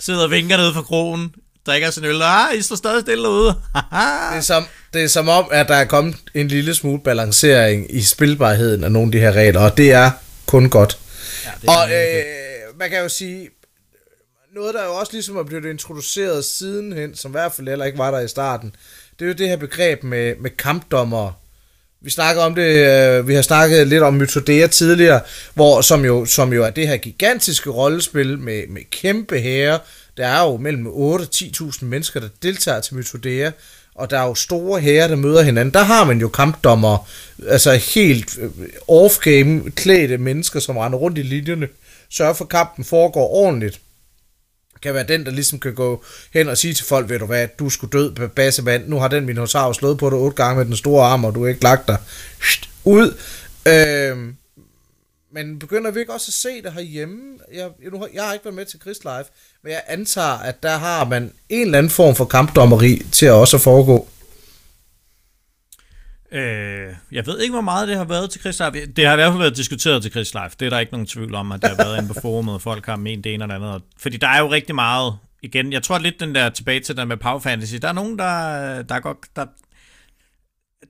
sidder 0.00 0.24
og 0.24 0.30
vinker 0.30 0.56
ned 0.56 0.74
for 0.74 0.82
kronen, 0.82 1.34
drikker 1.66 1.90
sin 1.90 2.04
øl, 2.04 2.22
og 2.22 2.28
ah, 2.28 2.58
I 2.58 2.62
står 2.62 2.76
stadig 2.76 3.00
stille 3.00 3.28
ude. 3.28 3.46
det, 3.46 3.56
er 4.36 4.40
som, 4.40 4.64
det 4.92 5.04
er 5.04 5.08
som 5.08 5.28
om, 5.28 5.48
at 5.50 5.68
der 5.68 5.74
er 5.74 5.84
kommet 5.84 6.16
en 6.34 6.48
lille 6.48 6.74
smule 6.74 7.00
balancering 7.00 7.94
i 7.94 8.02
spilbarheden 8.02 8.84
af 8.84 8.92
nogle 8.92 9.08
af 9.08 9.12
de 9.12 9.18
her 9.18 9.32
regler, 9.32 9.60
og 9.60 9.76
det 9.76 9.92
er 9.92 10.10
kun 10.46 10.70
godt. 10.70 10.98
Ja, 11.44 11.50
det 11.60 11.68
og 11.68 11.92
øh, 11.92 12.78
man 12.78 12.90
kan 12.90 13.02
jo 13.02 13.08
sige, 13.08 13.48
noget 14.54 14.74
der 14.74 14.84
jo 14.84 14.94
også 14.94 15.12
ligesom 15.12 15.36
er 15.36 15.42
blevet 15.42 15.64
introduceret 15.64 16.44
sidenhen, 16.44 17.14
som 17.14 17.30
i 17.30 17.32
hvert 17.32 17.52
fald 17.52 17.68
heller 17.68 17.84
ikke 17.84 17.98
var 17.98 18.10
der 18.10 18.20
i 18.20 18.28
starten, 18.28 18.74
det 19.18 19.24
er 19.24 19.28
jo 19.28 19.34
det 19.34 19.48
her 19.48 19.56
begreb 19.56 20.02
med, 20.02 20.36
med 20.40 20.50
kampdommer. 20.50 21.32
Vi 22.04 22.10
snakker 22.10 22.42
om 22.42 22.54
det, 22.54 22.62
øh, 22.62 23.28
vi 23.28 23.34
har 23.34 23.42
snakket 23.42 23.88
lidt 23.88 24.02
om 24.02 24.14
Mytodea 24.14 24.66
tidligere, 24.66 25.20
hvor, 25.54 25.80
som, 25.80 26.04
jo, 26.04 26.24
som 26.24 26.52
jo 26.52 26.64
er 26.64 26.70
det 26.70 26.88
her 26.88 26.96
gigantiske 26.96 27.70
rollespil 27.70 28.38
med, 28.38 28.62
med 28.68 28.82
kæmpe 28.90 29.38
herrer. 29.38 29.78
Der 30.16 30.26
er 30.26 30.42
jo 30.42 30.56
mellem 30.56 30.86
8 30.86 31.22
og 31.22 31.28
10.000 31.34 31.84
mennesker, 31.84 32.20
der 32.20 32.28
deltager 32.42 32.80
til 32.80 32.94
Mytodea, 32.94 33.50
og 33.94 34.10
der 34.10 34.18
er 34.18 34.26
jo 34.26 34.34
store 34.34 34.80
hære, 34.80 35.08
der 35.08 35.16
møder 35.16 35.42
hinanden. 35.42 35.74
Der 35.74 35.82
har 35.82 36.04
man 36.04 36.20
jo 36.20 36.28
kampdommer, 36.28 37.08
altså 37.48 37.72
helt 37.72 38.38
øh, 38.38 38.50
off-game 38.88 39.70
klædte 39.70 40.18
mennesker, 40.18 40.60
som 40.60 40.76
render 40.76 40.98
rundt 40.98 41.18
i 41.18 41.22
linjerne, 41.22 41.68
sørger 42.10 42.34
for, 42.34 42.44
at 42.44 42.50
kampen 42.50 42.84
foregår 42.84 43.28
ordentligt 43.28 43.80
kan 44.84 44.94
være 44.94 45.04
den, 45.08 45.26
der 45.26 45.30
ligesom 45.32 45.58
kan 45.58 45.74
gå 45.74 46.04
hen 46.32 46.48
og 46.48 46.58
sige 46.58 46.74
til 46.74 46.86
folk, 46.86 47.08
ved 47.08 47.18
du 47.18 47.26
hvad, 47.26 47.48
du 47.58 47.70
skulle 47.70 47.98
død, 47.98 48.28
bassemand, 48.28 48.88
nu 48.88 48.98
har 48.98 49.08
den 49.08 49.26
minotaur 49.26 49.72
slået 49.72 49.98
på 49.98 50.10
dig 50.10 50.18
otte 50.18 50.36
gange 50.36 50.56
med 50.56 50.64
den 50.64 50.76
store 50.76 51.06
arm, 51.06 51.24
og 51.24 51.34
du 51.34 51.42
har 51.42 51.48
ikke 51.48 51.62
lagt 51.62 51.88
dig 51.88 51.98
ud. 52.84 53.16
Øh, 53.66 54.16
men 55.32 55.58
begynder 55.58 55.90
vi 55.90 56.00
ikke 56.00 56.12
også 56.12 56.28
at 56.28 56.34
se 56.34 56.62
det 56.62 56.72
herhjemme? 56.72 57.20
Jeg, 57.52 57.68
jeg, 57.82 57.92
jeg 58.14 58.24
har 58.24 58.32
ikke 58.32 58.44
været 58.44 58.54
med 58.54 58.64
til 58.64 58.80
Chris 58.80 59.04
Live, 59.04 59.24
men 59.62 59.72
jeg 59.72 59.82
antager, 59.86 60.38
at 60.38 60.62
der 60.62 60.76
har 60.76 61.04
man 61.04 61.32
en 61.48 61.60
eller 61.60 61.78
anden 61.78 61.90
form 61.90 62.14
for 62.14 62.24
kampdommeri 62.24 63.02
til 63.12 63.26
at 63.26 63.32
også 63.32 63.56
at 63.56 63.60
foregå. 63.60 64.08
Øh, 66.34 66.94
jeg 67.12 67.26
ved 67.26 67.40
ikke, 67.40 67.52
hvor 67.52 67.60
meget 67.60 67.88
det 67.88 67.96
har 67.96 68.04
været 68.04 68.30
til 68.30 68.40
Chris 68.40 68.58
Life. 68.58 68.86
Det 68.86 69.06
har 69.06 69.12
i 69.12 69.16
hvert 69.16 69.30
fald 69.30 69.38
været 69.38 69.56
diskuteret 69.56 70.02
til 70.02 70.10
Chris 70.10 70.34
Life. 70.34 70.56
Det 70.60 70.66
er 70.66 70.70
der 70.70 70.78
ikke 70.78 70.92
nogen 70.92 71.06
tvivl 71.06 71.34
om, 71.34 71.52
at 71.52 71.62
det 71.62 71.70
har 71.70 71.76
været 71.76 71.96
inde 71.98 72.08
på 72.14 72.20
forumet, 72.20 72.54
og 72.54 72.62
folk 72.62 72.86
har 72.86 72.96
ment 72.96 73.24
det 73.24 73.34
ene 73.34 73.44
eller 73.44 73.54
andet. 73.54 73.82
Fordi 73.98 74.16
der 74.16 74.28
er 74.28 74.38
jo 74.38 74.50
rigtig 74.50 74.74
meget, 74.74 75.14
igen, 75.42 75.72
jeg 75.72 75.82
tror 75.82 75.98
lidt 75.98 76.20
den 76.20 76.34
der 76.34 76.50
tilbage 76.50 76.80
til 76.80 76.96
den 76.96 77.08
med 77.08 77.16
Power 77.16 77.40
Fantasy, 77.40 77.74
der 77.82 77.88
er 77.88 77.92
nogen, 77.92 78.18
der, 78.18 78.82
der, 78.82 79.00
godt, 79.00 79.18
der, 79.36 79.46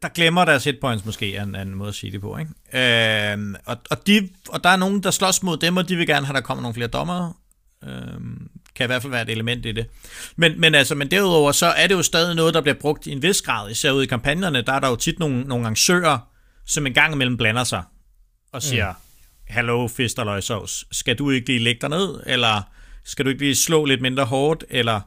der 0.02 0.09
glemmer 0.09 0.44
deres 0.44 0.64
hitpoints 0.64 1.04
måske, 1.04 1.37
er 1.37 1.42
en, 1.42 1.54
en 1.54 1.74
måde 1.74 1.88
at 1.88 1.94
sige 1.94 2.12
det 2.12 2.20
på. 2.20 2.38
Ikke? 2.38 3.33
Øh, 3.33 3.54
og, 3.64 3.76
og, 3.90 4.07
de, 4.07 4.28
og 4.48 4.64
der 4.64 4.70
er 4.70 4.76
nogen, 4.76 5.02
der 5.02 5.11
slås 5.11 5.42
mod 5.42 5.57
dem, 5.57 5.76
og 5.76 5.88
de 5.88 5.96
vil 5.96 6.07
gerne 6.07 6.26
have, 6.26 6.37
at 6.37 6.42
der 6.42 6.46
kommer 6.46 6.62
nogle 6.62 6.74
flere 6.74 6.88
dommer. 6.88 7.40
Øh, 7.85 8.20
kan 8.77 8.85
i 8.85 8.87
hvert 8.87 9.03
fald 9.03 9.11
være 9.11 9.23
et 9.23 9.31
element 9.31 9.67
i 9.67 9.73
det. 9.73 9.87
Men, 10.37 10.61
men, 10.61 10.75
altså, 10.75 10.95
men 10.95 11.11
derudover, 11.11 11.53
så 11.53 11.67
er 11.67 11.87
det 11.87 11.95
jo 11.95 12.03
stadig 12.03 12.35
noget, 12.35 12.55
der 12.55 12.61
bliver 12.61 12.75
brugt 12.81 13.07
i 13.07 13.13
en 13.13 13.23
vis 13.23 13.43
grad. 13.43 13.71
Især 13.71 13.91
ude 13.91 14.05
i 14.05 14.07
kampagnerne, 14.07 14.63
der 14.63 14.73
er 14.73 14.81
der 14.81 14.89
jo 14.89 14.97
tit 14.97 15.19
nogle, 15.19 15.41
nogle 15.41 15.65
arrangører, 15.65 16.19
som 16.67 16.87
en 16.87 16.95
gang 16.95 17.15
imellem 17.15 17.37
blander 17.37 17.65
sig 17.65 17.83
og 18.53 18.63
siger, 18.63 18.93
mm. 18.93 18.99
Hallo, 19.49 19.89
fisterløgsovs, 19.89 20.85
skal 20.93 21.19
du 21.19 21.31
ikke 21.31 21.47
lige 21.47 21.59
lægge 21.59 21.81
dig 21.81 21.89
ned, 21.89 22.21
eller 22.27 22.63
skal 23.05 23.25
du 23.25 23.31
ikke 23.31 23.43
lige 23.43 23.57
slå 23.57 23.85
lidt 23.85 24.03
mindre 24.03 24.25
hårdt, 24.25 24.65
eller 24.71 25.01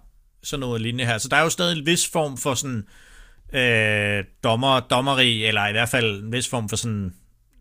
sådan 0.44 0.60
noget 0.60 0.82
lignende 0.82 1.06
her. 1.06 1.18
Så 1.18 1.28
der 1.28 1.38
er 1.38 1.42
jo 1.42 1.50
stadig 1.50 1.78
en 1.78 1.86
vis 1.86 2.10
form 2.10 2.38
for 2.38 2.54
sådan 2.54 2.88
øh, 3.54 4.24
dommer, 4.44 4.80
dommeri, 4.80 5.46
eller 5.46 5.68
i 5.68 5.72
hvert 5.72 5.90
fald 5.90 6.24
en 6.24 6.32
vis 6.32 6.50
form 6.50 6.70
for 6.70 6.76
sådan 6.76 7.14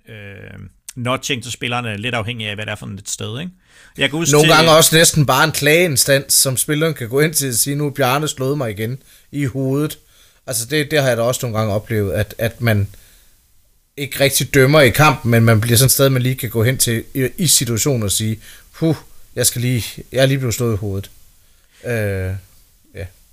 øh, 0.08 0.60
notching 0.96 1.42
til 1.42 1.52
spillerne, 1.52 1.96
lidt 1.96 2.14
afhængig 2.14 2.48
af, 2.48 2.54
hvad 2.54 2.66
det 2.66 2.72
er 2.72 2.76
for 2.76 2.86
et 2.86 3.08
sted, 3.08 3.40
ikke? 3.40 3.52
Jeg 3.98 4.10
kan 4.10 4.16
Nogle 4.16 4.48
til, 4.48 4.48
gange 4.48 4.70
også 4.70 4.96
næsten 4.96 5.26
bare 5.26 5.44
en 5.44 5.52
klageinstans, 5.52 6.34
som 6.34 6.56
spilleren 6.56 6.94
kan 6.94 7.08
gå 7.08 7.20
ind 7.20 7.34
til 7.34 7.48
og 7.48 7.54
sige, 7.54 7.76
nu 7.76 7.90
Bjarne 7.90 8.28
slået 8.28 8.58
mig 8.58 8.70
igen 8.70 8.98
i 9.32 9.44
hovedet. 9.44 9.98
Altså 10.46 10.66
det, 10.66 10.90
det 10.90 11.00
har 11.00 11.08
jeg 11.08 11.16
da 11.16 11.22
også 11.22 11.40
nogle 11.42 11.58
gange 11.58 11.74
oplevet, 11.74 12.12
at, 12.12 12.34
at 12.38 12.60
man 12.60 12.88
ikke 13.96 14.20
rigtig 14.20 14.54
dømmer 14.54 14.80
i 14.80 14.90
kampen, 14.90 15.30
men 15.30 15.44
man 15.44 15.60
bliver 15.60 15.76
sådan 15.76 15.86
et 15.86 15.92
sted, 15.92 16.08
man 16.08 16.22
lige 16.22 16.34
kan 16.34 16.50
gå 16.50 16.64
hen 16.64 16.78
til 16.78 17.04
i, 17.14 17.28
i 17.38 17.46
situationen 17.46 18.02
og 18.02 18.10
sige, 18.10 18.40
huh, 18.72 18.96
jeg 19.34 19.46
skal 19.46 19.60
lige, 19.60 19.84
jeg 20.12 20.22
er 20.22 20.26
lige 20.26 20.38
blevet 20.38 20.54
slået 20.54 20.74
i 20.74 20.76
hovedet. 20.76 21.10
Øh, 21.84 22.32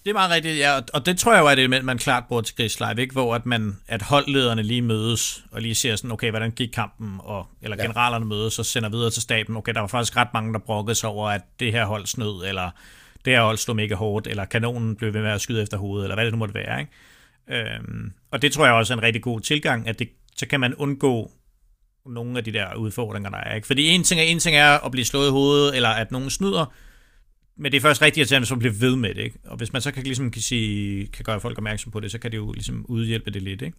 det 0.04 0.10
er 0.10 0.14
meget 0.14 0.32
rigtigt, 0.32 0.58
ja, 0.58 0.80
og 0.94 1.06
det 1.06 1.18
tror 1.18 1.34
jeg 1.34 1.42
jo 1.42 1.48
er 1.48 1.56
det, 1.56 1.86
man 1.86 1.98
klart 1.98 2.24
bruger 2.28 2.42
til 2.42 2.56
Gris 2.56 2.80
Live, 2.80 3.02
ikke? 3.02 3.12
hvor 3.12 3.36
at, 3.36 3.46
man, 3.46 3.78
at 3.88 4.02
holdlederne 4.02 4.64
lige 4.64 4.82
mødes 4.82 5.44
og 5.52 5.62
lige 5.62 5.76
ser 5.76 5.96
sådan, 5.96 6.12
okay, 6.12 6.30
hvordan 6.30 6.52
gik 6.52 6.70
kampen, 6.74 7.16
og, 7.20 7.48
eller 7.62 7.78
ja. 7.78 7.84
generalerne 7.84 8.26
mødes 8.26 8.60
og 8.60 8.66
sender 8.66 8.90
videre 8.90 9.10
til 9.10 9.22
staben, 9.22 9.58
okay, 9.58 9.74
der 9.74 9.80
var 9.80 9.88
faktisk 9.88 10.18
ret 10.18 10.28
mange, 10.34 10.54
der 10.54 10.60
brokkede 10.60 10.96
sig 10.96 11.10
over, 11.10 11.30
at 11.30 11.42
det 11.60 11.72
her 11.72 11.86
hold 11.86 12.06
snød, 12.06 12.46
eller 12.48 12.70
det 13.26 13.34
her 13.34 13.44
hold 13.44 13.58
stod 13.58 13.76
mega 13.76 13.96
hårdt, 13.96 14.28
eller 14.28 14.46
kanonen 14.46 14.96
blev 14.96 15.14
ved 15.14 15.22
med 15.22 15.32
at 15.32 15.42
skyde 15.42 15.62
efter 15.62 15.78
hovedet, 15.78 16.06
eller 16.06 16.16
hvad 16.16 16.26
det 16.26 16.34
nu 16.34 16.38
måtte 16.38 16.54
være. 16.54 16.80
Ikke? 16.80 16.92
Øhm, 17.76 18.12
og 18.32 18.42
det 18.42 18.52
tror 18.52 18.66
jeg 18.66 18.74
også 18.74 18.94
er 18.94 18.98
en 18.98 19.04
rigtig 19.04 19.22
god 19.22 19.40
tilgang, 19.40 19.88
at 19.88 20.00
det, 20.00 20.10
så 20.36 20.48
kan 20.48 20.60
man 20.60 20.76
undgå 20.76 21.32
nogle 22.06 22.38
af 22.38 22.44
de 22.44 22.54
der 22.54 22.76
udfordringer, 22.76 23.30
der 23.30 23.38
er. 23.38 23.56
Ikke? 23.56 23.68
Fordi 23.68 23.88
en 23.88 24.04
ting, 24.04 24.22
er, 24.22 24.26
en 24.26 24.40
ting 24.40 24.56
er 24.56 24.86
at 24.86 24.92
blive 24.92 25.06
slået 25.06 25.28
i 25.28 25.32
hovedet, 25.32 25.76
eller 25.76 25.90
at 25.90 26.12
nogen 26.12 26.30
snyder, 26.30 26.74
men 27.58 27.72
det 27.72 27.78
er 27.78 27.82
først 27.82 28.02
rigtig 28.02 28.20
irriterende, 28.20 28.48
så 28.48 28.56
bliver 28.56 28.74
ved 28.74 28.96
med 28.96 29.16
det, 29.16 29.22
ikke? 29.22 29.40
Og 29.46 29.58
hvis 29.58 29.74
man 29.74 29.82
så 29.82 29.92
kan, 29.92 30.04
ligesom, 30.04 30.32
kan, 30.32 30.42
sige, 30.42 31.08
kan 31.08 31.24
gøre 31.26 31.40
folk 31.40 31.58
opmærksom 31.58 31.92
på 31.92 32.00
det, 32.00 32.12
så 32.12 32.18
kan 32.18 32.32
det 32.32 32.38
jo 32.38 32.52
ligesom 32.52 32.86
udhjælpe 32.86 33.32
det 33.32 33.42
lidt, 33.42 33.62
ikke? 33.62 33.78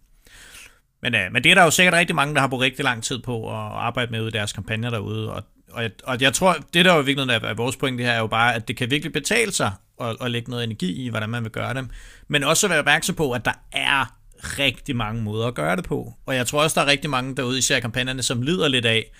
Men, 1.01 1.15
uh, 1.15 1.21
men 1.31 1.43
det 1.43 1.51
er 1.51 1.55
der 1.55 1.63
jo 1.63 1.71
sikkert 1.71 1.93
rigtig 1.93 2.15
mange, 2.15 2.35
der 2.35 2.41
har 2.41 2.47
brugt 2.47 2.63
rigtig 2.63 2.83
lang 2.83 3.03
tid 3.03 3.19
på 3.19 3.49
at 3.49 3.55
arbejde 3.55 4.11
med 4.11 4.21
ud 4.21 4.27
i 4.27 4.31
deres 4.31 4.53
kampagner 4.53 4.89
derude, 4.89 5.33
og, 5.33 5.43
og, 5.71 5.83
jeg, 5.83 5.91
og 6.03 6.21
jeg 6.21 6.33
tror, 6.33 6.55
det 6.73 6.85
der 6.85 6.95
jo 6.95 7.01
virkelig 7.01 7.33
er, 7.33 7.39
er 7.39 7.53
vores 7.53 7.75
point, 7.75 7.97
det 7.97 8.05
her 8.05 8.13
er 8.13 8.19
jo 8.19 8.27
bare, 8.27 8.55
at 8.55 8.67
det 8.67 8.77
kan 8.77 8.91
virkelig 8.91 9.13
betale 9.13 9.51
sig 9.51 9.71
at, 10.01 10.15
at 10.21 10.31
lægge 10.31 10.51
noget 10.51 10.63
energi 10.63 11.05
i, 11.05 11.09
hvordan 11.09 11.29
man 11.29 11.43
vil 11.43 11.51
gøre 11.51 11.73
det, 11.73 11.87
men 12.27 12.43
også 12.43 12.67
at 12.67 12.69
være 12.69 12.79
opmærksom 12.79 13.15
på, 13.15 13.31
at 13.31 13.45
der 13.45 13.53
er 13.71 14.17
rigtig 14.59 14.95
mange 14.95 15.23
måder 15.23 15.47
at 15.47 15.55
gøre 15.55 15.75
det 15.75 15.83
på, 15.83 16.13
og 16.25 16.35
jeg 16.35 16.47
tror 16.47 16.63
også, 16.63 16.79
der 16.79 16.85
er 16.85 16.91
rigtig 16.91 17.09
mange 17.09 17.35
derude, 17.35 17.57
især 17.57 17.79
kampagnerne, 17.79 18.23
som 18.23 18.41
lider 18.41 18.67
lidt 18.67 18.85
af, 18.85 19.11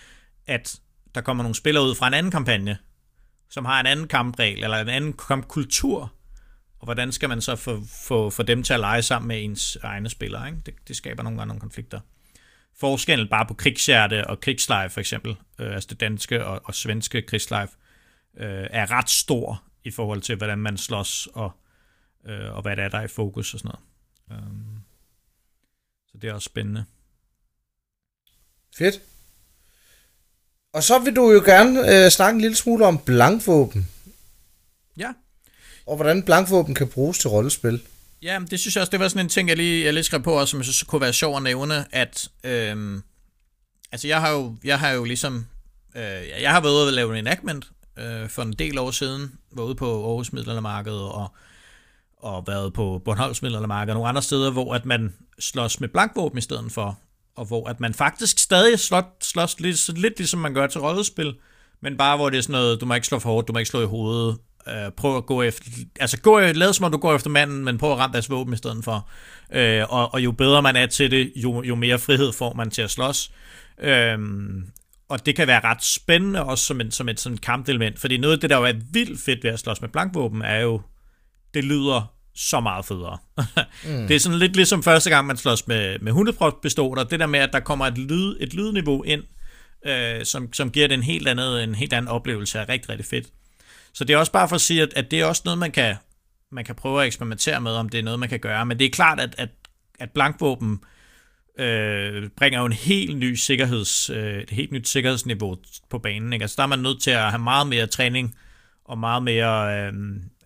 at 0.47 0.75
der 1.15 1.21
kommer 1.21 1.43
nogle 1.43 1.55
spillere 1.55 1.83
ud 1.83 1.95
fra 1.95 2.07
en 2.07 2.13
anden 2.13 2.31
kampagne, 2.31 2.77
som 3.49 3.65
har 3.65 3.79
en 3.79 3.85
anden 3.85 4.07
kampregel, 4.07 4.63
eller 4.63 4.77
en 4.77 4.89
anden 4.89 5.13
kampkultur, 5.13 6.13
og 6.79 6.85
hvordan 6.85 7.11
skal 7.11 7.29
man 7.29 7.41
så 7.41 7.55
få, 7.55 7.81
få, 8.07 8.29
få 8.29 8.43
dem 8.43 8.63
til 8.63 8.73
at 8.73 8.79
lege 8.79 9.01
sammen 9.01 9.27
med 9.27 9.43
ens 9.43 9.77
egne 9.83 10.09
spillere? 10.09 10.47
Ikke? 10.47 10.59
Det, 10.65 10.73
det 10.87 10.95
skaber 10.95 11.23
nogle 11.23 11.37
gange 11.37 11.47
nogle 11.47 11.61
konflikter. 11.61 11.99
Forskellen 12.79 13.27
bare 13.27 13.45
på 13.45 13.53
krigshjerte 13.53 14.27
og 14.27 14.39
krigsleje 14.39 14.89
for 14.89 14.99
eksempel, 14.99 15.35
øh, 15.59 15.73
altså 15.73 15.87
det 15.89 15.99
danske 15.99 16.45
og, 16.45 16.61
og 16.63 16.75
svenske 16.75 17.21
krigsleje, 17.21 17.67
øh, 18.37 18.67
er 18.69 18.91
ret 18.91 19.09
stor 19.09 19.63
i 19.83 19.91
forhold 19.91 20.21
til, 20.21 20.35
hvordan 20.35 20.59
man 20.59 20.77
slås 20.77 21.27
og, 21.33 21.51
øh, 22.25 22.55
og 22.55 22.61
hvad 22.61 22.75
der 22.75 22.83
er, 22.83 22.89
der 22.89 22.97
er 22.97 23.03
i 23.03 23.07
fokus 23.07 23.53
og 23.53 23.59
sådan 23.59 23.71
noget. 24.29 24.43
Um, 24.47 24.83
så 26.07 26.17
det 26.17 26.29
er 26.29 26.33
også 26.33 26.45
spændende. 26.45 26.85
Fedt. 28.77 29.01
Og 30.75 30.83
så 30.83 30.99
vil 30.99 31.15
du 31.15 31.31
jo 31.31 31.41
gerne 31.45 32.05
øh, 32.05 32.11
snakke 32.11 32.35
en 32.35 32.41
lille 32.41 32.55
smule 32.55 32.85
om 32.85 32.97
blankvåben. 32.97 33.89
Ja. 34.97 35.13
og 35.85 35.95
hvordan 35.95 36.23
blankvåben 36.23 36.75
kan 36.75 36.87
bruges 36.87 37.17
til 37.17 37.29
rollespil. 37.29 37.81
Ja, 38.21 38.39
det 38.51 38.59
synes 38.59 38.75
jeg 38.75 38.81
også, 38.81 38.91
det 38.91 38.99
var 38.99 39.07
sådan 39.07 39.25
en 39.25 39.29
ting, 39.29 39.49
jeg 39.49 39.57
lige, 39.57 39.85
jeg 39.85 39.93
lige 39.93 40.03
skrev 40.03 40.23
på 40.23 40.39
også, 40.39 40.51
som 40.51 40.59
jeg 40.59 40.65
synes 40.65 40.83
kunne 40.83 41.01
være 41.01 41.13
sjov 41.13 41.37
at 41.37 41.43
nævne, 41.43 41.95
at 41.95 42.29
øhm, 42.43 43.03
altså 43.91 44.07
jeg 44.07 44.21
har 44.21 44.31
jo, 44.31 44.55
jeg 44.63 44.79
har 44.79 44.91
jo 44.91 45.03
ligesom, 45.03 45.45
øh, 45.95 46.41
jeg 46.41 46.51
har 46.51 46.61
været 46.61 46.73
ude 46.73 46.87
og 46.87 46.93
lave 46.93 47.11
en 47.11 47.17
enactment 47.17 47.65
øh, 47.97 48.29
for 48.29 48.41
en 48.41 48.53
del 48.53 48.77
år 48.77 48.91
siden, 48.91 49.31
var 49.51 49.63
ude 49.63 49.75
på 49.75 50.07
Aarhus 50.07 50.33
Middelaldermarked 50.33 50.93
og, 50.93 51.27
og 52.17 52.47
været 52.47 52.73
på 52.73 53.01
Bornholms 53.05 53.41
Middelaldermarked 53.41 53.91
og 53.91 53.95
nogle 53.95 54.09
andre 54.09 54.21
steder, 54.21 54.51
hvor 54.51 54.75
at 54.75 54.85
man 54.85 55.13
slås 55.39 55.79
med 55.79 55.89
blankvåben 55.89 56.37
i 56.37 56.41
stedet 56.41 56.71
for, 56.71 56.99
og 57.35 57.45
hvor 57.45 57.69
at 57.69 57.79
man 57.79 57.93
faktisk 57.93 58.39
stadig 58.39 58.79
slås, 58.79 59.03
slås 59.21 59.59
lidt, 59.59 59.99
lidt 59.99 60.17
ligesom 60.17 60.39
man 60.39 60.53
gør 60.53 60.67
til 60.67 60.81
rollespil, 60.81 61.35
men 61.81 61.97
bare 61.97 62.17
hvor 62.17 62.29
det 62.29 62.37
er 62.37 62.41
sådan 62.41 62.53
noget, 62.53 62.81
du 62.81 62.85
må 62.85 62.93
ikke 62.93 63.07
slå 63.07 63.19
for 63.19 63.29
hårdt, 63.29 63.47
du 63.47 63.53
må 63.53 63.59
ikke 63.59 63.69
slå 63.69 63.81
i 63.81 63.85
hovedet, 63.85 64.37
øh, 64.67 64.91
prøv 64.97 65.17
at 65.17 65.25
gå 65.25 65.41
efter, 65.41 65.71
altså 65.99 66.21
gå, 66.21 66.39
lad 66.39 66.73
som 66.73 66.85
om 66.85 66.91
du 66.91 66.97
går 66.97 67.15
efter 67.15 67.29
manden, 67.29 67.63
men 67.63 67.77
prøv 67.77 67.91
at 67.91 67.97
ramme 67.97 68.13
deres 68.13 68.29
våben 68.29 68.53
i 68.53 68.57
stedet 68.57 68.83
for. 68.83 69.09
Øh, 69.53 69.83
og, 69.89 70.13
og 70.13 70.23
jo 70.23 70.31
bedre 70.31 70.61
man 70.61 70.75
er 70.75 70.85
til 70.85 71.11
det, 71.11 71.33
jo, 71.35 71.63
jo 71.63 71.75
mere 71.75 71.99
frihed 71.99 72.33
får 72.33 72.53
man 72.53 72.69
til 72.69 72.81
at 72.81 72.91
slås. 72.91 73.31
Øh, 73.81 74.19
og 75.09 75.25
det 75.25 75.35
kan 75.35 75.47
være 75.47 75.63
ret 75.63 75.83
spændende 75.83 76.43
også 76.43 76.65
som, 76.65 76.81
en, 76.81 76.91
som 76.91 77.09
et 77.09 77.19
sådan 77.19 77.37
kampelement, 77.37 77.99
fordi 77.99 78.17
noget 78.17 78.33
af 78.33 78.39
det, 78.39 78.49
der 78.49 78.57
jo 78.57 78.63
er 78.63 78.73
vildt 78.91 79.21
fedt 79.21 79.43
ved 79.43 79.51
at 79.51 79.59
slås 79.59 79.81
med 79.81 79.89
blankvåben, 79.89 80.41
er 80.41 80.59
jo, 80.59 80.81
det 81.53 81.63
lyder 81.63 82.14
så 82.35 82.59
meget 82.59 82.85
federe. 82.85 83.17
mm. 83.37 83.43
Det 84.07 84.15
er 84.15 84.19
sådan 84.19 84.39
lidt 84.39 84.55
ligesom 84.55 84.83
første 84.83 85.09
gang, 85.09 85.27
man 85.27 85.37
slås 85.37 85.67
med, 85.67 85.99
med 85.99 86.11
hundepistoler, 86.11 87.03
det 87.03 87.19
der 87.19 87.25
med, 87.25 87.39
at 87.39 87.53
der 87.53 87.59
kommer 87.59 87.85
et, 87.85 87.97
lyd, 87.97 88.37
et 88.39 88.53
lydniveau 88.53 89.03
ind, 89.03 89.23
øh, 89.85 90.25
som, 90.25 90.53
som 90.53 90.71
giver 90.71 90.87
det 90.87 90.95
en 90.95 91.03
helt, 91.03 91.27
andet, 91.27 91.63
en 91.63 91.75
helt 91.75 91.93
anden 91.93 92.09
oplevelse, 92.09 92.59
er 92.59 92.69
rigtig, 92.69 92.89
rigtig 92.89 93.05
fedt. 93.05 93.27
Så 93.93 94.03
det 94.03 94.13
er 94.13 94.17
også 94.17 94.31
bare 94.31 94.49
for 94.49 94.55
at 94.55 94.61
sige, 94.61 94.81
at, 94.81 94.93
at 94.95 95.11
det 95.11 95.19
er 95.19 95.25
også 95.25 95.41
noget, 95.45 95.57
man 95.57 95.71
kan, 95.71 95.95
man 96.51 96.65
kan 96.65 96.75
prøve 96.75 97.01
at 97.01 97.07
eksperimentere 97.07 97.61
med, 97.61 97.71
om 97.71 97.89
det 97.89 97.99
er 97.99 98.03
noget, 98.03 98.19
man 98.19 98.29
kan 98.29 98.39
gøre. 98.39 98.65
Men 98.65 98.79
det 98.79 98.85
er 98.85 98.89
klart, 98.89 99.19
at, 99.19 99.35
at, 99.37 99.49
at 99.99 100.11
blankvåben 100.11 100.79
øh, 101.59 102.29
bringer 102.37 102.59
jo 102.59 102.65
en 102.65 102.73
helt 102.73 103.17
ny 103.17 103.33
sikkerheds, 103.33 104.09
øh, 104.09 104.41
et 104.41 104.49
helt 104.49 104.71
nyt 104.71 104.87
sikkerhedsniveau 104.87 105.57
på 105.89 105.97
banen. 105.99 106.33
Ikke? 106.33 106.43
Altså 106.43 106.55
der 106.57 106.63
er 106.63 106.67
man 106.67 106.79
nødt 106.79 107.01
til 107.01 107.11
at 107.11 107.29
have 107.29 107.39
meget 107.39 107.67
mere 107.67 107.87
træning 107.87 108.35
og 108.85 108.97
meget 108.97 109.23
mere 109.23 109.79
øh, 109.79 109.93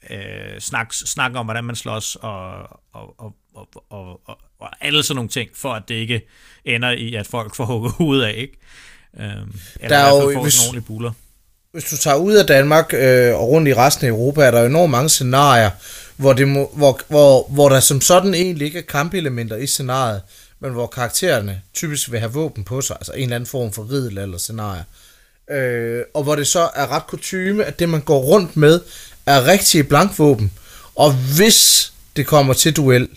øh, 0.09 0.59
snak, 0.59 0.93
snak 0.93 1.31
om, 1.35 1.45
hvordan 1.45 1.63
man 1.63 1.75
slås 1.75 2.15
og, 2.15 2.51
og, 2.93 3.19
og, 3.19 3.35
og, 3.55 3.67
og, 3.89 4.21
og, 4.25 4.37
og 4.59 4.69
alle 4.81 5.03
sådan 5.03 5.15
nogle 5.15 5.29
ting, 5.29 5.49
for 5.55 5.73
at 5.73 5.83
det 5.87 5.95
ikke 5.95 6.21
ender 6.65 6.91
i, 6.91 7.15
at 7.15 7.27
folk 7.27 7.55
får 7.55 7.65
hugget 7.65 7.93
hovedet 7.93 8.25
af. 8.25 8.33
Ikke? 8.37 8.57
Øh, 9.19 9.25
eller 9.25 9.97
der 9.97 9.97
er 9.97 10.11
i 10.11 10.15
hvert 10.15 10.23
fald 10.23 10.33
får 10.33 10.41
hvis... 10.41 10.53
sådan 10.53 10.67
ordentlige 10.67 10.85
buller 10.85 11.11
hvis 11.71 11.83
du 11.83 11.97
tager 11.97 12.17
ud 12.17 12.33
af 12.33 12.45
Danmark 12.45 12.93
øh, 12.93 13.35
og 13.35 13.49
rundt 13.49 13.67
i 13.67 13.73
resten 13.73 14.05
af 14.05 14.09
Europa, 14.09 14.41
er 14.41 14.51
der 14.51 14.65
enormt 14.65 14.91
mange 14.91 15.09
scenarier, 15.09 15.69
hvor, 16.17 16.33
det 16.33 16.47
må, 16.47 16.71
hvor, 16.75 16.99
hvor, 17.07 17.47
hvor 17.49 17.69
der 17.69 17.79
som 17.79 18.01
sådan 18.01 18.33
egentlig 18.33 18.65
ikke 18.65 18.79
er 18.79 18.83
kampelementer 18.83 19.55
i 19.55 19.67
scenariet, 19.67 20.21
men 20.59 20.71
hvor 20.71 20.87
karaktererne 20.87 21.61
typisk 21.73 22.11
vil 22.11 22.19
have 22.19 22.33
våben 22.33 22.63
på 22.63 22.81
sig, 22.81 22.95
altså 22.99 23.11
en 23.11 23.23
eller 23.23 23.35
anden 23.35 23.47
form 23.47 23.71
for 23.71 23.91
ridel 23.91 24.17
eller 24.17 24.37
scenarie. 24.37 24.83
Øh, 25.51 26.03
og 26.13 26.23
hvor 26.23 26.35
det 26.35 26.47
så 26.47 26.69
er 26.75 26.91
ret 26.91 27.07
kutume, 27.07 27.65
at 27.65 27.79
det 27.79 27.89
man 27.89 28.01
går 28.01 28.19
rundt 28.19 28.57
med, 28.57 28.81
er 29.29 29.47
rigtige 29.47 29.83
blankvåben, 29.83 30.51
og 30.95 31.13
hvis 31.13 31.91
det 32.15 32.27
kommer 32.27 32.53
til 32.53 32.75
duel, 32.75 33.09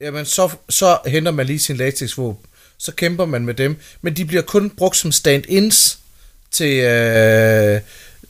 jamen 0.00 0.24
så, 0.24 0.50
så 0.68 0.98
henter 1.06 1.32
man 1.32 1.46
lige 1.46 1.58
sin 1.58 1.76
latexvåben, 1.76 2.44
så 2.78 2.92
kæmper 2.92 3.24
man 3.24 3.44
med 3.44 3.54
dem, 3.54 3.76
men 4.02 4.16
de 4.16 4.24
bliver 4.24 4.42
kun 4.42 4.70
brugt 4.70 4.96
som 4.96 5.12
stand-ins, 5.12 5.98
til, 6.50 6.76
øh, 6.76 7.80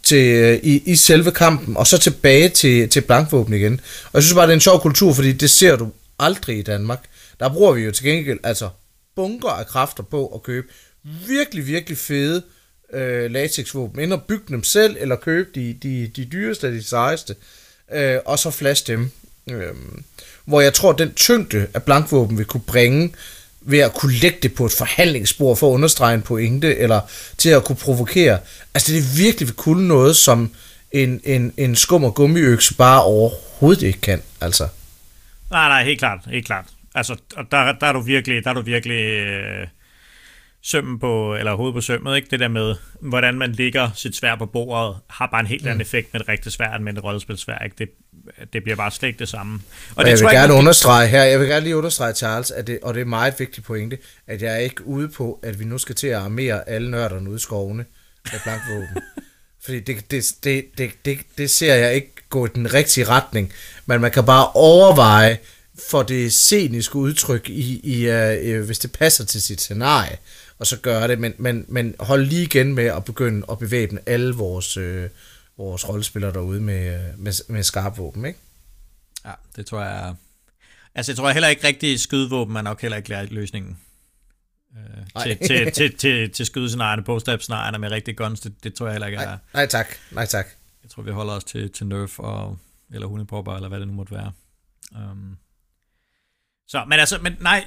til, 0.03 0.27
øh, 0.27 0.59
i, 0.63 0.83
i 0.87 0.97
selve 0.97 1.33
kampen, 1.33 1.77
og 1.77 1.87
så 1.87 1.99
tilbage 1.99 2.49
til, 2.49 2.89
til 2.89 3.01
blankvåben 3.01 3.55
igen. 3.55 3.81
Og 4.05 4.11
jeg 4.15 4.23
synes 4.23 4.35
bare, 4.35 4.47
det 4.47 4.53
er 4.53 4.55
en 4.55 4.61
sjov 4.61 4.81
kultur, 4.81 5.13
fordi 5.13 5.33
det 5.33 5.51
ser 5.51 5.77
du 5.77 5.89
aldrig 6.19 6.59
i 6.59 6.63
Danmark. 6.63 7.05
Der 7.41 7.49
bruger 7.49 7.73
vi 7.73 7.81
jo 7.81 7.91
til 7.93 8.05
gengæld 8.05 8.39
altså 8.43 8.69
bunker 9.17 9.49
af 9.49 9.67
kræfter 9.67 10.03
på 10.03 10.27
at 10.27 10.43
købe 10.43 10.67
virkelig, 11.27 11.67
virkelig 11.67 11.99
fede 11.99 12.43
øh, 12.93 13.31
latexvåben. 13.31 14.01
Ender 14.01 14.17
bygge 14.17 14.45
dem 14.49 14.65
selv, 14.65 14.97
eller 15.01 15.17
købe 15.17 15.51
de, 15.55 15.77
de, 15.83 16.11
de 16.17 16.25
dyreste 16.25 16.67
af 16.67 16.73
de 16.73 16.83
sejeste, 16.83 17.35
øh, 17.93 18.19
og 18.25 18.39
så 18.39 18.51
flash 18.51 18.87
dem. 18.87 19.11
Øh, 19.51 19.75
hvor 20.45 20.61
jeg 20.61 20.75
tror, 20.75 20.93
at 20.93 20.99
den 20.99 21.15
tyngde 21.15 21.67
af 21.75 21.83
blankvåben 21.83 22.39
vil 22.39 22.47
kunne 22.47 22.63
bringe 22.67 23.13
ved 23.61 23.79
at 23.79 23.95
kunne 23.95 24.15
lægge 24.15 24.39
det 24.43 24.55
på 24.55 24.67
et 24.67 24.73
forhandlingsspor 24.73 25.55
for 25.55 25.69
at 25.69 25.75
understrege 25.75 26.15
en 26.15 26.23
pointe, 26.23 26.77
eller 26.77 27.01
til 27.39 27.49
at 27.49 27.65
kunne 27.65 27.77
provokere. 27.77 28.39
Altså 28.75 28.93
det 28.93 28.99
er 28.99 29.17
virkelig 29.17 29.49
vil 29.49 29.57
kunne 29.57 29.89
noget, 29.89 30.17
som 30.17 30.55
en, 30.93 31.21
en, 31.25 31.53
en 31.57 31.77
skum 31.77 32.05
og 32.05 32.15
gummiøkse 32.15 32.75
bare 32.75 33.03
overhovedet 33.03 33.83
ikke 33.83 34.01
kan. 34.01 34.23
Altså. 34.41 34.69
Nej, 35.51 35.69
nej, 35.69 35.85
helt 35.85 35.99
klart, 35.99 36.19
helt 36.31 36.47
klart. 36.47 36.65
Altså, 36.95 37.17
der, 37.51 37.73
der 37.73 37.87
er 37.87 37.93
du 37.93 38.01
virkelig, 38.01 38.45
der 38.45 38.51
er 38.51 38.55
du 38.55 38.63
virkelig 38.63 39.05
øh, 39.05 39.67
sømmen 40.63 40.99
på, 40.99 41.37
eller 41.37 41.55
hovedet 41.55 41.75
på 41.75 41.81
sømmet, 41.81 42.17
ikke? 42.17 42.29
Det 42.31 42.41
der 42.41 42.49
med, 42.49 42.75
hvordan 43.01 43.35
man 43.35 43.53
ligger 43.53 43.91
sit 43.95 44.17
svær 44.17 44.37
på 44.37 44.47
bordet, 44.47 44.97
har 45.11 45.27
bare 45.27 45.41
en 45.41 45.47
helt 45.47 45.63
anden 45.63 45.77
mm. 45.77 45.81
effekt 45.81 46.13
med 46.13 46.21
et 46.21 46.29
rigtigt 46.29 46.55
svær, 46.55 46.75
end 46.75 46.85
med 46.85 46.93
et 46.93 47.05
rollespilsvær, 47.05 47.59
ikke? 47.59 47.77
Det, 47.79 47.89
det 48.53 48.63
bliver 48.63 48.77
bare 48.77 48.91
slet 48.91 49.09
ikke 49.09 49.19
det 49.19 49.29
samme. 49.29 49.55
Og, 49.55 49.97
og 49.97 50.05
det 50.05 50.11
jeg 50.11 50.19
vil 50.19 50.27
gerne 50.27 50.53
jeg, 50.53 50.59
understrege 50.59 51.09
her, 51.09 51.23
jeg 51.23 51.41
vil 51.41 51.49
gerne 51.49 51.65
lige 51.65 51.77
understrege, 51.77 52.15
Charles, 52.15 52.51
at 52.51 52.67
det, 52.67 52.79
og 52.83 52.95
det 52.95 53.01
er 53.01 53.05
meget 53.05 53.35
vigtigt 53.39 53.67
pointe, 53.67 53.99
at 54.27 54.43
jeg 54.43 54.53
er 54.53 54.59
ikke 54.59 54.87
ude 54.87 55.09
på, 55.09 55.41
at 55.43 55.61
vi 55.61 55.65
nu 55.65 55.79
skal 55.79 55.95
til 55.95 56.07
at 56.07 56.19
armere 56.19 56.69
alle 56.69 56.91
nørderne 56.91 57.31
ude 57.31 57.37
i 57.37 57.41
skovene 57.41 57.85
med 58.33 58.41
blankvåben. 58.43 59.03
Fordi 59.65 59.81
det, 59.81 60.11
det, 60.11 60.35
det, 60.45 60.65
det, 60.79 60.91
det, 61.05 61.19
det 61.39 61.51
ser 61.51 61.75
jeg 61.75 61.95
ikke 61.95 62.13
gå 62.29 62.47
i 62.47 62.49
den 62.55 62.75
rigtige 62.75 63.09
retning. 63.09 63.53
Men 63.87 64.01
man 64.01 64.11
kan 64.11 64.25
bare 64.25 64.51
overveje 64.51 65.39
for 65.91 66.03
det 66.03 66.33
sceniske 66.33 66.97
udtryk, 66.97 67.49
i, 67.49 67.81
i, 67.85 68.11
uh, 68.11 68.67
hvis 68.67 68.79
det 68.79 68.93
passer 68.93 69.25
til 69.25 69.43
sit 69.43 69.61
scenarie, 69.61 70.17
og 70.61 70.67
så 70.67 70.81
gøre 70.81 71.09
det. 71.09 71.19
Men, 71.19 71.35
men, 71.39 71.65
men 71.69 71.95
hold 72.01 72.25
lige 72.25 72.43
igen 72.43 72.75
med 72.75 72.85
at 72.85 73.05
begynde 73.05 73.47
at 73.51 73.59
bevæbne 73.59 74.01
alle 74.07 74.35
vores... 74.35 74.77
Uh, 74.77 75.05
vores 75.61 75.89
rollespillere 75.89 76.33
derude 76.33 76.61
med, 76.61 77.13
med, 77.17 77.33
med 77.49 77.63
skarp 77.63 77.99
våben, 77.99 78.25
ikke? 78.25 78.39
Ja, 79.25 79.33
det 79.57 79.67
tror 79.67 79.83
jeg... 79.83 80.15
Altså, 80.95 81.13
jeg 81.13 81.17
tror 81.17 81.31
heller 81.31 81.49
ikke 81.49 81.67
rigtig 81.67 82.01
skydevåben 82.01 82.57
er 82.57 82.63
nok 82.63 82.83
heller 82.83 82.97
ikke 82.97 83.35
løsningen. 83.35 83.79
Øh, 84.77 85.23
til, 85.23 85.39
til, 85.39 85.73
til, 85.73 85.97
til, 85.97 86.31
til 86.31 86.47
skydescenarierne, 86.47 87.03
bogstavscenarierne 87.03 87.79
med 87.79 87.91
rigtig 87.91 88.17
guns, 88.17 88.41
det, 88.41 88.65
det 88.65 88.75
tror 88.75 88.87
jeg 88.87 88.95
heller 88.95 89.07
ikke 89.07 89.19
er... 89.19 89.27
Nej, 89.27 89.39
nej 89.55 89.67
tak, 89.67 89.87
nej 90.11 90.27
tak. 90.27 90.47
Jeg 90.83 90.91
tror, 90.91 91.03
vi 91.03 91.11
holder 91.11 91.33
os 91.33 91.45
til, 91.45 91.73
til 91.73 91.87
Nerf 91.87 92.19
og, 92.19 92.59
eller 92.93 93.07
Hunipopper, 93.07 93.55
eller 93.55 93.69
hvad 93.69 93.81
det 93.81 93.89
nu 93.89 93.95
måtte 93.95 94.15
være. 94.15 94.33
Um, 94.93 95.37
så, 96.71 96.85
men 96.89 96.99
altså, 96.99 97.19
men 97.23 97.37
nej, 97.41 97.65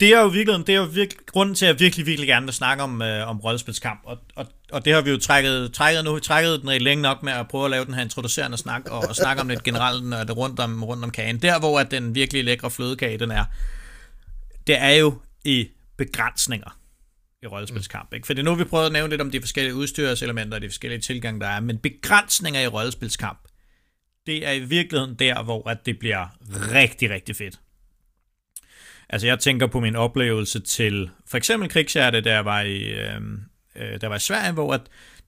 det 0.00 0.02
er 0.02 0.20
jo 0.20 0.26
virkelig, 0.26 0.66
det 0.66 0.74
er 0.74 0.78
jo 0.78 0.84
virkelig, 0.84 1.26
grunden 1.26 1.54
til, 1.54 1.66
at 1.66 1.68
jeg 1.68 1.80
virkelig, 1.80 2.06
virkelig 2.06 2.28
gerne 2.28 2.46
vil 2.46 2.54
snakke 2.54 2.82
om, 2.82 3.02
øh, 3.02 3.28
om 3.28 3.40
rollespilskamp, 3.40 4.00
og, 4.04 4.18
og, 4.34 4.46
og 4.72 4.84
det 4.84 4.92
har 4.92 5.00
vi 5.00 5.10
jo 5.10 5.18
trækket, 5.18 5.72
trækket 5.72 6.04
nu, 6.04 6.18
trækket 6.18 6.62
den 6.62 6.82
længe 6.82 7.02
nok 7.02 7.22
med 7.22 7.32
at 7.32 7.48
prøve 7.48 7.64
at 7.64 7.70
lave 7.70 7.84
den 7.84 7.94
her 7.94 8.02
introducerende 8.02 8.56
snak, 8.56 8.90
og, 8.90 8.98
og 9.08 9.16
snakke 9.16 9.42
om 9.42 9.48
lidt 9.48 9.62
generelt 9.62 10.06
når 10.06 10.24
det 10.24 10.36
rundt 10.36 10.60
om, 10.60 10.84
rundt 10.84 11.04
om 11.04 11.10
kagen. 11.10 11.42
Der, 11.42 11.58
hvor 11.58 11.80
at 11.80 11.90
den 11.90 12.14
virkelig 12.14 12.44
lækre 12.44 12.70
flødekage, 12.70 13.18
den 13.18 13.30
er, 13.30 13.44
det 14.66 14.78
er 14.78 14.90
jo 14.90 15.18
i 15.44 15.68
begrænsninger 15.96 16.78
i 17.42 17.46
rollespilskamp. 17.46 18.14
Ikke? 18.14 18.26
For 18.26 18.34
det 18.34 18.40
er 18.40 18.44
nu, 18.44 18.54
vi 18.54 18.64
prøver 18.64 18.86
at 18.86 18.92
nævne 18.92 19.10
lidt 19.10 19.20
om 19.20 19.30
de 19.30 19.40
forskellige 19.40 19.74
udstyrselementer 19.74 20.54
og 20.54 20.62
de 20.62 20.68
forskellige 20.68 21.00
tilgange, 21.00 21.40
der 21.40 21.46
er, 21.46 21.60
men 21.60 21.78
begrænsninger 21.78 22.60
i 22.60 22.66
rollespilskamp, 22.66 23.38
det 24.26 24.46
er 24.46 24.52
i 24.52 24.60
virkeligheden 24.60 25.14
der, 25.14 25.42
hvor 25.42 25.68
at 25.68 25.86
det 25.86 25.98
bliver 25.98 26.26
rigtig, 26.74 27.10
rigtig 27.10 27.36
fedt. 27.36 27.58
Altså 29.10 29.26
jeg 29.26 29.38
tænker 29.38 29.66
på 29.66 29.80
min 29.80 29.96
oplevelse 29.96 30.60
til 30.60 31.10
for 31.26 31.36
eksempel 31.36 31.68
krigshjerte, 31.68 32.20
der 32.20 32.38
var 32.38 32.60
i, 32.60 32.78
øh, 32.78 33.20
øh, 33.76 34.00
der 34.00 34.08
var 34.08 34.16
i 34.16 34.20
Sverige, 34.20 34.52
hvor 34.52 34.74
at 34.74 34.80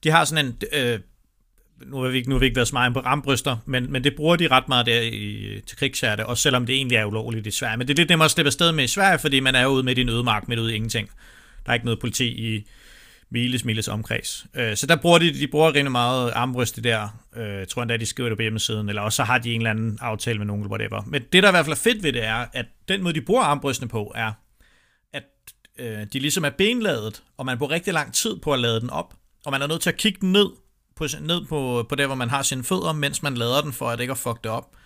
de 0.05 0.11
har 0.11 0.25
sådan 0.25 0.47
en, 0.47 0.57
øh, 0.73 0.99
nu 1.87 1.97
har 1.97 2.09
vi 2.09 2.17
ikke, 2.17 2.29
nu 2.29 2.35
har 2.35 2.41
vi 2.41 2.47
ikke 2.47 2.57
været 2.57 2.69
så 2.69 2.75
meget 2.75 2.95
på 2.95 3.01
rambryster, 3.01 3.57
men, 3.67 3.93
men 3.93 4.05
det 4.05 4.17
bruger 4.17 4.37
de 4.37 4.49
ret 4.49 4.69
meget 4.69 4.87
der 4.87 5.01
i, 5.01 5.61
til 5.67 5.79
krigshjerte, 5.79 6.27
også 6.27 6.43
selvom 6.43 6.67
det 6.67 6.75
egentlig 6.75 6.97
er 6.97 7.05
ulovligt 7.05 7.47
i 7.47 7.51
Sverige. 7.51 7.77
Men 7.77 7.89
det 7.89 7.95
er 7.95 7.97
lidt 7.97 8.09
nemmere 8.09 8.25
at 8.25 8.31
slippe 8.31 8.49
afsted 8.49 8.73
med 8.73 8.85
i 8.85 8.87
Sverige, 8.87 9.19
fordi 9.19 9.41
man 9.41 9.55
er 9.55 9.67
ude 9.67 9.83
med 9.83 9.99
i 9.99 10.01
en 10.01 10.09
ødemark, 10.09 10.49
midt 10.49 10.61
ude 10.61 10.73
i 10.73 10.77
ingenting. 10.77 11.11
Der 11.67 11.71
er 11.71 11.75
ikke 11.75 11.87
noget 11.87 12.01
politi 12.01 12.27
i, 12.27 12.67
miles, 13.31 13.65
miles 13.65 13.89
omkreds. 13.89 14.47
Øh, 14.55 14.77
så 14.77 14.87
der 14.87 14.97
bruger 14.97 15.19
de, 15.19 15.33
de 15.33 15.49
bruger 15.49 15.75
rimelig 15.75 15.93
meget 15.93 16.33
armbryst 16.35 16.85
der. 16.85 17.09
Øh, 17.37 17.59
jeg 17.59 17.69
tror 17.69 17.83
endda, 17.83 17.97
de 17.97 18.07
skriver 18.07 18.29
det 18.29 18.39
på 18.39 18.43
hjemmesiden, 18.43 18.89
eller 18.89 19.03
også 19.03 19.17
så 19.17 19.25
har 19.25 19.39
de 19.39 19.53
en 19.53 19.61
eller 19.61 19.71
anden 19.71 19.99
aftale 20.01 20.39
med 20.39 20.47
nogen, 20.47 20.63
eller 20.63 20.71
whatever. 20.71 21.03
Men 21.07 21.23
det, 21.33 21.43
der 21.43 21.49
i 21.49 21.53
hvert 21.53 21.65
fald 21.65 21.77
er 21.77 21.81
fedt 21.81 22.03
ved 22.03 22.13
det, 22.13 22.25
er, 22.25 22.47
at 22.53 22.67
den 22.89 23.03
måde, 23.03 23.15
de 23.15 23.21
bruger 23.21 23.43
armbrystene 23.43 23.89
på, 23.89 24.13
er, 24.15 24.33
at 25.13 25.25
øh, 25.79 26.07
de 26.13 26.19
ligesom 26.19 26.45
er 26.45 26.51
benladet, 26.51 27.23
og 27.37 27.47
man 27.47 27.59
bruger 27.59 27.73
rigtig 27.73 27.93
lang 27.93 28.15
tid 28.15 28.37
på 28.37 28.53
at 28.53 28.61
lade 28.61 28.81
den 28.81 28.91
op, 28.91 29.15
og 29.47 29.53
man 29.53 29.63
er 29.63 29.67
nødt 29.67 29.83
til 29.83 29.91
at 29.91 29.97
kigge 29.97 30.21
den 30.21 30.33
ned 30.33 30.51
på, 30.97 31.07
ned 31.21 31.47
på, 31.47 31.87
på 31.89 31.95
der, 31.95 32.07
hvor 32.07 32.15
man 32.15 32.31
har 32.31 32.43
sine 32.43 32.65
fødder, 32.65 32.93
mens 32.93 33.23
man 33.23 33.35
lader 33.35 33.61
den, 33.61 33.73
for 33.73 33.91
at 33.91 33.99
det 33.99 34.03
ikke 34.03 34.13
at 34.13 34.19
fuck 34.19 34.45
det 34.45 34.53
op. 34.53 34.77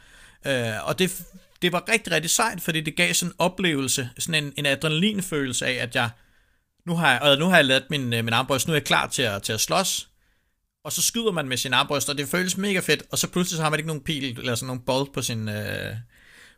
Øh, 0.47 0.89
og 0.89 0.99
det, 0.99 1.23
det 1.63 1.73
var 1.73 1.85
rigtig, 1.93 2.13
rigtig 2.13 2.31
sejt, 2.31 2.61
fordi 2.61 2.81
det 2.81 2.97
gav 2.97 3.15
sådan 3.15 3.31
en 3.31 3.37
oplevelse, 3.39 4.11
sådan 4.19 4.45
en, 4.45 4.53
en 4.57 4.67
adrenalinfølelse 4.67 5.67
af, 5.67 5.83
at 5.83 5.95
jeg 5.95 6.11
nu 6.87 6.97
har 6.97 7.11
jeg, 7.11 7.21
og 7.23 7.39
nu 7.39 7.49
har 7.49 7.57
jeg 7.57 7.65
lavet 7.65 7.85
min, 7.91 8.13
øh, 8.13 8.25
min 8.25 8.35
armbryst, 8.35 8.67
nu 8.67 8.73
er 8.73 8.77
jeg 8.77 8.85
klar 8.85 9.07
til 9.07 9.23
at, 9.23 9.43
til 9.43 9.53
at 9.53 9.61
slås, 9.61 10.09
og 10.85 10.93
så 10.93 11.03
skyder 11.03 11.33
man 11.33 11.49
med 11.49 11.57
sin 11.57 11.73
armbryst, 11.73 12.09
og 12.09 12.19
det 12.19 12.29
føles 12.29 12.57
mega 12.57 12.81
fedt, 12.81 13.03
og 13.13 13.19
så 13.19 13.29
pludselig 13.29 13.57
så 13.57 13.63
har 13.63 13.71
man 13.71 13.79
ikke 13.79 13.87
nogen 13.87 14.03
pil, 14.03 14.39
eller 14.39 14.55
sådan 14.55 14.67
nogen 14.67 14.83
bolt 14.87 15.13
på 15.13 15.23
sin, 15.23 15.49
øh, 15.49 15.95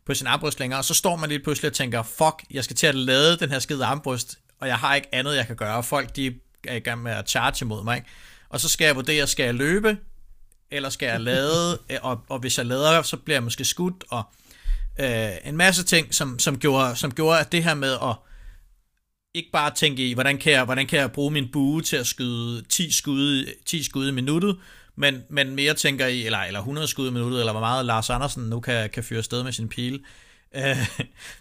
på 0.07 0.15
sin 0.15 0.27
armbryst 0.27 0.61
længere, 0.61 0.81
og 0.81 0.85
så 0.85 0.95
står 0.95 1.17
man 1.17 1.29
lige 1.29 1.39
pludselig 1.41 1.69
og 1.69 1.75
tænker, 1.75 2.03
fuck, 2.03 2.45
jeg 2.51 2.65
skal 2.65 2.77
til 2.77 2.87
at 2.87 2.95
lade 2.95 3.37
den 3.37 3.51
her 3.51 3.59
skide 3.59 3.85
armbryst, 3.85 4.39
og 4.61 4.69
jeg 4.69 4.77
har 4.77 4.95
ikke 4.95 5.09
andet, 5.15 5.37
jeg 5.37 5.47
kan 5.47 5.57
gøre. 5.57 5.83
Folk, 5.83 6.17
de 6.17 6.35
er 6.65 6.75
i 6.75 6.81
gang 6.81 7.03
med 7.03 7.13
at 7.13 7.29
charge 7.29 7.65
imod 7.65 7.85
mig, 7.85 7.97
ikke? 7.97 8.09
Og 8.49 8.61
så 8.61 8.69
skal 8.69 8.85
jeg 8.85 8.97
vurdere, 8.97 9.27
skal 9.27 9.45
jeg 9.45 9.55
løbe, 9.55 9.99
eller 10.71 10.89
skal 10.89 11.07
jeg 11.07 11.21
lade, 11.21 11.79
og, 12.03 12.21
og 12.29 12.39
hvis 12.39 12.59
jeg 12.59 12.67
lader, 12.67 13.03
så 13.03 13.17
bliver 13.17 13.37
jeg 13.37 13.43
måske 13.43 13.65
skudt, 13.65 14.05
og 14.11 14.23
øh, 15.01 15.31
en 15.45 15.57
masse 15.57 15.85
ting, 15.85 16.15
som, 16.15 16.39
som, 16.39 16.59
gjorde, 16.59 16.97
som 16.97 17.15
gjorde, 17.15 17.41
at 17.41 17.53
det 17.53 17.65
her 17.65 17.75
med 17.75 17.93
at 17.93 18.15
ikke 19.37 19.51
bare 19.53 19.71
tænke 19.75 20.09
i, 20.09 20.15
hvordan 20.15 20.39
kan 20.39 20.53
jeg, 20.53 20.65
hvordan 20.65 20.87
kan 20.87 20.99
jeg 20.99 21.13
bruge 21.13 21.31
min 21.31 21.49
bue 21.53 21.83
til 21.83 21.97
at 21.97 22.07
skyde 22.07 22.63
10 22.69 22.93
skud, 22.93 23.53
10 23.67 23.83
skud 23.83 24.09
i 24.09 24.11
minuttet, 24.11 24.57
men, 24.97 25.23
men 25.31 25.55
mere 25.55 25.75
tænker 25.75 26.07
i, 26.07 26.27
eller, 26.27 26.39
eller 26.39 26.61
100 26.61 26.89
skud 26.89 27.09
i 27.09 27.13
minuttet, 27.13 27.41
eller 27.41 27.53
hvor 27.53 27.61
meget 27.61 27.87
Lars 27.87 28.11
Andersen 28.11 28.43
nu 28.43 28.61
kan, 28.61 28.91
kan 28.91 29.05
fyre 29.05 29.23
sted 29.23 29.43
med 29.43 29.53
sin 29.53 29.69
pile. 29.69 29.99
Øh, 30.57 30.77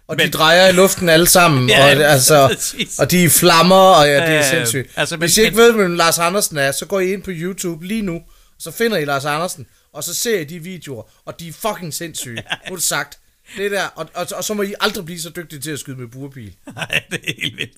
og 0.07 0.15
men, 0.17 0.27
de 0.27 0.31
drejer 0.31 0.67
i 0.67 0.71
luften 0.71 1.09
alle 1.09 1.27
sammen, 1.27 1.69
ja, 1.69 1.83
og, 1.83 1.89
altså, 1.89 2.57
og 2.99 3.11
de 3.11 3.29
flammer, 3.29 3.75
og 3.75 4.07
ja, 4.07 4.15
det 4.15 4.35
er 4.35 4.39
øh, 4.39 4.45
sindssygt. 4.45 4.91
Altså, 4.95 5.17
Hvis 5.17 5.37
I 5.37 5.41
ikke 5.41 5.57
ved, 5.57 5.73
hvem 5.73 5.95
Lars 5.95 6.19
Andersen 6.19 6.57
er, 6.57 6.71
så 6.71 6.85
går 6.85 6.99
I 6.99 7.13
ind 7.13 7.23
på 7.23 7.31
YouTube 7.33 7.85
lige 7.85 8.01
nu, 8.01 8.21
så 8.59 8.71
finder 8.71 8.97
I 8.97 9.05
Lars 9.05 9.25
Andersen, 9.25 9.65
og 9.93 10.03
så 10.03 10.13
ser 10.13 10.39
I 10.39 10.43
de 10.43 10.59
videoer, 10.59 11.03
og 11.25 11.39
de 11.39 11.47
er 11.47 11.53
fucking 11.53 11.93
sindssyge, 11.93 12.43
nu 12.69 12.77
sagt. 12.77 13.19
Det 13.57 13.71
der, 13.71 13.83
og, 13.95 14.09
og, 14.13 14.27
og, 14.35 14.43
så 14.43 14.53
må 14.53 14.61
I 14.61 14.73
aldrig 14.79 15.05
blive 15.05 15.19
så 15.19 15.29
dygtige 15.29 15.59
til 15.59 15.71
at 15.71 15.79
skyde 15.79 15.97
med 15.97 16.07
burpil. 16.07 16.55
Nej, 16.75 17.03
det 17.11 17.19
er 17.27 17.33
helt 17.41 17.57
vildt. 17.57 17.77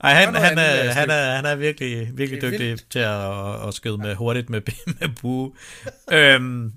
Ej, 0.00 0.14
han, 0.14 0.34
han, 0.34 0.58
er, 0.58 0.92
han, 0.92 1.10
er, 1.10 1.36
han 1.36 1.44
er 1.44 1.54
virkelig, 1.54 2.08
virkelig 2.14 2.42
dygtig 2.42 2.60
vildt. 2.60 2.90
til 2.90 2.98
at, 2.98 3.68
at 3.68 3.74
skyde 3.74 3.98
med 3.98 4.14
hurtigt 4.14 4.50
med, 4.50 4.60
med 5.00 5.08
bue. 5.20 5.52
øhm, 6.12 6.72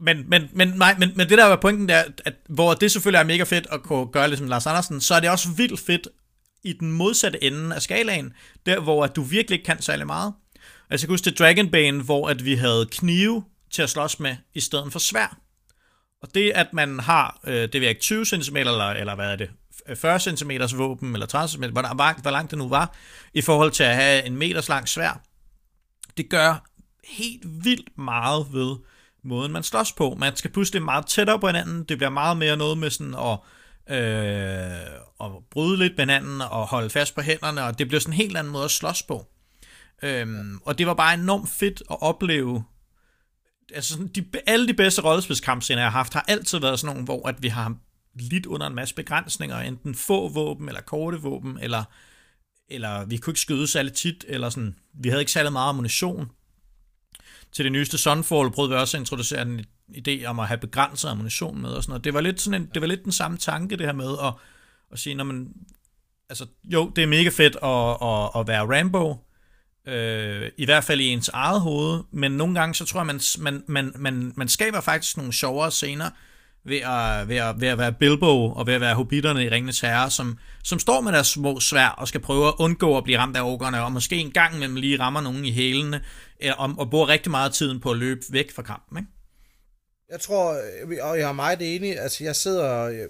men, 0.00 0.24
men, 0.28 0.48
men, 0.52 0.68
nej, 0.68 0.96
men, 0.98 1.12
men 1.16 1.28
det 1.28 1.38
der 1.38 1.44
var 1.44 1.56
pointen 1.56 1.88
der, 1.88 2.02
at 2.24 2.34
hvor 2.48 2.74
det 2.74 2.92
selvfølgelig 2.92 3.18
er 3.18 3.24
mega 3.24 3.42
fedt 3.42 3.66
at 3.72 3.82
kunne 3.82 4.06
gøre 4.06 4.28
ligesom 4.28 4.48
Lars 4.48 4.66
Andersen, 4.66 5.00
så 5.00 5.14
er 5.14 5.20
det 5.20 5.30
også 5.30 5.48
vildt 5.56 5.80
fedt 5.80 6.08
i 6.64 6.72
den 6.72 6.92
modsatte 6.92 7.44
ende 7.44 7.74
af 7.74 7.82
skalaen, 7.82 8.32
der 8.66 8.80
hvor 8.80 9.04
at 9.04 9.16
du 9.16 9.22
virkelig 9.22 9.56
ikke 9.56 9.66
kan 9.66 9.82
særlig 9.82 10.06
meget. 10.06 10.32
Altså 10.90 11.04
jeg 11.04 11.08
kan 11.08 11.12
huske 11.12 11.24
til 11.24 11.38
Dragonbane, 11.38 12.02
hvor 12.02 12.28
at 12.28 12.44
vi 12.44 12.54
havde 12.54 12.88
knive 12.90 13.44
til 13.70 13.82
at 13.82 13.90
slås 13.90 14.20
med, 14.20 14.36
i 14.54 14.60
stedet 14.60 14.92
for 14.92 14.98
svær. 14.98 15.36
Og 16.22 16.34
det, 16.34 16.52
at 16.54 16.72
man 16.72 16.98
har, 16.98 17.40
øh, 17.46 17.68
det 17.72 17.80
ved 17.80 17.88
ikke, 17.88 18.00
20 18.00 18.24
cm, 18.24 18.56
eller, 18.56 18.90
eller 18.90 19.14
hvad 19.14 19.32
er 19.32 19.36
det, 19.36 19.50
Øh, 19.88 19.96
40 19.96 20.20
cm 20.20 20.50
våben, 20.76 21.12
eller 21.12 21.26
30 21.26 21.48
cm, 21.48 21.64
hvor, 21.64 22.20
hvor 22.22 22.30
langt 22.30 22.50
det 22.50 22.58
nu 22.58 22.68
var, 22.68 22.94
i 23.34 23.40
forhold 23.40 23.70
til 23.70 23.84
at 23.84 23.94
have 23.94 24.26
en 24.26 24.36
meters 24.36 24.68
lang 24.68 24.88
svær, 24.88 25.22
det 26.16 26.30
gør 26.30 26.66
helt 27.04 27.64
vildt 27.64 27.98
meget 27.98 28.46
ved 28.52 28.76
måden, 29.24 29.52
man 29.52 29.62
slås 29.62 29.92
på. 29.92 30.16
Man 30.18 30.36
skal 30.36 30.50
pludselig 30.50 30.82
meget 30.82 31.06
tættere 31.06 31.40
på 31.40 31.46
hinanden, 31.46 31.84
det 31.84 31.98
bliver 31.98 32.10
meget 32.10 32.36
mere 32.36 32.56
noget 32.56 32.78
med 32.78 32.90
sådan 32.90 33.14
at, 33.14 33.38
øh, 33.96 35.26
at 35.26 35.30
bryde 35.50 35.78
lidt 35.78 35.92
med 35.96 36.06
hinanden, 36.06 36.40
og 36.40 36.66
holde 36.66 36.90
fast 36.90 37.14
på 37.14 37.20
hænderne, 37.20 37.64
og 37.64 37.78
det 37.78 37.88
bliver 37.88 38.00
sådan 38.00 38.12
en 38.12 38.16
helt 38.16 38.36
anden 38.36 38.52
måde 38.52 38.64
at 38.64 38.70
slås 38.70 39.02
på. 39.02 39.26
Øhm, 40.02 40.58
og 40.64 40.78
det 40.78 40.86
var 40.86 40.94
bare 40.94 41.14
enormt 41.14 41.48
fedt 41.58 41.82
at 41.90 42.02
opleve 42.02 42.64
altså 43.74 43.92
sådan, 43.92 44.06
de, 44.06 44.24
alle 44.46 44.68
de 44.68 44.74
bedste 44.74 45.02
rollespilskampscener, 45.02 45.82
jeg 45.82 45.90
har 45.90 45.98
haft, 45.98 46.12
har 46.12 46.24
altid 46.28 46.58
været 46.58 46.80
sådan 46.80 46.94
nogle, 46.94 47.04
hvor 47.04 47.28
at 47.28 47.42
vi 47.42 47.48
har 47.48 47.74
lidt 48.14 48.46
under 48.46 48.66
en 48.66 48.74
masse 48.74 48.94
begrænsninger, 48.94 49.58
enten 49.58 49.94
få 49.94 50.28
våben, 50.28 50.68
eller 50.68 50.80
korte 50.80 51.20
våben, 51.20 51.58
eller, 51.62 51.84
eller 52.68 53.04
vi 53.04 53.16
kunne 53.16 53.30
ikke 53.30 53.40
skyde 53.40 53.66
særlig 53.66 53.92
tit, 53.92 54.24
eller 54.28 54.50
sådan, 54.50 54.76
vi 54.94 55.08
havde 55.08 55.22
ikke 55.22 55.32
særlig 55.32 55.52
meget 55.52 55.68
ammunition. 55.68 56.30
Til 57.52 57.64
det 57.64 57.72
nyeste 57.72 57.98
Sunfall 57.98 58.50
prøvede 58.50 58.70
vi 58.70 58.76
også 58.76 58.96
at 58.96 59.00
introducere 59.00 59.42
en 59.42 59.64
idé 59.96 60.24
om 60.24 60.40
at 60.40 60.48
have 60.48 60.58
begrænset 60.58 61.08
ammunition 61.08 61.62
med, 61.62 61.70
og 61.70 61.82
sådan 61.82 61.90
noget. 61.90 62.04
Det 62.04 62.14
var 62.14 62.20
lidt, 62.20 62.40
sådan 62.40 62.62
en, 62.62 62.70
det 62.74 62.82
var 62.82 62.88
lidt 62.88 63.04
den 63.04 63.12
samme 63.12 63.36
tanke, 63.36 63.76
det 63.76 63.86
her 63.86 63.92
med 63.92 64.18
at, 64.22 64.34
at 64.92 64.98
sige, 64.98 65.14
når 65.14 65.24
man, 65.24 65.52
altså, 66.28 66.46
jo, 66.64 66.92
det 66.96 67.02
er 67.02 67.06
mega 67.06 67.28
fedt 67.28 67.56
at, 67.62 68.08
at, 68.08 68.40
at 68.40 68.46
være 68.48 68.78
Rambo, 68.78 69.16
Øh, 69.86 70.50
I 70.56 70.64
hvert 70.64 70.84
fald 70.84 71.00
i 71.00 71.06
ens 71.06 71.28
eget 71.28 71.60
hoved, 71.60 72.02
men 72.10 72.32
nogle 72.32 72.54
gange 72.54 72.74
så 72.74 72.84
tror 72.84 73.00
jeg, 73.00 73.06
man, 73.06 73.20
man, 73.38 73.64
man, 73.66 73.92
man, 73.96 74.32
man 74.36 74.48
skaber 74.48 74.80
faktisk 74.80 75.16
nogle 75.16 75.32
sjovere 75.32 75.70
scener 75.70 76.10
ved 76.64 76.80
at, 76.80 77.28
ved, 77.28 77.36
at, 77.36 77.60
ved 77.60 77.68
at 77.68 77.78
være 77.78 77.92
Bilbo 77.92 78.52
og 78.52 78.66
ved 78.66 78.74
at 78.74 78.80
være 78.80 78.94
hobitterne 78.94 79.44
i 79.44 79.48
Ringenes 79.48 79.80
Herre, 79.80 80.10
som, 80.10 80.38
som 80.64 80.78
står 80.78 81.00
med 81.00 81.12
deres 81.12 81.26
små 81.26 81.60
svær 81.60 81.88
og 81.88 82.08
skal 82.08 82.20
prøve 82.20 82.48
at 82.48 82.54
undgå 82.58 82.96
at 82.98 83.04
blive 83.04 83.18
ramt 83.18 83.36
af 83.36 83.42
orkerne, 83.42 83.82
og 83.82 83.92
måske 83.92 84.16
en 84.16 84.30
gang 84.30 84.54
imellem 84.54 84.76
lige 84.76 84.98
rammer 84.98 85.20
nogen 85.20 85.44
i 85.44 85.52
hælene, 85.52 86.00
øh, 86.42 86.52
og, 86.58 86.74
og 86.78 86.90
bruger 86.90 87.08
rigtig 87.08 87.30
meget 87.30 87.52
tiden 87.52 87.80
på 87.80 87.90
at 87.90 87.98
løbe 87.98 88.20
væk 88.30 88.54
fra 88.54 88.62
kampen. 88.62 88.98
Ikke? 88.98 89.10
Jeg 90.12 90.20
tror, 90.20 90.52
øh, 90.52 90.98
og 91.00 91.18
jeg 91.18 91.28
er 91.28 91.32
meget 91.32 91.74
enig, 91.74 92.00
altså 92.00 92.24
jeg 92.24 92.36
sidder, 92.36 92.88
jeg, 92.88 93.06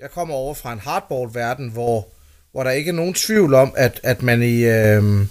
jeg 0.00 0.10
kommer 0.10 0.34
over 0.34 0.54
fra 0.54 0.72
en 0.72 0.78
hardball-verden, 0.78 1.70
hvor, 1.70 2.08
hvor 2.52 2.62
der 2.62 2.70
ikke 2.70 2.88
er 2.88 2.94
nogen 2.94 3.14
tvivl 3.14 3.54
om, 3.54 3.72
at, 3.76 4.00
at 4.02 4.22
man 4.22 4.42
i... 4.42 4.64
Øh, 4.64 5.26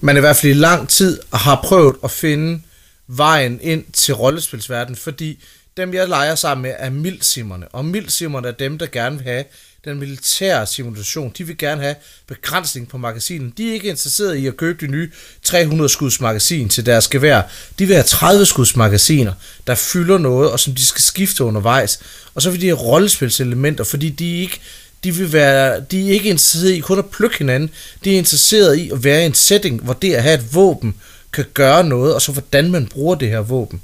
man 0.00 0.16
i 0.16 0.20
hvert 0.20 0.36
fald 0.36 0.52
i 0.52 0.54
lang 0.54 0.88
tid 0.88 1.20
har 1.32 1.60
prøvet 1.64 1.96
at 2.04 2.10
finde 2.10 2.62
vejen 3.06 3.60
ind 3.62 3.84
til 3.92 4.14
rollespilsverdenen, 4.14 4.96
fordi 4.96 5.44
dem, 5.78 5.94
jeg 5.94 6.08
leger 6.08 6.34
sammen 6.34 6.62
med, 6.62 6.74
er 6.78 6.90
mildsimmerne. 6.90 7.68
Og 7.68 7.84
mildsimmerne 7.84 8.48
er 8.48 8.52
dem, 8.52 8.78
der 8.78 8.86
gerne 8.86 9.16
vil 9.16 9.26
have 9.26 9.44
den 9.84 9.98
militære 9.98 10.66
simulation. 10.66 11.32
De 11.38 11.46
vil 11.46 11.58
gerne 11.58 11.82
have 11.82 11.94
begrænsning 12.26 12.88
på 12.88 12.98
magasinen. 12.98 13.54
De 13.56 13.68
er 13.68 13.72
ikke 13.72 13.88
interesseret 13.88 14.36
i 14.36 14.46
at 14.46 14.56
købe 14.56 14.86
de 14.86 14.90
nye 14.90 15.10
300 15.42 15.88
skuds 15.88 16.20
magasin 16.20 16.68
til 16.68 16.86
deres 16.86 17.08
gevær. 17.08 17.42
De 17.78 17.86
vil 17.86 17.94
have 17.94 18.04
30 18.04 18.46
skuds 18.46 18.76
magasiner, 18.76 19.32
der 19.66 19.74
fylder 19.74 20.18
noget, 20.18 20.50
og 20.50 20.60
som 20.60 20.74
de 20.74 20.84
skal 20.84 21.02
skifte 21.02 21.44
undervejs. 21.44 22.00
Og 22.34 22.42
så 22.42 22.50
vil 22.50 22.60
de 22.60 22.66
have 22.66 22.78
rollespilselementer, 22.78 23.84
fordi 23.84 24.10
de 24.10 24.40
ikke 24.40 24.60
de 25.04 25.14
vil 25.14 25.32
være, 25.32 25.80
de 25.80 26.08
er 26.08 26.12
ikke 26.12 26.30
interesseret 26.30 26.70
i 26.70 26.80
kun 26.80 26.98
at 26.98 27.10
plukke 27.10 27.38
hinanden, 27.38 27.70
de 28.04 28.14
er 28.14 28.18
interesseret 28.18 28.76
i 28.76 28.90
at 28.90 29.04
være 29.04 29.22
i 29.22 29.26
en 29.26 29.34
setting, 29.34 29.82
hvor 29.82 29.92
det 29.92 30.14
at 30.14 30.22
have 30.22 30.34
et 30.34 30.54
våben 30.54 30.94
kan 31.32 31.44
gøre 31.54 31.84
noget, 31.84 32.14
og 32.14 32.22
så 32.22 32.32
hvordan 32.32 32.70
man 32.70 32.86
bruger 32.86 33.14
det 33.14 33.28
her 33.28 33.40
våben. 33.40 33.80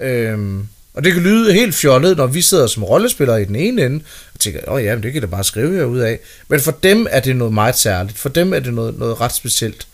Øhm, 0.00 0.68
og 0.94 1.04
det 1.04 1.12
kan 1.12 1.22
lyde 1.22 1.52
helt 1.52 1.74
fjollet, 1.74 2.16
når 2.16 2.26
vi 2.26 2.42
sidder 2.42 2.66
som 2.66 2.84
rollespillere 2.84 3.42
i 3.42 3.44
den 3.44 3.56
ene 3.56 3.84
ende, 3.84 4.04
og 4.34 4.40
tænker, 4.40 4.60
åh 4.68 4.74
oh, 4.74 4.84
ja, 4.84 4.96
det 4.96 5.12
kan 5.12 5.22
da 5.22 5.26
bare 5.26 5.44
skrive 5.44 5.76
her 5.76 5.84
ud 5.84 5.98
af. 5.98 6.18
Men 6.48 6.60
for 6.60 6.70
dem 6.82 7.06
er 7.10 7.20
det 7.20 7.36
noget 7.36 7.54
meget 7.54 7.76
særligt. 7.76 8.18
For 8.18 8.28
dem 8.28 8.52
er 8.54 8.58
det 8.60 8.74
noget, 8.74 8.98
noget 8.98 9.20
ret 9.20 9.34
specielt. 9.34 9.86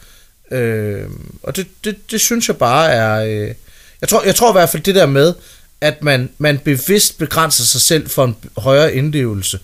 Øh, 0.51 1.05
og 1.43 1.57
det, 1.57 1.67
det, 1.85 1.97
det 2.11 2.21
synes 2.21 2.49
jeg 2.49 2.57
bare 2.57 2.91
er... 2.91 3.25
Øh, 3.25 3.55
jeg, 4.01 4.09
tror, 4.09 4.23
jeg 4.25 4.35
tror 4.35 4.51
i 4.51 4.53
hvert 4.53 4.69
fald 4.69 4.83
det 4.83 4.95
der 4.95 5.07
med, 5.07 5.35
at 5.81 6.03
man, 6.03 6.31
man 6.39 6.59
bevidst 6.59 7.19
begrænser 7.19 7.65
sig 7.65 7.81
selv 7.81 8.09
for 8.09 8.25
en 8.25 8.37
højere 8.57 8.95
indlevelse 8.95 9.59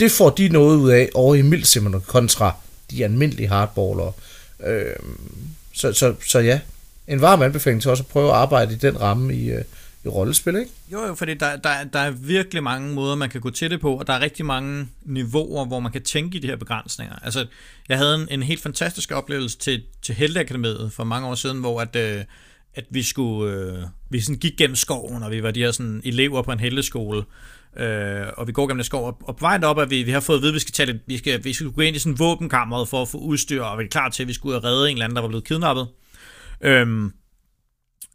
det 0.00 0.12
får 0.12 0.30
de 0.30 0.48
noget 0.48 0.76
ud 0.76 0.90
af 0.90 1.08
over 1.14 1.34
i 1.34 1.42
mildsimmerne 1.42 2.00
kontra 2.00 2.54
de 2.90 3.04
almindelige 3.04 3.48
hardballere. 3.48 4.12
Øh, 4.66 4.96
så, 5.72 5.92
så, 5.92 6.14
så 6.26 6.38
ja, 6.38 6.60
en 7.08 7.20
varm 7.20 7.42
anbefaling 7.42 7.82
til 7.82 7.90
også 7.90 8.02
at 8.02 8.06
prøve 8.06 8.28
at 8.28 8.36
arbejde 8.36 8.74
i 8.74 8.76
den 8.76 9.00
ramme 9.00 9.34
i, 9.34 9.50
øh, 9.50 9.60
i 9.60 9.64
rollespil, 10.08 10.56
ikke? 10.56 10.70
Jo, 10.92 11.06
jo, 11.06 11.14
fordi 11.14 11.34
der, 11.34 11.56
der, 11.56 11.84
der 11.84 11.98
er 11.98 12.10
virkelig 12.10 12.62
mange 12.62 12.94
måder, 12.94 13.14
man 13.14 13.30
kan 13.30 13.40
gå 13.40 13.50
til 13.50 13.70
det 13.70 13.80
på, 13.80 13.94
og 13.94 14.06
der 14.06 14.12
er 14.12 14.20
rigtig 14.20 14.46
mange 14.46 14.88
niveauer, 15.02 15.66
hvor 15.66 15.80
man 15.80 15.92
kan 15.92 16.02
tænke 16.02 16.38
i 16.38 16.40
de 16.40 16.46
her 16.46 16.56
begrænsninger. 16.56 17.14
Altså, 17.22 17.46
jeg 17.88 17.98
havde 17.98 18.14
en, 18.14 18.28
en 18.30 18.42
helt 18.42 18.62
fantastisk 18.62 19.12
oplevelse 19.12 19.58
til, 19.58 19.82
til 20.02 20.14
Helteakademiet 20.14 20.92
for 20.92 21.04
mange 21.04 21.28
år 21.28 21.34
siden, 21.34 21.60
hvor 21.60 21.80
at, 21.80 21.96
øh, 21.96 22.24
at 22.74 22.84
vi 22.90 23.02
skulle, 23.02 23.54
øh, 23.54 23.78
vi 24.10 24.20
sådan 24.20 24.38
gik 24.38 24.56
gennem 24.58 24.76
skoven, 24.76 25.22
og 25.22 25.30
vi 25.30 25.42
var 25.42 25.50
de 25.50 25.60
her 25.60 25.70
sådan 25.70 26.02
elever 26.04 26.42
på 26.42 26.52
en 26.52 26.60
helteskole, 26.60 27.24
Øh, 27.76 28.26
og 28.36 28.46
vi 28.46 28.52
går 28.52 28.66
gennem 28.66 28.82
skov, 28.82 29.06
og, 29.06 29.18
og 29.24 29.36
på 29.36 29.40
vejen 29.40 29.64
op, 29.64 29.78
at 29.78 29.90
vi, 29.90 30.02
vi 30.02 30.10
har 30.10 30.20
fået 30.20 30.36
at 30.36 30.42
vide, 30.42 30.50
at 30.50 30.54
vi 30.54 30.58
skal, 30.58 30.72
tage 30.72 30.92
det, 30.92 31.00
vi 31.06 31.18
skal, 31.18 31.44
vi 31.44 31.52
skal 31.52 31.70
gå 31.70 31.80
ind 31.80 31.96
i 31.96 31.98
sådan 31.98 32.18
våbenkammeret 32.18 32.88
for 32.88 33.02
at 33.02 33.08
få 33.08 33.18
udstyr, 33.18 33.62
og 33.62 33.78
vi 33.78 33.84
er 33.84 33.88
klar 33.88 34.08
til, 34.08 34.22
at 34.22 34.28
vi 34.28 34.32
skulle 34.32 34.64
redde 34.64 34.90
en 34.90 34.96
eller 34.96 35.04
anden, 35.04 35.16
der 35.16 35.22
var 35.22 35.28
blevet 35.28 35.44
kidnappet. 35.44 35.88
Øhm, 36.60 37.12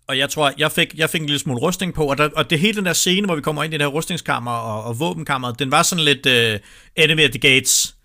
og 0.07 0.17
jeg 0.17 0.29
tror, 0.29 0.53
jeg 0.57 0.71
fik, 0.71 0.97
jeg 0.97 1.09
fik 1.09 1.21
en 1.21 1.27
lille 1.27 1.39
smule 1.39 1.61
rustning 1.61 1.93
på, 1.93 2.05
og, 2.05 2.17
der, 2.17 2.29
og 2.35 2.49
det 2.49 2.59
hele 2.59 2.77
den 2.77 2.85
der 2.85 2.93
scene, 2.93 3.25
hvor 3.25 3.35
vi 3.35 3.41
kommer 3.41 3.63
ind 3.63 3.73
i 3.73 3.77
det 3.77 3.83
her 3.85 3.91
rustningskammer 3.91 4.51
og, 4.51 4.83
og 4.83 4.99
våbenkammeret, 4.99 5.59
den 5.59 5.71
var 5.71 5.83
sådan 5.83 6.05
lidt 6.05 6.25
øh, 6.25 6.53
uh, 6.53 6.59
enemy 7.03 7.21
at 7.21 7.31
the 7.31 7.39
gates. 7.39 7.95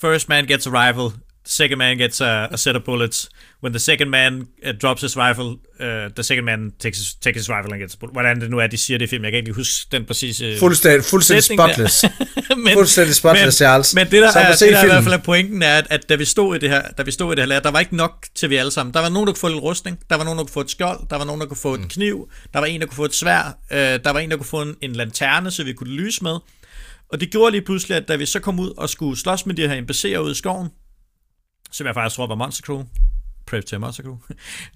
First 0.00 0.28
man 0.28 0.46
gets 0.46 0.66
a 0.66 0.70
rifle, 0.70 1.20
second 1.48 1.78
man 1.78 1.98
gets 1.98 2.20
a, 2.20 2.48
a 2.52 2.56
set 2.56 2.76
of 2.76 2.84
bullets. 2.84 3.28
When 3.62 3.72
the 3.72 3.78
second 3.78 4.10
man 4.10 4.48
uh, 4.66 4.72
drops 4.82 5.02
his 5.02 5.16
rifle, 5.16 5.58
uh, 5.80 6.08
the 6.14 6.22
second 6.22 6.44
man 6.44 6.72
takes 6.78 6.98
his, 6.98 7.14
takes 7.14 7.38
his 7.38 7.48
rifle 7.48 7.72
and 7.72 7.80
gets 7.82 7.94
a 7.94 7.98
bullet. 7.98 8.12
Hvordan 8.12 8.40
det 8.40 8.50
nu 8.50 8.58
er, 8.58 8.66
de 8.66 8.76
siger 8.76 8.98
det 8.98 9.06
i 9.06 9.08
film. 9.08 9.24
Jeg 9.24 9.32
kan 9.32 9.38
ikke 9.38 9.52
huske 9.52 9.86
den 9.92 10.04
præcise... 10.04 10.58
Fuldstændig, 10.58 11.04
fuldstændig 11.04 11.44
spotless. 11.44 12.04
men, 12.64 12.72
fuldstændig 12.72 13.14
spotless, 13.14 13.44
men, 13.44 13.52
Charles. 13.52 13.94
Men 13.94 14.04
det 14.04 14.12
der, 14.12 14.28
er, 14.28 14.50
det 14.50 14.60
der 14.60 14.78
er 14.78 14.84
i 14.84 14.86
hvert 14.86 15.04
fald 15.04 15.14
er 15.14 15.18
pointen 15.18 15.62
er, 15.62 15.74
at, 15.74 15.86
at 15.90 16.08
da 16.08 16.14
vi 16.14 16.24
stod 16.24 16.56
i 16.56 16.58
det 16.58 16.70
her, 16.70 16.82
da 16.82 17.02
vi 17.02 17.10
stod 17.10 17.32
i 17.32 17.34
det 17.34 17.42
her 17.42 17.48
lærer, 17.48 17.60
der 17.60 17.70
var 17.70 17.80
ikke 17.80 17.96
nok 17.96 18.26
til 18.34 18.50
vi 18.50 18.56
alle 18.56 18.70
sammen. 18.70 18.94
Der 18.94 19.00
var 19.00 19.08
nogen, 19.08 19.26
der 19.26 19.32
kunne 19.32 19.40
få 19.40 19.48
lidt 19.48 19.62
rustning, 19.62 19.98
der 20.10 20.16
var 20.16 20.24
nogen, 20.24 20.38
der 20.38 20.44
kunne 20.44 20.52
få 20.52 20.60
et 20.60 20.70
skjold, 20.70 21.00
der 21.10 21.16
var 21.16 21.24
nogen, 21.24 21.40
der 21.40 21.46
kunne 21.46 21.56
få 21.56 21.76
mm. 21.76 21.82
et 21.82 21.88
kniv, 21.88 22.28
der 22.52 22.58
var 22.58 22.66
en, 22.66 22.80
der 22.80 22.86
kunne 22.86 22.96
få 22.96 23.04
et 23.04 23.14
svær, 23.14 23.58
uh, 23.70 23.76
der 23.76 24.10
var 24.10 24.18
en, 24.18 24.30
der 24.30 24.36
kunne 24.36 24.46
få 24.46 24.62
en, 24.62 24.74
en 24.82 24.92
lanterne, 24.92 25.50
så 25.50 25.64
vi 25.64 25.72
kunne 25.72 25.90
lyse 25.90 26.24
med. 26.24 26.36
Og 27.12 27.20
det 27.20 27.30
gjorde 27.30 27.50
lige 27.52 27.62
pludselig, 27.62 27.96
at 27.96 28.08
da 28.08 28.16
vi 28.16 28.26
så 28.26 28.40
kom 28.40 28.60
ud 28.60 28.72
og 28.76 28.90
skulle 28.90 29.18
slås 29.18 29.46
med 29.46 29.54
de 29.54 29.68
her 29.68 29.80
NPC'er 29.80 30.18
ude 30.18 30.32
i 30.32 30.34
skoven, 30.34 30.68
som 31.72 31.86
jeg 31.86 31.94
faktisk 31.94 32.16
tror 32.16 32.26
var 32.26 32.34
Monster 32.34 32.62
Crew. 32.62 32.82
Prep 33.46 33.64
til 33.64 33.80
Mosaku, 33.80 34.16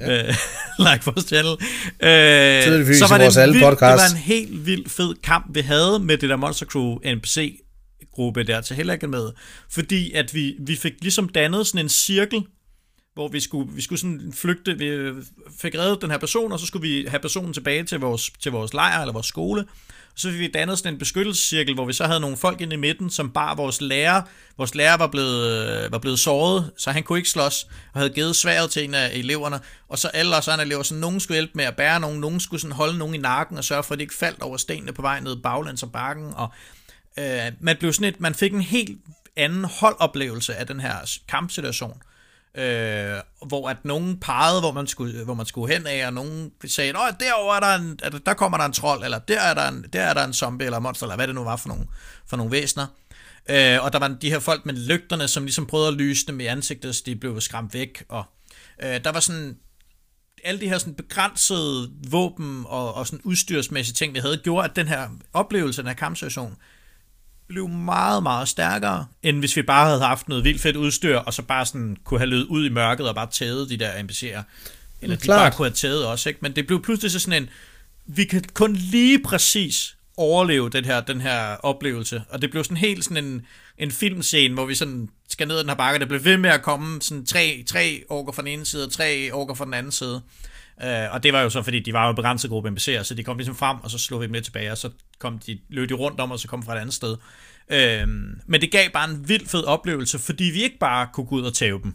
ja. 0.01 0.22
like 0.86 1.05
vores 1.05 1.26
channel, 1.26 1.53
øh, 2.01 2.97
så 2.97 3.07
var 3.09 3.18
det, 3.18 3.36
alle 3.36 3.55
vild, 3.55 3.70
det 3.70 3.80
var 3.80 4.11
en 4.11 4.16
helt 4.16 4.66
vild 4.66 4.88
fed 4.88 5.14
kamp, 5.22 5.47
vi 5.55 5.61
havde 5.61 5.99
med 5.99 6.18
det 6.18 6.30
der 6.30 6.36
Monster 6.36 6.66
Crew 6.66 6.99
NPC 7.16 7.61
gruppe 8.12 8.43
der 8.43 8.61
til 8.61 8.76
heller 8.76 8.95
ikke 8.95 9.07
med, 9.07 9.30
fordi 9.70 10.12
at 10.12 10.34
vi, 10.34 10.57
vi 10.61 10.76
fik 10.76 10.93
ligesom 11.01 11.28
dannet 11.28 11.66
sådan 11.66 11.84
en 11.84 11.88
cirkel, 11.88 12.47
hvor 13.14 13.28
vi 13.28 13.40
skulle, 13.40 13.72
vi 13.72 13.82
skulle 13.82 13.99
sådan 13.99 14.32
flygte, 14.34 14.78
vi 14.78 15.12
fik 15.61 15.74
reddet 15.74 16.03
den 16.03 16.11
her 16.11 16.18
person, 16.18 16.53
og 16.53 16.61
så 16.61 16.66
skulle 16.66 16.88
vi 16.88 17.07
have 17.09 17.20
personen 17.20 17.53
tilbage 17.53 17.84
til 17.84 18.01
vores, 18.01 18.30
til 18.40 18.53
vores 18.53 18.74
lejr 18.74 19.01
eller 19.01 19.12
vores 19.12 19.26
skole, 19.26 19.64
så 20.14 20.30
fik 20.30 20.38
vi 20.38 20.48
dannet 20.48 20.78
sådan 20.78 20.92
en 20.92 20.98
beskyttelsescirkel, 20.98 21.74
hvor 21.74 21.84
vi 21.84 21.92
så 21.92 22.04
havde 22.04 22.20
nogle 22.20 22.36
folk 22.36 22.60
inde 22.60 22.74
i 22.74 22.78
midten, 22.78 23.10
som 23.10 23.30
bar 23.30 23.54
vores 23.54 23.80
lærer. 23.80 24.22
Vores 24.58 24.74
lærer 24.74 24.96
var 24.96 25.06
blevet, 25.06 25.68
øh, 25.84 25.92
var 25.92 25.98
blevet 25.98 26.18
såret, 26.18 26.70
så 26.76 26.90
han 26.90 27.02
kunne 27.02 27.18
ikke 27.18 27.30
slås, 27.30 27.66
og 27.92 28.00
havde 28.00 28.10
givet 28.10 28.36
sværet 28.36 28.70
til 28.70 28.84
en 28.84 28.94
af 28.94 29.10
eleverne. 29.12 29.60
Og 29.88 29.98
så 29.98 30.08
alle 30.08 30.36
os 30.36 30.48
andre 30.48 30.64
elever, 30.64 30.82
så 30.82 30.94
nogen 30.94 31.20
skulle 31.20 31.36
hjælpe 31.36 31.52
med 31.54 31.64
at 31.64 31.76
bære 31.76 32.00
nogen, 32.00 32.20
nogen 32.20 32.40
skulle 32.40 32.60
sådan 32.60 32.76
holde 32.76 32.98
nogen 32.98 33.14
i 33.14 33.18
nakken 33.18 33.58
og 33.58 33.64
sørge 33.64 33.82
for, 33.82 33.92
at 33.92 33.98
de 33.98 34.02
ikke 34.02 34.14
faldt 34.14 34.42
over 34.42 34.56
stenene 34.56 34.92
på 34.92 35.02
vej 35.02 35.20
ned 35.20 35.36
baglands 35.36 35.82
og 35.82 35.92
bakken. 35.92 36.32
Og, 36.36 36.48
øh, 37.18 37.52
man, 37.60 37.76
blev 37.76 37.92
sådan 37.92 38.14
et, 38.14 38.20
man 38.20 38.34
fik 38.34 38.52
en 38.52 38.60
helt 38.60 38.98
anden 39.36 39.64
holdoplevelse 39.64 40.54
af 40.54 40.66
den 40.66 40.80
her 40.80 41.18
kampsituation 41.28 42.02
øh, 42.55 43.16
hvor 43.46 43.68
at 43.68 43.84
nogen 43.84 44.20
pegede, 44.20 44.61
hvor 44.61 44.72
man 44.72 44.86
skulle, 44.86 45.24
hvor 45.24 45.34
man 45.34 45.46
skulle 45.46 45.74
hen 45.74 45.86
af, 45.86 46.07
og 46.07 46.12
nogen 46.12 46.53
sagde, 46.66 46.90
at 46.90 47.16
derovre 47.20 47.57
er 47.57 47.61
der, 47.61 47.74
en, 47.74 47.98
at 48.03 48.14
der 48.26 48.34
kommer 48.34 48.59
der 48.59 48.64
en 48.64 48.72
trold, 48.72 49.05
eller 49.05 49.18
der 49.18 49.40
er 49.40 49.55
der 49.55 49.68
en, 49.68 49.84
der 49.92 50.03
er 50.03 50.14
der 50.14 50.24
en 50.24 50.32
zombie, 50.32 50.64
eller 50.64 50.78
monster, 50.78 51.07
eller 51.07 51.16
hvad 51.16 51.26
det 51.26 51.34
nu 51.34 51.44
var 51.44 51.57
for 51.57 51.68
nogle, 51.68 51.86
for 52.26 52.36
nogle 52.36 52.53
væsener. 52.53 52.86
Øh, 53.50 53.84
og 53.84 53.92
der 53.92 53.98
var 53.98 54.09
de 54.09 54.30
her 54.30 54.38
folk 54.38 54.66
med 54.66 54.74
lygterne, 54.74 55.28
som 55.28 55.44
ligesom 55.44 55.66
prøvede 55.66 55.88
at 55.88 55.94
lyse 55.94 56.26
dem 56.26 56.40
i 56.40 56.46
ansigtet, 56.46 56.96
så 56.96 57.03
de 57.07 57.16
blev 57.16 57.40
skræmt 57.40 57.74
væk, 57.74 58.05
og 58.09 58.24
øh, 58.82 59.05
der 59.05 59.12
var 59.12 59.20
sådan, 59.20 59.57
alle 60.44 60.61
de 60.61 60.68
her 60.68 60.78
sådan 60.78 60.94
begrænsede 60.94 61.90
våben 62.11 62.64
og, 62.68 62.94
og 62.94 63.07
sådan 63.07 63.20
udstyrsmæssige 63.24 63.94
ting, 63.94 64.14
vi 64.14 64.18
havde, 64.18 64.36
gjort, 64.36 64.64
at 64.64 64.76
den 64.76 64.88
her 64.88 65.09
oplevelse, 65.32 65.82
den 65.82 65.88
her 65.88 65.94
kampsituation, 65.94 66.57
blev 67.53 67.68
meget, 67.68 68.22
meget 68.22 68.48
stærkere, 68.48 69.07
end 69.22 69.38
hvis 69.38 69.57
vi 69.57 69.62
bare 69.62 69.86
havde 69.86 70.00
haft 70.00 70.28
noget 70.28 70.44
vildt 70.44 70.61
fedt 70.61 70.76
udstyr, 70.76 71.16
og 71.16 71.34
så 71.34 71.42
bare 71.42 71.66
sådan 71.66 71.96
kunne 72.05 72.20
have 72.20 72.30
løbet 72.30 72.44
ud 72.44 72.66
i 72.66 72.68
mørket 72.68 73.09
og 73.09 73.14
bare 73.14 73.28
taget 73.30 73.70
de 73.70 73.76
der 73.76 73.92
NPC'er. 73.92 74.42
Eller 75.00 75.16
de 75.16 75.26
bare 75.26 75.50
kunne 75.50 75.68
have 75.68 75.74
taget 75.74 76.07
også, 76.07 76.28
ikke? 76.28 76.38
Men 76.42 76.57
det 76.57 76.66
blev 76.66 76.82
pludselig 76.82 77.11
så 77.11 77.18
sådan 77.18 77.42
en, 77.42 77.48
vi 78.07 78.24
kan 78.24 78.44
kun 78.55 78.72
lige 78.72 79.22
præcis 79.22 79.96
overleve 80.16 80.70
den 80.70 80.84
her, 80.84 81.00
den 81.00 81.20
her 81.20 81.57
oplevelse. 81.57 82.22
Og 82.30 82.42
det 82.42 82.50
blev 82.50 82.64
sådan 82.64 82.76
helt 82.76 83.05
sådan 83.05 83.24
en, 83.24 83.46
en 83.78 83.90
filmscene, 83.90 84.55
hvor 84.55 84.66
vi 84.66 84.74
sådan 84.74 85.09
skal 85.28 85.48
ned 85.48 85.57
ad 85.57 85.61
den 85.61 85.68
her 85.68 85.76
bakke, 85.76 86.00
der 86.00 86.07
blev 86.07 86.24
ved 86.24 86.36
med 86.36 86.50
at 86.50 86.62
komme 86.62 87.03
sådan 87.03 87.26
tre, 87.26 87.64
tre 87.66 88.03
orker 88.09 88.32
fra 88.32 88.42
den 88.42 88.48
ene 88.48 88.66
side, 88.66 88.86
og 88.86 88.92
tre 88.92 89.30
orker 89.32 89.55
fra 89.55 89.64
den 89.64 89.74
anden 89.74 89.92
side. 89.92 90.22
Uh, 90.76 91.14
og 91.14 91.22
det 91.22 91.32
var 91.32 91.40
jo 91.40 91.50
så, 91.50 91.62
fordi 91.62 91.80
de 91.80 91.92
var 91.92 92.05
jo 92.05 92.11
en 92.11 92.16
begrænset 92.16 92.50
gruppe 92.50 92.68
NPC'er, 92.68 93.03
så 93.03 93.14
de 93.16 93.24
kom 93.24 93.36
ligesom 93.36 93.57
frem, 93.57 93.76
og 93.82 93.90
så 93.90 93.98
slog 93.98 94.20
vi 94.20 94.26
dem 94.26 94.32
lidt 94.32 94.44
tilbage, 94.44 94.72
og 94.72 94.78
så 94.78 94.90
kom 95.23 95.39
de, 95.39 95.59
løb 95.68 95.89
de 95.89 95.95
rundt 95.95 96.20
om, 96.20 96.31
og 96.31 96.39
så 96.39 96.49
kom 96.49 96.62
fra 96.62 96.77
et 96.77 96.81
andet 96.81 96.95
sted. 96.95 97.16
Uh, 97.68 98.09
men 98.47 98.61
det 98.61 98.70
gav 98.73 98.91
bare 98.91 99.11
en 99.11 99.29
vild 99.29 99.47
fed 99.47 99.64
oplevelse, 99.64 100.18
fordi 100.18 100.45
vi 100.45 100.62
ikke 100.62 100.79
bare 100.79 101.09
kunne 101.12 101.27
gå 101.27 101.37
ud 101.37 101.43
og 101.43 101.55
tæve 101.55 101.81
dem. 101.83 101.95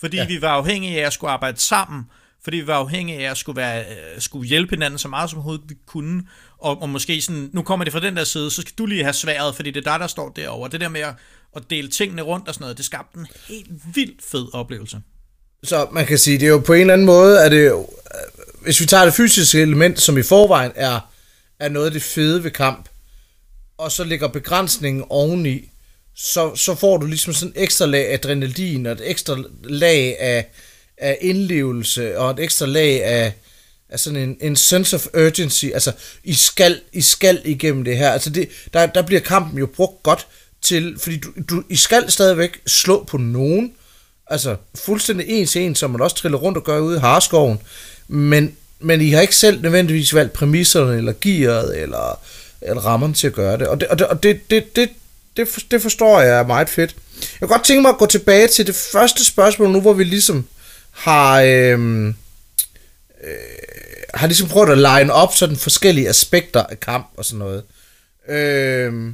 Fordi 0.00 0.16
ja. 0.16 0.26
vi 0.26 0.42
var 0.42 0.48
afhængige 0.48 1.02
af 1.02 1.06
at 1.06 1.12
skulle 1.12 1.30
arbejde 1.30 1.60
sammen, 1.60 2.04
fordi 2.44 2.56
vi 2.56 2.66
var 2.66 2.76
afhængige 2.76 3.26
af 3.26 3.30
at 3.30 3.36
skulle, 3.36 3.56
være, 3.56 3.84
uh, 3.88 4.22
skulle 4.22 4.48
hjælpe 4.48 4.70
hinanden 4.70 4.98
så 4.98 5.08
meget 5.08 5.30
som 5.30 5.38
overhovedet 5.38 5.64
vi 5.68 5.74
kunne, 5.86 6.22
og, 6.58 6.82
og 6.82 6.88
måske 6.88 7.22
sådan, 7.22 7.50
nu 7.52 7.62
kommer 7.62 7.84
det 7.84 7.92
fra 7.92 8.00
den 8.00 8.16
der 8.16 8.24
side, 8.24 8.50
så 8.50 8.60
skal 8.60 8.74
du 8.78 8.86
lige 8.86 9.02
have 9.02 9.12
sværet, 9.12 9.56
fordi 9.56 9.70
det 9.70 9.86
er 9.86 9.90
dig, 9.90 10.00
der 10.00 10.06
står 10.06 10.28
derovre. 10.36 10.70
Det 10.70 10.80
der 10.80 10.88
med 10.88 11.00
at, 11.00 11.14
at 11.56 11.62
dele 11.70 11.88
tingene 11.88 12.22
rundt 12.22 12.48
og 12.48 12.54
sådan 12.54 12.64
noget, 12.64 12.76
det 12.76 12.84
skabte 12.84 13.18
en 13.18 13.26
helt 13.48 13.70
vildt 13.94 14.22
fed 14.30 14.54
oplevelse. 14.54 15.00
Så 15.64 15.88
man 15.92 16.06
kan 16.06 16.18
sige, 16.18 16.38
det 16.38 16.46
er 16.46 16.50
jo 16.50 16.58
på 16.58 16.72
en 16.72 16.80
eller 16.80 16.92
anden 16.94 17.06
måde, 17.06 17.44
at 17.44 17.52
det 17.52 17.66
jo, 17.66 17.88
hvis 18.62 18.80
vi 18.80 18.86
tager 18.86 19.04
det 19.04 19.14
fysiske 19.14 19.62
element, 19.62 20.00
som 20.00 20.18
i 20.18 20.22
forvejen 20.22 20.72
er, 20.74 21.11
er 21.64 21.68
noget 21.68 21.86
af 21.86 21.92
det 21.92 22.02
fede 22.02 22.44
ved 22.44 22.50
kamp, 22.50 22.88
og 23.78 23.92
så 23.92 24.04
lægger 24.04 24.28
begrænsningen 24.28 25.04
oveni, 25.08 25.70
så, 26.14 26.54
så 26.56 26.74
får 26.74 26.96
du 26.96 27.06
ligesom 27.06 27.32
sådan 27.32 27.52
et 27.56 27.62
ekstra 27.62 27.86
lag 27.86 28.08
af 28.08 28.14
adrenalin, 28.14 28.86
og 28.86 28.92
et 28.92 29.10
ekstra 29.10 29.36
lag 29.64 30.20
af, 30.20 30.46
af 30.98 31.18
indlevelse, 31.20 32.18
og 32.18 32.30
et 32.30 32.38
ekstra 32.38 32.66
lag 32.66 33.04
af, 33.04 33.32
af 33.88 34.00
sådan 34.00 34.18
en, 34.22 34.36
en 34.40 34.56
sense 34.56 34.96
of 34.96 35.06
urgency, 35.14 35.64
altså 35.64 35.92
I 36.24 36.34
skal, 36.34 36.80
I 36.92 37.00
skal 37.00 37.42
igennem 37.44 37.84
det 37.84 37.96
her, 37.96 38.10
altså 38.10 38.30
det, 38.30 38.48
der, 38.72 38.86
der 38.86 39.02
bliver 39.02 39.20
kampen 39.20 39.58
jo 39.58 39.66
brugt 39.66 40.02
godt 40.02 40.26
til, 40.62 40.98
fordi 40.98 41.18
du, 41.18 41.32
du, 41.50 41.62
I 41.68 41.76
skal 41.76 42.10
stadigvæk 42.10 42.60
slå 42.66 43.04
på 43.04 43.16
nogen, 43.16 43.72
Altså 44.32 44.56
fuldstændig 44.74 45.26
en 45.28 45.46
til 45.46 45.62
en, 45.62 45.74
som 45.74 45.90
man 45.90 46.00
også 46.00 46.16
triller 46.16 46.38
rundt 46.38 46.58
og 46.58 46.64
gør 46.64 46.78
ude 46.78 46.96
i 46.96 47.00
Harskoven. 47.00 47.58
Men, 48.08 48.56
men 48.82 49.00
I 49.00 49.10
har 49.10 49.20
ikke 49.20 49.36
selv 49.36 49.62
nødvendigvis 49.62 50.14
valgt 50.14 50.32
præmisserne, 50.32 50.96
eller 50.96 51.12
gearet, 51.20 51.82
eller, 51.82 52.20
eller 52.62 52.82
rammerne 52.82 53.14
til 53.14 53.26
at 53.26 53.32
gøre 53.32 53.58
det. 53.58 53.68
Og 53.68 53.80
det, 53.80 53.88
og 53.88 53.98
det, 53.98 54.06
og 54.06 54.22
det, 54.22 54.50
det, 54.50 54.76
det, 54.76 54.90
det, 55.36 55.48
det 55.70 55.82
forstår 55.82 56.20
jeg 56.20 56.38
er 56.38 56.46
meget 56.46 56.68
fedt. 56.68 56.96
Jeg 57.20 57.38
kan 57.38 57.48
godt 57.48 57.64
tænke 57.64 57.82
mig 57.82 57.88
at 57.88 57.98
gå 57.98 58.06
tilbage 58.06 58.48
til 58.48 58.66
det 58.66 58.74
første 58.74 59.24
spørgsmål 59.24 59.70
nu, 59.70 59.80
hvor 59.80 59.92
vi 59.92 60.04
ligesom 60.04 60.48
har... 60.90 61.40
Øh, 61.40 62.06
øh, 63.24 63.34
har 64.14 64.26
ligesom 64.26 64.48
prøvet 64.48 64.70
at 64.70 64.78
line 64.78 65.12
op 65.12 65.34
sådan 65.34 65.56
forskellige 65.56 66.08
aspekter 66.08 66.62
af 66.62 66.80
kamp 66.80 67.06
og 67.16 67.24
sådan 67.24 67.38
noget. 67.38 67.64
Øh, 68.28 69.12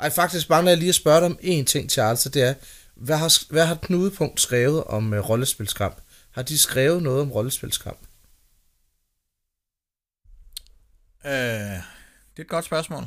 ej, 0.00 0.10
faktisk 0.10 0.50
mangler 0.50 0.70
jeg 0.70 0.78
lige 0.78 0.88
at 0.88 0.94
spørge 0.94 1.16
dig 1.16 1.26
om 1.26 1.38
en 1.40 1.64
ting, 1.64 1.90
Charles, 1.90 2.26
og 2.26 2.34
det 2.34 2.42
er, 2.42 2.54
hvad 2.96 3.16
har, 3.16 3.38
hvad 3.50 3.66
har 3.66 3.74
Knudepunkt 3.74 4.40
skrevet 4.40 4.84
om 4.84 5.14
øh, 5.14 5.28
rollespilskamp? 5.28 5.96
Har 6.30 6.42
de 6.42 6.58
skrevet 6.58 7.02
noget 7.02 7.20
om 7.20 7.32
rollespilskamp? 7.32 7.98
Øh, 11.26 11.32
det 11.32 12.38
er 12.38 12.42
et 12.42 12.48
godt 12.48 12.64
spørgsmål. 12.64 13.04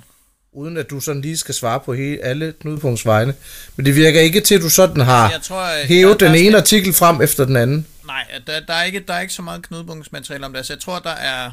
Uden 0.51 0.77
at 0.77 0.89
du 0.89 0.99
sådan 0.99 1.21
lige 1.21 1.37
skal 1.37 1.55
svare 1.55 1.79
på 1.79 1.93
hele, 1.93 2.23
alle 2.23 2.53
Knudepunkts 2.59 3.05
vegne. 3.05 3.35
Men 3.75 3.85
det 3.85 3.95
virker 3.95 4.19
ikke 4.19 4.41
til, 4.41 4.55
at 4.55 4.61
du 4.61 4.69
sådan 4.69 5.01
har 5.01 5.31
jeg 5.31 5.41
tror, 5.41 5.85
hævet 5.85 6.19
der, 6.19 6.27
den 6.27 6.35
ene 6.35 6.57
artikel 6.57 6.93
frem 6.93 7.21
efter 7.21 7.45
den 7.45 7.55
anden. 7.55 7.87
Nej, 8.05 8.25
der, 8.47 8.59
der, 8.59 8.73
er 8.73 8.83
ikke, 8.83 8.99
der 8.99 9.13
er 9.13 9.21
ikke 9.21 9.33
så 9.33 9.41
meget 9.41 9.67
knudepunktsmateriale 9.67 10.45
om 10.45 10.53
det. 10.53 10.65
Så 10.65 10.73
jeg 10.73 10.79
tror, 10.79 10.99
der 10.99 11.09
er 11.09 11.51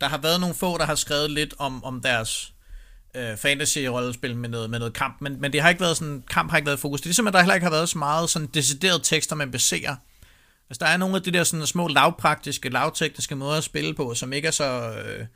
der 0.00 0.08
har 0.08 0.18
været 0.18 0.40
nogle 0.40 0.54
få, 0.54 0.78
der 0.78 0.84
har 0.86 0.94
skrevet 0.94 1.30
lidt 1.30 1.54
om, 1.58 1.84
om 1.84 2.00
deres 2.00 2.52
øh, 3.14 3.36
fantasy-rollespil 3.36 4.36
med 4.36 4.48
noget, 4.48 4.70
med 4.70 4.78
noget 4.78 4.94
kamp, 4.94 5.20
men, 5.20 5.40
men 5.40 5.52
det 5.52 5.62
har 5.62 5.68
ikke 5.68 5.80
været 5.80 5.96
sådan, 5.96 6.24
kamp 6.30 6.50
har 6.50 6.58
ikke 6.58 6.66
været 6.66 6.80
fokus. 6.80 7.00
Det 7.00 7.06
er 7.06 7.08
ligesom, 7.08 7.26
at 7.26 7.32
der 7.32 7.40
heller 7.40 7.54
ikke 7.54 7.64
har 7.64 7.70
været 7.70 7.88
så 7.88 7.98
meget 7.98 8.30
sådan 8.30 8.48
deciderede 8.54 9.00
tekster, 9.02 9.36
man 9.36 9.50
baserer. 9.50 9.96
Altså, 10.70 10.84
der 10.84 10.86
er 10.86 10.96
nogle 10.96 11.16
af 11.16 11.22
de 11.22 11.30
der 11.30 11.44
sådan 11.44 11.66
små 11.66 11.88
lavpraktiske, 11.88 12.68
lavtekniske 12.68 13.36
måder 13.36 13.58
at 13.58 13.64
spille 13.64 13.94
på, 13.94 14.14
som 14.14 14.32
ikke 14.32 14.48
er 14.48 14.52
så, 14.52 14.90
øh, 14.90 15.26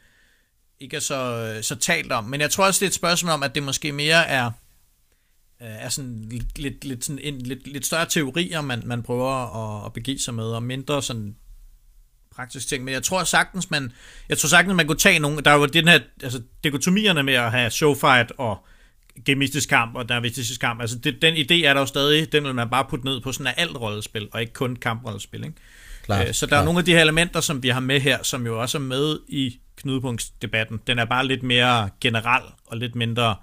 ikke 0.83 0.97
er 0.97 1.01
så, 1.01 1.53
øh, 1.57 1.62
så 1.62 1.76
talt 1.76 2.12
om. 2.12 2.24
Men 2.24 2.41
jeg 2.41 2.51
tror 2.51 2.66
også, 2.66 2.78
det 2.78 2.87
er 2.87 2.91
et 2.91 2.95
spørgsmål 2.95 3.33
om, 3.33 3.43
at 3.43 3.55
det 3.55 3.62
måske 3.62 3.93
mere 3.93 4.26
er, 4.26 4.47
øh, 5.62 5.66
er 5.68 5.89
sådan 5.89 6.24
lidt, 6.57 6.85
lidt, 6.85 7.05
sådan 7.05 7.18
en, 7.22 7.39
lidt, 7.39 7.66
lidt 7.66 7.87
større 7.87 8.07
teorier, 8.07 8.61
man, 8.61 8.83
man 8.85 9.03
prøver 9.03 9.30
at, 9.30 9.87
at 9.87 9.93
begive 9.93 10.18
sig 10.18 10.35
med, 10.35 10.45
og 10.45 10.62
mindre 10.62 11.03
sådan 11.03 11.37
praktisk 12.35 12.68
ting, 12.68 12.85
men 12.85 12.95
jeg 12.95 13.03
tror 13.03 13.24
sagtens, 13.24 13.70
man, 13.70 13.93
jeg 14.28 14.39
tror 14.39 14.49
sagtens, 14.49 14.76
man 14.76 14.87
kunne 14.87 14.99
tage 14.99 15.18
nogle, 15.18 15.41
der 15.41 15.51
er 15.51 15.55
jo 15.55 15.66
den 15.66 15.89
her, 15.89 16.01
altså 16.22 16.43
dekotomierne 16.64 17.22
med 17.22 17.35
at 17.35 17.51
have 17.51 17.70
showfight 17.70 18.33
og 18.39 18.66
gemistisk 19.24 19.68
kamp 19.68 19.97
og 19.97 20.09
dervistisk 20.09 20.61
kamp, 20.61 20.80
altså 20.80 20.99
det, 20.99 21.22
den 21.22 21.35
idé 21.35 21.66
er 21.66 21.74
der 21.74 21.80
jo 21.80 21.87
stadig, 21.87 22.33
den 22.33 22.45
vil 22.45 22.55
man 22.55 22.70
bare 22.70 22.87
putte 22.91 23.05
ned 23.05 23.20
på 23.20 23.33
sådan 23.33 23.47
af 23.47 23.55
alt 23.57 23.80
rollespil, 23.80 24.28
og 24.33 24.41
ikke 24.41 24.53
kun 24.53 24.76
kamprollespil, 24.76 25.45
ikke? 25.45 25.57
Klart, 26.03 26.28
øh, 26.28 26.35
så 26.35 26.47
der 26.47 26.51
klart. 26.51 26.61
er 26.61 26.64
nogle 26.64 26.78
af 26.78 26.85
de 26.85 26.93
her 26.93 27.01
elementer, 27.01 27.41
som 27.41 27.62
vi 27.62 27.68
har 27.68 27.80
med 27.80 28.01
her, 28.01 28.22
som 28.22 28.47
jo 28.47 28.61
også 28.61 28.78
er 28.78 28.83
med 28.83 29.18
i 29.28 29.59
knudepunktsdebatten. 29.76 30.80
Den 30.86 30.98
er 30.98 31.04
bare 31.04 31.26
lidt 31.26 31.42
mere 31.42 31.90
generel 32.00 32.42
og 32.66 32.76
lidt 32.76 32.94
mindre 32.94 33.36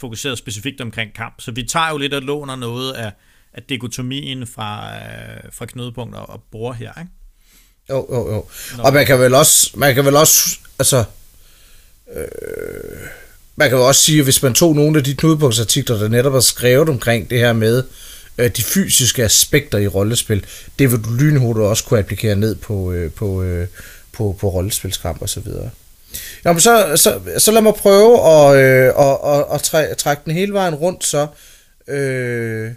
fokuseret 0.00 0.38
specifikt 0.38 0.80
omkring 0.80 1.14
kamp. 1.14 1.34
Så 1.40 1.50
vi 1.50 1.62
tager 1.62 1.90
jo 1.90 1.98
lidt 1.98 2.14
og 2.14 2.22
låner 2.22 2.56
noget 2.56 2.92
af, 2.92 3.12
af 3.52 3.62
dekotomien 3.62 4.46
fra, 4.46 4.94
øh, 4.96 5.52
fra 5.52 5.66
knudepunkter 5.66 6.20
og 6.20 6.42
bruger 6.50 6.72
her, 6.72 6.92
ikke? 7.00 7.12
Jo, 7.90 8.06
jo, 8.10 8.32
jo. 8.32 8.44
Nå. 8.76 8.82
Og 8.82 8.92
man 8.92 9.06
kan 9.06 9.18
vel 9.18 9.34
også, 9.34 9.70
man 9.74 9.94
kan 9.94 10.04
vel 10.04 10.16
også, 10.16 10.58
altså, 10.78 11.04
øh, 12.16 12.26
man 13.56 13.68
kan 13.68 13.78
jo 13.78 13.88
også 13.88 14.02
sige, 14.02 14.18
at 14.18 14.24
hvis 14.24 14.42
man 14.42 14.54
tog 14.54 14.74
nogle 14.74 14.98
af 14.98 15.04
de 15.04 15.14
knudepunktsartikler, 15.14 15.96
der 15.96 16.08
netop 16.08 16.34
er 16.34 16.40
skrevet 16.40 16.88
omkring 16.88 17.30
det 17.30 17.38
her 17.38 17.52
med 17.52 17.84
øh, 18.38 18.50
de 18.56 18.62
fysiske 18.62 19.24
aspekter 19.24 19.78
i 19.78 19.86
rollespil, 19.86 20.46
det 20.78 20.92
vil 20.92 21.04
du 21.04 21.10
lynhurtigt 21.10 21.66
også 21.66 21.84
kunne 21.84 21.98
applikere 21.98 22.36
ned 22.36 22.54
på, 22.54 22.92
øh, 22.92 23.12
på, 23.12 23.42
øh, 23.42 23.68
på, 24.12 24.36
på 24.40 24.48
rollespilskamp 24.48 25.22
og 25.22 25.28
så 25.28 25.40
videre. 25.40 25.70
Jamen, 26.44 26.60
så, 26.60 26.92
så, 26.96 27.20
så 27.38 27.52
lad 27.52 27.62
mig 27.62 27.74
prøve 27.74 28.20
at, 28.30 28.56
øh, 28.56 28.86
at, 28.98 29.18
at, 29.24 29.44
at 29.54 29.62
træ, 29.62 29.94
trække 29.94 30.22
den 30.24 30.32
hele 30.32 30.52
vejen 30.52 30.74
rundt, 30.74 31.04
så 31.04 31.26
øh, 31.88 32.72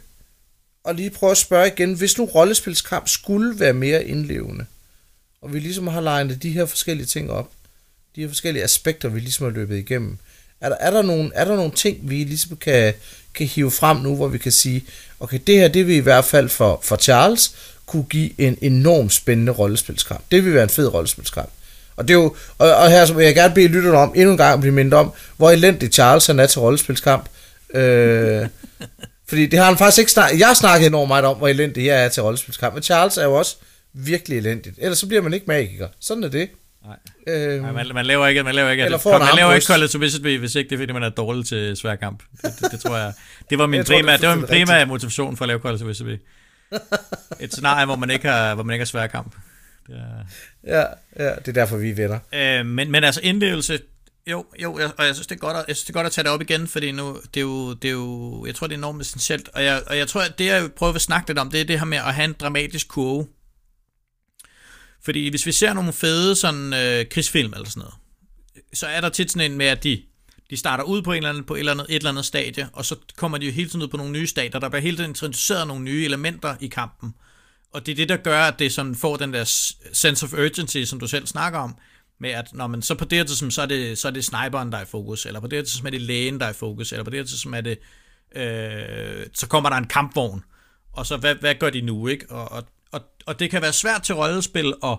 og 0.83 0.95
lige 0.95 1.09
prøve 1.09 1.31
at 1.31 1.38
spørge 1.38 1.67
igen, 1.67 1.93
hvis 1.93 2.17
nu 2.17 2.25
rollespilskamp 2.25 3.07
skulle 3.07 3.59
være 3.59 3.73
mere 3.73 4.05
indlevende, 4.05 4.65
og 5.41 5.53
vi 5.53 5.59
ligesom 5.59 5.88
har 5.88 6.01
legnet 6.01 6.43
de 6.43 6.49
her 6.49 6.65
forskellige 6.65 7.07
ting 7.07 7.31
op, 7.31 7.51
de 8.15 8.21
her 8.21 8.27
forskellige 8.27 8.63
aspekter, 8.63 9.09
vi 9.09 9.19
ligesom 9.19 9.45
har 9.45 9.51
løbet 9.51 9.77
igennem, 9.77 10.17
er 10.61 10.69
der, 10.69 10.75
er 10.79 10.91
der, 10.91 11.01
nogle, 11.01 11.31
er 11.36 11.45
der 11.45 11.55
nogle 11.55 11.71
ting, 11.71 12.09
vi 12.09 12.15
ligesom 12.15 12.57
kan, 12.57 12.93
kan 13.33 13.47
hive 13.47 13.71
frem 13.71 13.97
nu, 13.97 14.15
hvor 14.15 14.27
vi 14.27 14.38
kan 14.38 14.51
sige, 14.51 14.86
okay, 15.19 15.39
det 15.47 15.55
her, 15.55 15.67
det 15.67 15.88
vi 15.88 15.95
i 15.95 15.99
hvert 15.99 16.25
fald 16.25 16.49
for, 16.49 16.79
for 16.83 16.95
Charles 16.95 17.55
kunne 17.86 18.03
give 18.03 18.41
en 18.41 18.57
enorm 18.61 19.09
spændende 19.09 19.51
rollespilskamp. 19.51 20.23
Det 20.31 20.45
vil 20.45 20.53
være 20.53 20.63
en 20.63 20.69
fed 20.69 20.93
rollespilskamp. 20.93 21.49
Og, 21.95 22.07
det 22.07 22.13
er 22.13 22.17
jo, 22.17 22.36
og, 22.57 22.75
og 22.75 22.89
her 22.89 23.13
vil 23.13 23.25
jeg 23.25 23.36
gerne 23.36 23.53
bede 23.53 23.67
lytterne 23.67 23.97
om 23.97 24.13
endnu 24.15 24.31
en 24.31 24.38
gang 24.38 24.53
at 24.53 24.59
blive 24.59 24.73
mindet 24.73 24.93
om, 24.93 25.13
hvor 25.38 25.51
elendig 25.51 25.93
Charles 25.93 26.27
han 26.27 26.39
er 26.39 26.45
til 26.45 26.61
rollespilskamp. 26.61 27.29
Øh, 27.73 28.47
fordi 29.29 29.45
det 29.45 29.59
har 29.59 29.65
han 29.65 29.77
faktisk 29.77 29.99
ikke 29.99 30.11
snakket... 30.11 30.39
Jeg 30.39 30.47
har 30.47 30.53
snakket 30.53 30.88
enormt 30.88 31.07
meget 31.07 31.25
om, 31.25 31.38
hvor 31.38 31.47
elendig 31.47 31.86
jeg 31.86 32.05
er 32.05 32.09
til 32.09 32.23
rollespilskamp. 32.23 32.73
Men 32.73 32.83
Charles 32.83 33.17
er 33.17 33.23
jo 33.23 33.33
også 33.33 33.55
virkelig 33.93 34.38
elendigt. 34.38 34.75
Ellers 34.81 34.97
så 34.97 35.07
bliver 35.07 35.21
man 35.21 35.33
ikke 35.33 35.45
magiker. 35.45 35.88
Sådan 35.99 36.23
er 36.23 36.27
det. 36.27 36.49
Nej. 36.86 37.36
Øhm, 37.36 37.63
Nej, 37.63 37.71
man, 37.71 37.91
man, 37.93 38.05
laver 38.05 38.27
ikke, 38.27 38.43
man 38.43 38.55
laver 38.55 38.69
ikke, 38.69 38.83
Eller 38.83 38.97
får 38.97 39.19
man 39.19 39.27
laver 39.36 39.53
ikke. 39.53 39.67
Call 39.67 39.83
of 39.83 39.89
Duty, 39.89 40.38
hvis 40.38 40.55
ikke 40.55 40.69
det 40.69 40.75
er, 40.75 40.79
fordi 40.79 40.93
man 40.93 41.03
er 41.03 41.09
dårlig 41.09 41.45
til 41.45 41.77
sværkamp. 41.77 42.23
Det, 42.41 42.53
det, 42.61 42.71
det 42.71 42.79
tror 42.79 42.97
jeg. 42.97 43.13
Det 43.49 43.57
var 43.57 43.67
min 43.75 43.83
primære, 43.83 44.17
det 44.17 44.29
var 44.29 44.36
min 44.36 44.45
primære 44.45 44.86
motivation 44.86 45.38
for 45.38 45.45
at 45.45 45.47
lave 45.47 45.59
Call 45.59 45.73
of 45.73 45.79
Duty. 45.79 46.15
Et 47.39 47.53
scenarie, 47.53 47.86
hvor 47.86 47.95
man 47.95 48.09
ikke 48.09 48.28
har, 48.28 48.55
hvor 48.55 48.63
man 48.63 48.74
ikke 48.74 48.82
har 48.82 48.86
sværkamp. 48.86 49.36
Det 49.88 49.95
er, 49.95 50.26
Ja, 50.68 50.84
ja, 51.24 51.36
det 51.36 51.47
er 51.47 51.51
derfor, 51.51 51.78
vi 51.78 51.89
er 51.89 51.95
venner. 51.95 52.20
Øh, 52.34 52.66
men, 52.66 52.91
men 52.91 53.03
altså 53.03 53.22
indlevelse, 53.24 53.80
jo, 54.28 54.45
jo, 54.61 54.80
jeg, 54.80 54.91
og 54.97 55.05
jeg 55.05 55.16
synes, 55.16 55.28
det 55.28 55.36
er 55.36 55.39
godt 55.39 55.57
at, 55.57 55.66
jeg 55.68 55.76
synes, 55.76 55.86
det 55.86 55.89
er 55.89 55.93
godt 55.93 56.07
at 56.07 56.11
tage 56.13 56.24
det 56.24 56.32
op 56.32 56.41
igen, 56.41 56.68
fordi 56.68 56.91
nu, 56.91 57.18
det 57.34 57.39
er 57.39 57.41
jo, 57.41 57.74
det 57.74 57.88
er 57.88 57.91
jo 57.91 58.45
jeg 58.45 58.55
tror, 58.55 58.68
det 58.68 58.74
er 58.74 58.78
enormt 58.78 59.01
essentielt, 59.01 59.49
og 59.53 59.63
jeg, 59.63 59.84
og 59.88 59.97
jeg 59.97 60.07
tror, 60.07 60.22
at 60.22 60.39
det, 60.39 60.45
jeg 60.45 60.72
prøver 60.78 60.93
at 60.93 61.01
snakke 61.01 61.30
lidt 61.30 61.39
om, 61.39 61.51
det 61.51 61.61
er 61.61 61.66
det 61.66 61.80
her 61.80 61.86
med 61.86 61.97
at 61.97 62.13
have 62.13 62.26
en 62.26 62.36
dramatisk 62.39 62.88
kurve. 62.88 63.28
Fordi 65.03 65.30
hvis 65.30 65.45
vi 65.45 65.51
ser 65.51 65.74
nogle 65.74 65.93
fede 65.93 66.36
sådan 66.36 66.74
øh, 66.74 67.05
krigsfilm 67.11 67.53
eller 67.53 67.70
sådan 67.70 67.80
noget, 67.80 67.95
så 68.74 68.88
er 68.88 69.01
der 69.01 69.09
tit 69.09 69.32
sådan 69.32 69.51
en 69.51 69.57
med, 69.57 69.66
at 69.66 69.84
de, 69.84 70.01
de 70.50 70.58
starter 70.58 70.84
ud 70.84 71.02
på, 71.02 71.12
en 71.12 71.18
eller 71.18 71.30
anden, 71.30 71.43
på 71.43 71.56
et, 71.56 71.60
eller 71.60 71.72
andet, 71.72 71.86
et 71.89 71.96
eller 71.96 72.10
andet 72.10 72.26
stadie, 72.26 72.70
og 72.74 72.86
så 72.86 72.96
kommer 73.18 73.38
de 73.38 73.46
jo 73.46 73.52
hele 73.52 73.70
tiden 73.70 73.82
ud 73.82 73.88
på 73.88 73.98
nogle 73.98 74.12
nye 74.12 74.28
stater. 74.28 74.60
der 74.60 74.70
bliver 74.70 74.82
hele 74.82 74.98
tiden 74.98 75.12
introduceret 75.12 75.68
nogle 75.68 75.84
nye 75.84 76.06
elementer 76.06 76.56
i 76.60 76.68
kampen. 76.68 77.16
Og 77.74 77.86
det 77.86 77.91
er 77.91 77.96
det, 77.96 78.10
der 78.10 78.18
gør, 78.18 78.41
at 78.41 78.60
det 78.60 78.74
sådan 78.74 78.96
får 78.96 79.16
den 79.16 79.34
der 79.34 79.43
sense 79.93 80.26
of 80.26 80.34
urgency, 80.34 80.84
som 80.84 81.00
du 81.00 81.08
selv 81.08 81.28
snakker 81.28 81.60
om, 81.60 81.78
med 82.20 82.30
at 82.30 82.54
når 82.54 82.68
man, 82.68 82.82
så 82.82 82.96
på 82.96 83.06
det 83.06 83.18
her 83.18 83.26
tidspunkt, 83.26 83.54
så 83.54 83.62
er 83.62 83.66
det, 83.66 83.98
så 83.98 84.08
er 84.08 84.12
det 84.12 84.26
sniperen, 84.26 84.72
der 84.72 84.78
er 84.78 84.82
i 84.82 84.86
fokus, 84.86 85.26
eller 85.26 85.39
på 85.39 85.48
det 85.48 85.58
her 85.58 85.64
tidspunkt 85.64 85.88
er 85.96 86.00
det 86.00 86.02
lægen, 86.02 86.39
der 86.39 86.46
er 86.46 86.50
i 86.50 86.54
fokus, 86.54 86.91
eller 86.91 87.04
på 87.04 87.10
det 87.10 87.20
her 87.20 87.26
tidspunkt 87.26 87.58
er 87.58 87.62
det, 87.62 87.80
øh, 88.36 89.28
så 89.34 89.48
kommer 89.48 89.70
der 89.70 89.78
en 89.78 89.88
kampvogn, 89.88 90.43
og 90.93 91.06
så 91.06 91.18
hvad, 91.18 91.36
hvad 91.36 91.56
gør 91.56 91.70
de 91.70 91.82
nu, 91.82 92.08
ikke? 92.08 92.30
Og, 92.30 92.52
og, 92.52 92.64
og, 92.91 93.02
og 93.26 93.39
det 93.39 93.52
kan 93.52 93.62
være 93.62 93.74
svært 93.74 94.04
til 94.04 94.16
rollespil 94.16 94.74
at, 94.84 94.98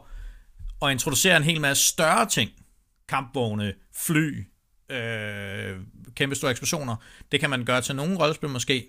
at 0.82 0.90
introducere 0.90 1.36
en 1.36 1.42
hel 1.42 1.60
masse 1.60 1.84
større 1.88 2.28
ting, 2.28 2.50
kampvogne, 3.08 3.72
fly, 3.94 4.46
øh, 4.90 5.76
kæmpe 6.14 6.34
store 6.34 6.50
eksplosioner, 6.50 6.96
det 7.32 7.40
kan 7.40 7.50
man 7.50 7.64
gøre 7.64 7.80
til 7.80 7.96
nogle 7.96 8.18
rollespil 8.18 8.48
måske, 8.48 8.86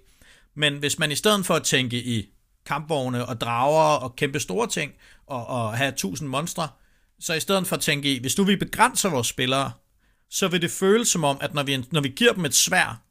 men 0.56 0.78
hvis 0.78 1.00
man 1.00 1.12
i 1.12 1.16
stedet 1.16 1.46
for 1.46 1.54
at 1.54 1.64
tænke 1.64 1.98
i 1.98 2.30
kampvogne 2.66 3.26
og 3.26 3.42
drager 3.42 3.96
og 3.96 4.16
kæmpe 4.16 4.40
store 4.40 4.68
ting 4.68 4.94
og, 5.28 5.48
og 5.48 5.78
have 5.78 5.92
tusind 5.92 6.30
monstre, 6.30 6.70
så 7.20 7.34
i 7.34 7.40
stedet 7.40 7.68
for 7.68 7.76
at 7.76 7.82
tænke 7.82 8.16
i, 8.16 8.20
hvis 8.20 8.36
du 8.36 8.44
vi 8.44 8.56
begrænser 8.56 9.10
vores 9.10 9.28
spillere, 9.28 9.72
så 10.30 10.48
vil 10.48 10.62
det 10.62 10.72
føles 10.72 11.08
som 11.08 11.24
om, 11.24 11.38
at 11.42 11.54
når 11.54 11.64
vi, 11.64 11.86
når 11.92 12.02
vi 12.02 12.10
giver 12.10 12.34
dem 12.34 12.46
et 12.46 12.56
svær 12.56 13.02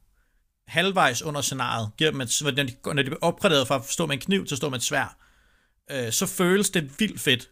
halvvejs 0.67 1.21
under 1.21 1.41
scenariet, 1.41 1.89
giver 1.97 2.11
dem 2.11 2.21
et, 2.21 2.41
når, 2.43 2.51
de, 2.51 2.75
når 2.85 2.93
de 2.93 3.03
bliver 3.03 3.19
opgraderet 3.21 3.67
fra 3.67 3.75
at 3.75 3.85
stå 3.89 4.05
med 4.05 4.13
en 4.13 4.21
kniv 4.21 4.45
til 4.45 4.55
at 4.55 4.57
stå 4.57 4.69
med 4.69 4.77
et 4.77 4.83
svær, 4.83 5.17
øh, 5.91 6.11
så 6.11 6.25
føles 6.25 6.69
det 6.69 6.99
vildt 6.99 7.21
fedt. 7.21 7.49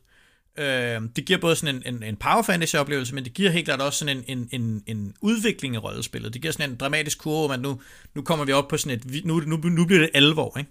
Øh, 0.58 1.02
det 1.16 1.26
giver 1.26 1.40
både 1.40 1.56
sådan 1.56 1.76
en, 1.86 1.96
en, 1.96 2.04
en 2.04 2.16
power 2.16 2.42
fantasy 2.42 2.76
oplevelse, 2.76 3.16
men 3.16 3.24
det 3.24 3.34
giver 3.34 3.52
helt 3.52 3.66
klart 3.66 3.82
også 3.82 4.00
sådan 4.00 4.18
en, 4.18 4.24
en, 4.52 4.62
en, 4.62 4.84
en 4.88 5.14
udvikling 5.22 5.76
i 5.76 5.78
rollespillet. 5.78 6.34
Det 6.34 6.42
giver 6.42 6.52
sådan 6.52 6.70
en 6.70 6.76
dramatisk 6.76 7.18
kurve, 7.18 7.50
men 7.50 7.60
nu, 7.60 7.82
nu 8.16 8.22
kommer 8.22 8.46
vi 8.46 8.52
op 8.52 8.68
på 8.68 8.78
sådan 8.78 9.00
et, 9.00 9.26
nu, 9.26 9.40
nu, 9.40 9.56
nu 9.58 9.86
bliver 9.86 10.00
det 10.02 10.10
alvor, 10.14 10.58
ikke? 10.58 10.70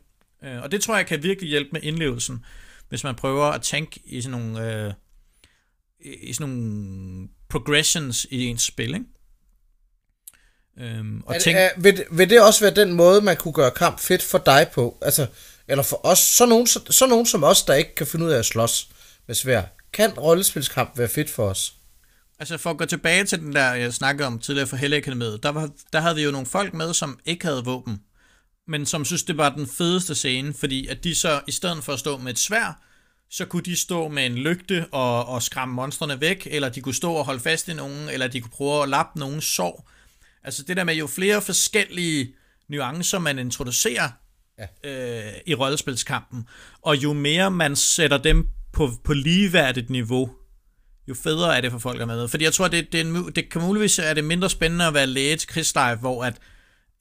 Øh, 0.57 0.63
og 0.63 0.73
det 0.73 0.81
tror 0.83 0.97
jeg 0.97 1.07
kan 1.07 1.23
virkelig 1.23 1.49
hjælpe 1.51 1.71
med 1.73 1.81
indlevelsen, 1.83 2.45
hvis 2.89 3.05
man 3.05 3.15
prøver 3.15 3.45
at 3.45 3.63
tænke 3.63 4.01
i 4.05 4.21
sådan 4.23 4.39
nogle, 4.41 4.85
øh, 4.87 4.93
i 6.23 6.33
sådan 6.33 6.49
nogle 6.55 7.29
progressions 7.49 8.27
i 8.31 8.45
ens 8.47 8.63
spil, 8.63 8.95
ikke? 8.95 9.07
Øhm, 10.81 11.23
og 11.27 11.35
Er, 11.35 11.39
tænk, 11.39 11.57
er, 11.59 11.69
vil, 11.77 11.97
det- 11.97 12.07
vil 12.11 12.31
det 12.31 12.43
også 12.43 12.61
være 12.65 12.75
den 12.75 12.93
måde, 12.93 13.21
man 13.21 13.37
kunne 13.37 13.55
gøre 13.55 13.71
kamp 13.71 14.01
fedt 14.01 14.23
for 14.23 14.39
dig 14.39 14.67
på? 14.75 14.99
Altså, 15.03 15.27
eller 15.69 15.83
for 15.83 16.07
os, 16.07 16.19
så 16.19 16.47
nogen, 16.47 16.67
så, 16.67 16.81
så 16.91 17.07
nogen 17.07 17.27
som 17.27 17.45
os, 17.45 17.63
der 17.63 17.75
ikke 17.75 17.95
kan 17.95 18.07
finde 18.07 18.27
ud 18.27 18.31
af 18.31 18.39
at 18.39 18.47
slås 18.47 18.89
med 19.27 19.35
svær. 19.35 19.63
Kan 19.93 20.11
rollespilskamp 20.11 20.99
være 20.99 21.09
fedt 21.09 21.31
for 21.31 21.49
os? 21.49 21.75
Altså 22.39 22.59
for 22.59 22.71
at 22.71 22.79
gå 22.79 22.85
tilbage 22.85 23.25
til 23.25 23.39
den 23.39 23.53
der, 23.53 23.75
jeg 23.75 23.95
snakkede 23.95 24.27
om 24.27 24.39
tidligere 24.39 24.67
for 24.67 24.77
Helle 24.77 24.97
Akademiet, 24.97 25.43
der, 25.43 25.49
var, 25.49 25.71
der 25.93 26.01
havde 26.01 26.15
vi 26.15 26.23
jo 26.23 26.31
nogle 26.31 26.47
folk 26.47 26.75
med, 26.75 26.95
som 26.95 27.19
ikke 27.25 27.45
havde 27.45 27.65
våben, 27.65 28.01
men 28.69 28.87
som 28.87 29.05
synes, 29.05 29.23
det 29.23 29.37
var 29.37 29.51
den 29.51 29.67
fedeste 29.67 30.15
scene, 30.15 30.55
fordi 30.55 30.87
at 30.87 31.05
de 31.05 31.15
så, 31.15 31.41
i 31.47 31.53
stedet 31.53 31.85
for 31.85 31.93
at 31.93 31.99
stå 31.99 32.17
med 32.17 32.33
et 32.33 32.39
svær, 32.39 32.81
så 33.31 33.45
kunne 33.45 33.63
de 33.63 33.77
stå 33.77 34.09
med 34.09 34.27
en 34.27 34.35
lygte 34.35 34.87
og, 34.93 35.27
og 35.27 35.43
skræmme 35.43 35.75
monstrene 35.75 36.21
væk, 36.21 36.49
eller 36.51 36.69
de 36.69 36.81
kunne 36.81 36.95
stå 36.95 37.13
og 37.13 37.25
holde 37.25 37.41
fast 37.41 37.69
i 37.69 37.75
nogen, 37.75 38.09
eller 38.09 38.29
de 38.29 38.41
kunne 38.41 38.51
prøve 38.51 38.83
at 38.83 38.89
lappe 38.89 39.19
nogen 39.19 39.41
sår. 39.41 39.91
Altså 40.45 40.63
det 40.63 40.77
der 40.77 40.85
med 40.85 40.95
jo 40.95 41.07
flere 41.07 41.43
forskellige 41.43 42.35
nuancer, 42.69 43.19
man 43.19 43.39
introducerer 43.39 44.11
ja. 44.59 44.91
øh, 44.91 45.33
i 45.47 45.55
rollespilskampen, 45.55 46.49
og 46.83 46.97
jo 46.97 47.13
mere 47.13 47.51
man 47.51 47.77
sætter 47.77 48.19
dem 48.19 48.49
på, 48.75 48.91
på 49.05 49.13
ligeværdigt 49.13 49.91
niveau, 49.91 50.31
jo 51.09 51.15
federe 51.15 51.57
er 51.57 51.61
det 51.61 51.71
for 51.71 51.79
folk 51.79 52.01
at 52.01 52.07
med. 52.07 52.29
Fordi 52.29 52.45
jeg 52.45 52.53
tror, 52.53 52.69
det, 52.69 52.93
det, 52.93 53.01
er 53.01 53.05
en, 53.05 53.33
det 53.35 53.51
kan 53.51 53.63
muligvis 53.63 53.99
er 53.99 54.15
det 54.15 54.25
mindre 54.25 54.51
spændende 54.51 54.87
at 54.87 54.95
være 54.95 55.07
læge 55.07 55.37
til 55.37 55.49
krigslive, 55.49 55.97
hvor 55.97 56.25
at, 56.25 56.39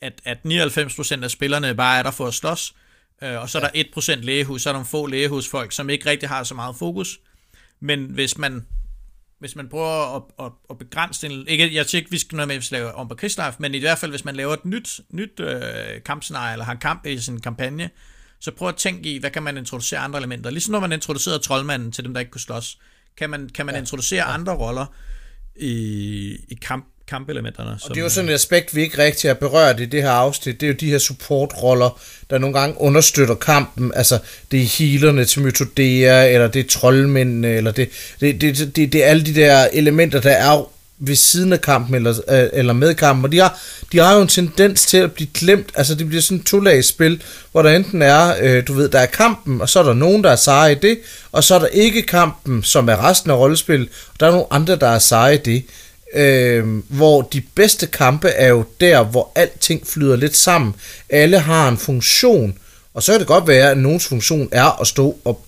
at, 0.01 0.21
at 0.25 0.37
99% 0.45 1.23
af 1.23 1.31
spillerne 1.31 1.75
bare 1.75 1.99
er 1.99 2.03
der 2.03 2.11
for 2.11 2.27
at 2.27 2.33
slås, 2.33 2.75
øh, 3.23 3.41
og 3.41 3.49
så 3.49 3.59
er 3.59 3.61
der 3.61 3.83
1% 4.15 4.15
lægehus, 4.15 4.61
så 4.61 4.69
er 4.69 4.73
der 4.73 4.77
nogle 4.77 4.87
få 4.87 5.07
lægehusfolk, 5.07 5.71
som 5.71 5.89
ikke 5.89 6.09
rigtig 6.09 6.29
har 6.29 6.43
så 6.43 6.55
meget 6.55 6.75
fokus. 6.75 7.19
Men 7.79 8.05
hvis 8.05 8.37
man, 8.37 8.65
hvis 9.39 9.55
man 9.55 9.69
prøver 9.69 10.15
at, 10.15 10.23
at, 10.45 10.51
at 10.69 10.77
begrænse 10.77 11.27
den, 11.27 11.47
ikke, 11.47 11.75
jeg 11.75 11.85
siger 11.85 11.99
ikke, 11.99 12.11
vi 12.11 12.17
skal 12.17 12.35
noget 12.35 12.47
med, 12.47 12.59
vi 12.59 12.65
laver 12.71 12.91
om 12.91 13.07
på 13.07 13.15
krigslive, 13.15 13.53
men 13.59 13.75
i 13.75 13.79
hvert 13.79 13.97
fald, 13.97 14.11
hvis 14.11 14.25
man 14.25 14.35
laver 14.35 14.53
et 14.53 14.65
nyt, 14.65 14.99
nyt 15.09 15.39
øh, 15.39 16.03
kampscenarie, 16.05 16.53
eller 16.53 16.65
har 16.65 16.75
kamp 16.75 17.05
i 17.05 17.17
sin 17.17 17.41
kampagne, 17.41 17.89
så 18.43 18.51
prøv 18.51 18.69
at 18.69 18.75
tænke 18.75 19.09
i, 19.09 19.17
hvad 19.17 19.29
kan 19.29 19.43
man 19.43 19.57
introducere 19.57 19.99
andre 19.99 20.19
elementer. 20.19 20.49
Ligesom 20.49 20.71
når 20.71 20.79
man 20.79 20.91
introducerede 20.91 21.39
troldmanden 21.39 21.91
til 21.91 22.03
dem, 22.03 22.13
der 22.13 22.19
ikke 22.19 22.31
kunne 22.31 22.41
slås, 22.41 22.77
kan 23.17 23.29
man, 23.29 23.49
kan 23.55 23.65
man 23.65 23.75
ja. 23.75 23.79
introducere 23.79 24.27
ja. 24.27 24.33
andre 24.33 24.53
roller 24.53 24.85
i, 25.55 26.37
i 26.49 26.57
kamp, 26.61 26.85
kampelementerne. 27.07 27.71
Og 27.71 27.89
det 27.89 27.97
er 27.97 28.01
jo 28.01 28.09
sådan 28.09 28.29
et 28.29 28.33
aspekt, 28.33 28.75
vi 28.75 28.81
ikke 28.81 28.97
rigtig 28.97 29.29
har 29.29 29.35
berørt 29.35 29.79
i 29.79 29.85
det 29.85 30.01
her 30.01 30.11
afsnit. 30.11 30.61
Det 30.61 30.67
er 30.67 30.71
jo 30.71 30.77
de 30.79 30.89
her 30.89 30.97
supportroller, 30.97 32.01
der 32.29 32.37
nogle 32.37 32.59
gange 32.59 32.81
understøtter 32.81 33.35
kampen. 33.35 33.91
Altså, 33.95 34.19
det 34.51 34.61
er 34.61 34.77
healerne 34.77 35.25
til 35.25 35.41
Mythodea, 35.41 36.33
eller 36.33 36.47
det 36.47 36.59
er 36.59 36.69
troldmændene, 36.69 37.47
eller 37.47 37.71
det, 37.71 37.89
det, 38.19 38.41
det, 38.41 38.75
det, 38.75 38.93
det 38.93 39.03
er 39.03 39.07
alle 39.07 39.25
de 39.25 39.35
der 39.35 39.67
elementer, 39.73 40.21
der 40.21 40.31
er 40.31 40.72
ved 40.99 41.15
siden 41.15 41.53
af 41.53 41.61
kampen, 41.61 41.95
eller, 41.95 42.13
øh, 42.29 42.49
eller 42.53 42.73
med 42.73 42.95
kampen. 42.95 43.25
Og 43.25 43.31
de 43.31 43.39
har, 43.39 43.59
de 43.91 43.99
har 43.99 44.15
jo 44.15 44.21
en 44.21 44.27
tendens 44.27 44.85
til 44.85 44.97
at 44.97 45.11
blive 45.11 45.29
glemt. 45.33 45.69
Altså, 45.75 45.95
det 45.95 46.07
bliver 46.07 46.21
sådan 46.21 46.37
et 46.37 46.45
to 46.45 46.81
spil, 46.81 47.21
hvor 47.51 47.61
der 47.61 47.69
enten 47.69 48.01
er, 48.01 48.35
øh, 48.41 48.67
du 48.67 48.73
ved, 48.73 48.89
der 48.89 48.99
er 48.99 49.05
kampen, 49.05 49.61
og 49.61 49.69
så 49.69 49.79
er 49.79 49.83
der 49.83 49.93
nogen, 49.93 50.23
der 50.23 50.31
er 50.31 50.35
seje 50.35 50.71
i 50.71 50.75
det, 50.75 50.99
og 51.31 51.43
så 51.43 51.55
er 51.55 51.59
der 51.59 51.67
ikke 51.67 52.01
kampen, 52.01 52.63
som 52.63 52.89
er 52.89 53.09
resten 53.09 53.31
af 53.31 53.35
rollespil, 53.35 53.81
og 54.13 54.19
der 54.19 54.27
er 54.27 54.31
nogle 54.31 54.45
andre, 54.51 54.75
der 54.75 54.87
er 54.87 54.99
seje 54.99 55.35
i 55.35 55.37
det 55.37 55.65
øh, 56.13 56.83
hvor 56.89 57.21
de 57.21 57.41
bedste 57.55 57.87
kampe 57.87 58.29
er 58.29 58.47
jo 58.47 58.65
der, 58.81 59.03
hvor 59.03 59.31
alting 59.35 59.87
flyder 59.87 60.15
lidt 60.15 60.35
sammen. 60.35 60.75
Alle 61.09 61.39
har 61.39 61.69
en 61.69 61.77
funktion, 61.77 62.57
og 62.93 63.03
så 63.03 63.11
kan 63.11 63.19
det 63.19 63.27
godt 63.27 63.47
være, 63.47 63.71
at 63.71 63.77
nogens 63.77 64.07
funktion 64.07 64.49
er 64.51 64.81
at 64.81 64.87
stå 64.87 65.17
og 65.25 65.45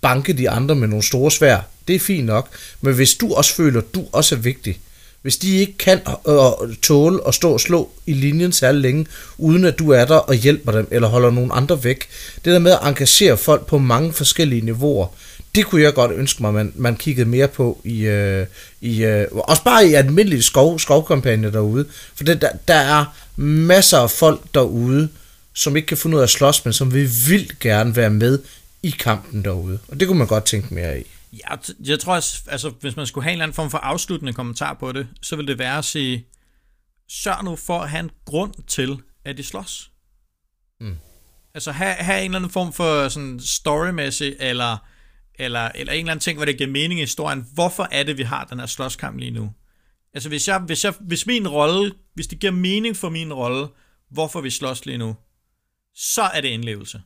banke 0.00 0.32
de 0.32 0.50
andre 0.50 0.74
med 0.74 0.88
nogle 0.88 1.04
store 1.04 1.30
svær. 1.30 1.58
Det 1.88 1.94
er 1.94 2.00
fint 2.00 2.26
nok, 2.26 2.48
men 2.80 2.94
hvis 2.94 3.14
du 3.14 3.34
også 3.34 3.54
føler, 3.54 3.80
at 3.80 3.94
du 3.94 4.04
også 4.12 4.34
er 4.34 4.38
vigtig, 4.38 4.78
hvis 5.22 5.36
de 5.36 5.56
ikke 5.56 5.78
kan 5.78 6.00
øh, 6.28 6.76
tåle 6.82 7.20
at 7.28 7.34
stå 7.34 7.52
og 7.52 7.60
slå 7.60 7.90
i 8.06 8.12
linjen 8.12 8.52
særlig 8.52 8.80
længe, 8.80 9.06
uden 9.38 9.64
at 9.64 9.78
du 9.78 9.90
er 9.90 10.04
der 10.04 10.16
og 10.16 10.34
hjælper 10.34 10.72
dem, 10.72 10.88
eller 10.90 11.08
holder 11.08 11.30
nogen 11.30 11.50
andre 11.54 11.84
væk, 11.84 12.08
det 12.44 12.52
der 12.52 12.58
med 12.58 12.72
at 12.72 12.78
engagere 12.82 13.36
folk 13.36 13.66
på 13.66 13.78
mange 13.78 14.12
forskellige 14.12 14.64
niveauer, 14.64 15.06
det 15.54 15.66
kunne 15.66 15.82
jeg 15.82 15.94
godt 15.94 16.12
ønske 16.12 16.42
mig, 16.42 16.54
man, 16.54 16.72
man 16.76 16.96
kiggede 16.96 17.28
mere 17.28 17.48
på 17.48 17.80
i, 17.84 18.00
øh, 18.00 18.46
i 18.80 19.04
øh, 19.04 19.26
også 19.32 19.64
bare 19.64 19.86
i 19.86 19.94
almindelige 19.94 20.42
skov, 20.42 20.78
skovkampagne 20.78 21.52
derude. 21.52 21.86
For 22.14 22.24
det, 22.24 22.42
der, 22.42 22.50
der 22.68 22.74
er 22.74 23.04
masser 23.36 23.98
af 23.98 24.10
folk 24.10 24.40
derude, 24.54 25.08
som 25.54 25.76
ikke 25.76 25.86
kan 25.86 25.96
finde 25.96 26.16
ud 26.16 26.20
af 26.20 26.24
at 26.24 26.30
slås, 26.30 26.64
men 26.64 26.72
som 26.72 26.94
vil 26.94 27.10
vildt 27.28 27.58
gerne 27.58 27.96
være 27.96 28.10
med 28.10 28.38
i 28.82 28.90
kampen 28.90 29.44
derude. 29.44 29.78
Og 29.88 30.00
det 30.00 30.08
kunne 30.08 30.18
man 30.18 30.26
godt 30.26 30.44
tænke 30.44 30.74
mere 30.74 31.00
i. 31.00 31.04
Ja, 31.32 31.56
jeg 31.80 32.00
tror, 32.00 32.14
at, 32.14 32.42
altså, 32.46 32.70
hvis 32.70 32.96
man 32.96 33.06
skulle 33.06 33.24
have 33.24 33.32
en 33.32 33.34
eller 33.34 33.44
anden 33.44 33.54
form 33.54 33.70
for 33.70 33.78
afsluttende 33.78 34.32
kommentar 34.32 34.74
på 34.74 34.92
det, 34.92 35.08
så 35.22 35.36
ville 35.36 35.48
det 35.48 35.58
være 35.58 35.78
at 35.78 35.84
sige, 35.84 36.26
sørg 37.08 37.44
nu 37.44 37.56
for 37.56 37.80
at 37.80 37.90
have 37.90 38.00
en 38.00 38.10
grund 38.24 38.54
til, 38.66 39.02
at 39.24 39.36
de 39.36 39.42
slås. 39.42 39.90
Mm. 40.80 40.96
Altså 41.54 41.72
have, 41.72 41.94
have 41.94 42.18
en 42.18 42.24
eller 42.24 42.38
anden 42.38 42.50
form 42.50 42.72
for 42.72 43.08
sådan 43.08 43.40
storymæssig, 43.40 44.36
eller, 44.40 44.76
eller, 45.34 45.70
eller 45.74 45.92
en 45.92 45.98
eller 45.98 46.12
anden 46.12 46.22
ting, 46.22 46.38
hvor 46.38 46.44
det 46.44 46.58
giver 46.58 46.70
mening 46.70 47.00
i 47.00 47.02
historien. 47.02 47.46
Hvorfor 47.54 47.88
er 47.90 48.02
det, 48.02 48.18
vi 48.18 48.22
har 48.22 48.44
den 48.44 48.58
her 48.58 48.66
slåskamp 48.66 49.18
lige 49.18 49.30
nu? 49.30 49.52
Altså 50.14 50.28
hvis, 50.28 50.48
jeg, 50.48 50.58
hvis, 50.58 50.84
jeg, 50.84 50.94
hvis 51.00 51.26
min 51.26 51.48
rolle, 51.48 51.92
hvis 52.14 52.26
det 52.26 52.38
giver 52.38 52.52
mening 52.52 52.96
for 52.96 53.08
min 53.08 53.32
rolle, 53.32 53.68
hvorfor 54.10 54.40
vi 54.40 54.50
slås 54.50 54.86
lige 54.86 54.98
nu, 54.98 55.16
så 55.94 56.22
er 56.22 56.40
det 56.40 56.48
indlevelse. 56.48 57.02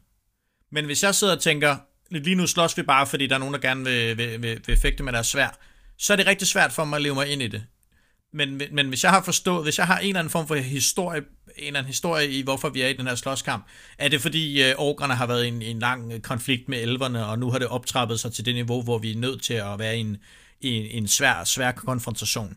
Men 0.74 0.84
hvis 0.84 1.02
jeg 1.02 1.14
sidder 1.14 1.36
og 1.36 1.42
tænker, 1.42 1.76
lige 2.10 2.34
nu 2.34 2.46
slås 2.46 2.76
vi 2.76 2.82
bare, 2.82 3.06
fordi 3.06 3.26
der 3.26 3.34
er 3.34 3.38
nogen, 3.38 3.54
der 3.54 3.60
gerne 3.60 3.84
vil, 3.84 4.18
vil, 4.18 4.42
vil, 4.42 4.60
vil 4.66 4.76
fægte 4.76 5.02
med 5.02 5.12
deres 5.12 5.26
svær, 5.26 5.58
så 5.98 6.12
er 6.12 6.16
det 6.16 6.26
rigtig 6.26 6.48
svært 6.48 6.72
for 6.72 6.84
mig 6.84 6.96
at 6.96 7.02
leve 7.02 7.14
mig 7.14 7.28
ind 7.28 7.42
i 7.42 7.48
det. 7.48 7.64
Men, 8.32 8.62
men 8.72 8.88
hvis 8.88 9.04
jeg 9.04 9.12
har 9.12 9.22
forstået, 9.22 9.64
hvis 9.64 9.78
jeg 9.78 9.86
har 9.86 9.98
en 9.98 10.08
eller 10.08 10.18
anden 10.18 10.30
form 10.30 10.48
for 10.48 10.54
historie, 10.54 11.18
en 11.18 11.66
eller 11.66 11.78
anden 11.78 11.88
historie 11.88 12.30
i, 12.30 12.42
hvorfor 12.42 12.68
vi 12.68 12.82
er 12.82 12.88
i 12.88 12.92
den 12.92 13.06
her 13.06 13.14
slåskamp, 13.14 13.66
er 13.98 14.08
det 14.08 14.20
fordi 14.20 14.62
øh, 14.62 14.74
orkerne 14.78 15.14
har 15.14 15.26
været 15.26 15.44
i 15.44 15.48
en, 15.48 15.62
en 15.62 15.78
lang 15.78 16.22
konflikt 16.22 16.68
med 16.68 16.82
elverne, 16.82 17.26
og 17.26 17.38
nu 17.38 17.50
har 17.50 17.58
det 17.58 17.68
optrappet 17.68 18.20
sig 18.20 18.32
til 18.32 18.44
det 18.44 18.54
niveau, 18.54 18.82
hvor 18.82 18.98
vi 18.98 19.12
er 19.12 19.16
nødt 19.16 19.42
til 19.42 19.54
at 19.54 19.78
være 19.78 19.96
i 19.96 20.00
en, 20.00 20.16
i 20.60 20.70
en, 20.70 21.02
en 21.02 21.08
svær, 21.08 21.44
svær 21.44 21.72
konfrontation. 21.72 22.56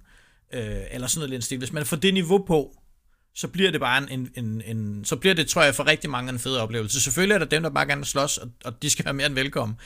Øh, 0.54 0.82
eller 0.92 1.08
sådan 1.08 1.30
noget 1.30 1.44
stil. 1.44 1.58
Hvis 1.58 1.74
man 1.74 1.86
får 1.86 1.98
det 1.98 2.14
niveau 2.14 2.46
på, 2.48 2.77
så 3.38 3.48
bliver 3.48 3.72
det 3.72 3.80
bare 3.80 4.12
en, 4.12 4.30
en, 4.36 4.62
en, 4.66 5.06
så 5.06 5.16
bliver 5.16 5.36
det, 5.36 5.48
tror 5.48 5.64
jeg, 5.64 5.76
for 5.76 5.88
rigtig 5.88 6.10
mange 6.10 6.30
en 6.30 6.40
fed 6.40 6.58
oplevelse. 6.58 7.02
Selvfølgelig 7.02 7.36
er 7.36 7.40
der 7.40 7.46
dem, 7.46 7.64
der 7.64 7.70
bare 7.70 7.86
gerne 7.86 8.00
vil 8.00 8.08
slås, 8.08 8.38
og, 8.38 8.48
og 8.66 8.82
de 8.82 8.90
skal 8.90 9.06
være 9.06 9.14
mere 9.14 9.28
end 9.28 9.34
velkommen. 9.34 9.78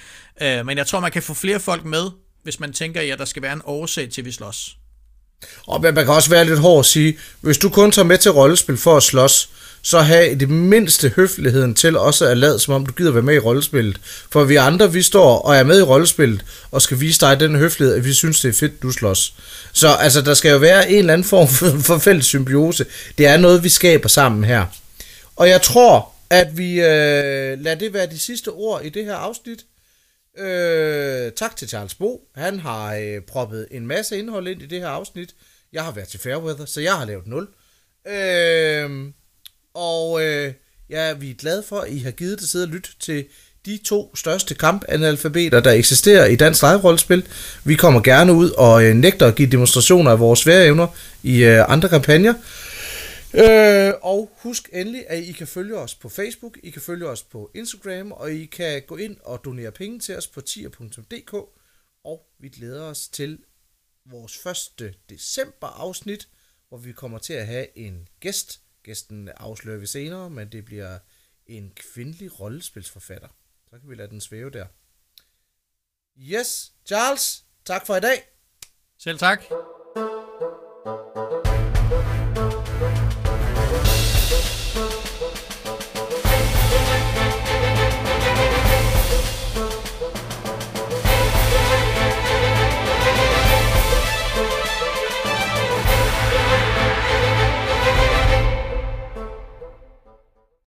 Øh, 0.42 0.66
men 0.66 0.78
jeg 0.78 0.88
tror, 0.88 1.00
man 1.00 1.12
kan 1.12 1.24
få 1.24 1.34
flere 1.34 1.60
folk 1.60 1.86
med, 1.86 2.10
hvis 2.44 2.60
man 2.60 2.74
tænker, 2.74 3.14
at 3.14 3.20
der 3.20 3.26
skal 3.26 3.42
være 3.42 3.54
en 3.54 3.62
årsag 3.66 4.10
til, 4.10 4.22
at 4.22 4.26
vi 4.26 4.32
slås. 4.32 4.78
Og 5.68 5.82
man 5.82 5.96
kan 5.96 6.10
også 6.10 6.30
være 6.30 6.46
lidt 6.46 6.60
hård 6.60 6.80
at 6.80 6.86
sige, 6.86 7.18
hvis 7.42 7.58
du 7.58 7.70
kun 7.70 7.92
tager 7.92 8.06
med 8.06 8.18
til 8.18 8.32
rollespil 8.32 8.78
for 8.78 8.98
at 8.98 9.04
slås, 9.04 9.50
så 9.84 10.00
have 10.00 10.36
det 10.36 10.50
mindste 10.50 11.10
høfligheden 11.10 11.76
til 11.76 11.98
også 11.98 12.26
at 12.26 12.38
lade, 12.38 12.60
som 12.60 12.74
om 12.74 12.86
du 12.86 12.94
gider 12.94 13.12
være 13.12 13.24
med 13.24 13.36
i 13.36 13.40
rollespillet. 13.40 13.98
For 14.32 14.44
vi 14.44 14.56
andre, 14.56 14.94
vi 14.94 15.02
står 15.02 15.40
og 15.40 15.56
er 15.56 15.64
med 15.64 15.80
i 15.80 15.84
rollespillet, 15.84 16.46
og 16.72 16.82
skal 16.82 17.00
vise 17.00 17.20
dig 17.20 17.40
den 17.40 17.56
høflighed, 17.56 17.96
at 17.96 18.06
vi 18.06 18.14
synes, 18.14 18.42
det 18.42 18.50
er 18.50 18.54
fedt, 18.54 18.82
du 18.82 18.92
slås. 18.92 19.34
Så 19.74 19.88
altså, 19.88 20.22
der 20.22 20.34
skal 20.34 20.52
jo 20.52 20.58
være 20.58 20.92
en 20.92 20.98
eller 20.98 21.14
anden 21.14 21.28
form 21.28 21.48
for, 21.48 21.80
for 21.80 21.98
fælles 21.98 22.26
symbiose. 22.26 22.86
Det 23.18 23.26
er 23.26 23.38
noget, 23.38 23.64
vi 23.64 23.70
skaber 23.70 24.10
sammen 24.10 24.44
her. 24.44 24.66
Og 25.36 25.50
jeg 25.50 25.62
tror, 25.62 26.14
at 26.30 26.58
vi 26.58 26.72
øh, 26.80 27.60
lader 27.64 27.76
det 27.76 27.94
være 27.94 28.08
de 28.08 28.20
sidste 28.20 28.50
ord 28.50 28.82
i 28.84 28.90
det 28.90 29.06
her 29.06 29.16
afsnit. 29.16 29.66
Øh, 30.38 31.32
tak 31.32 31.56
til 31.56 31.70
Charles 31.70 31.96
Bo. 31.96 32.22
Han 32.36 32.60
har 32.60 32.96
øh, 32.96 33.22
proppet 33.22 33.68
en 33.72 33.88
masse 33.88 34.20
indhold 34.20 34.48
ind 34.48 34.62
i 34.62 34.66
det 34.66 34.80
her 34.80 34.88
afsnit. 34.88 35.36
Jeg 35.74 35.84
har 35.84 35.92
været 35.92 36.08
til 36.08 36.20
Fairweather, 36.20 36.66
så 36.66 36.82
jeg 36.82 36.94
har 36.94 37.06
lavet 37.06 37.28
0. 37.28 37.48
Øh, 38.08 39.12
og 39.74 40.24
øh, 40.24 40.54
ja, 40.90 41.14
vi 41.14 41.30
er 41.30 41.36
glade 41.36 41.64
for, 41.64 41.80
at 41.80 41.92
I 41.92 42.00
har 42.00 42.12
givet 42.12 42.40
det 42.40 42.50
sidde 42.50 42.66
og 42.66 42.70
lytte 42.70 42.90
til 43.00 43.26
de 43.66 43.78
to 43.86 44.16
største 44.16 44.56
kampanalfabeter, 44.56 45.60
der 45.60 45.72
eksisterer 45.72 46.26
i 46.26 46.36
dansk 46.36 46.62
live-rollespil. 46.62 47.28
Vi 47.64 47.76
kommer 47.76 48.02
gerne 48.02 48.34
ud 48.34 48.50
og 48.50 48.84
øh, 48.84 48.96
nægter 48.96 49.28
at 49.28 49.36
give 49.36 49.52
demonstrationer 49.52 50.12
af 50.12 50.20
vores 50.20 50.40
svære 50.40 50.66
evner 50.66 50.88
i 51.24 51.44
øh, 51.44 51.72
andre 51.72 51.90
kampagner. 51.90 52.34
Øh, 53.34 53.94
og 54.02 54.32
husk 54.38 54.70
endelig, 54.74 55.04
at 55.08 55.24
I 55.24 55.32
kan 55.32 55.48
følge 55.48 55.78
os 55.78 55.96
på 55.96 56.10
Facebook, 56.10 56.58
I 56.64 56.70
kan 56.70 56.82
følge 56.82 57.08
os 57.08 57.24
på 57.24 57.52
Instagram, 57.56 58.12
og 58.12 58.32
I 58.32 58.46
kan 58.46 58.82
gå 58.88 58.98
ind 58.98 59.18
og 59.24 59.42
donere 59.46 59.72
penge 59.72 60.00
til 60.00 60.18
os 60.18 60.28
på 60.28 60.42
tier.dk. 60.42 61.34
Og 62.06 62.22
vi 62.40 62.50
glæder 62.50 62.84
os 62.84 63.08
til 63.08 63.38
vores 64.12 64.38
første 64.44 64.94
december 65.10 65.68
afsnit, 65.68 66.28
hvor 66.70 66.78
vi 66.78 66.92
kommer 66.92 67.18
til 67.18 67.34
at 67.34 67.48
have 67.48 67.78
en 67.78 68.08
gæst. 68.20 68.60
Gæsten 68.84 69.30
afslører 69.30 69.80
vi 69.80 69.86
senere, 69.86 70.30
men 70.30 70.52
det 70.52 70.66
bliver 70.66 71.00
en 71.46 71.72
kvindelig 71.76 72.40
rollespilsforfatter. 72.40 73.28
Så 73.70 73.80
kan 73.80 73.90
vi 73.90 73.96
lade 73.96 74.10
den 74.10 74.22
svæve 74.22 74.50
der. 74.50 74.66
Yes, 76.20 76.74
Charles, 76.86 77.46
tak 77.66 77.86
for 77.86 77.96
i 77.96 78.00
dag. 78.00 78.24
Selv 78.98 79.20
tak. 79.20 79.44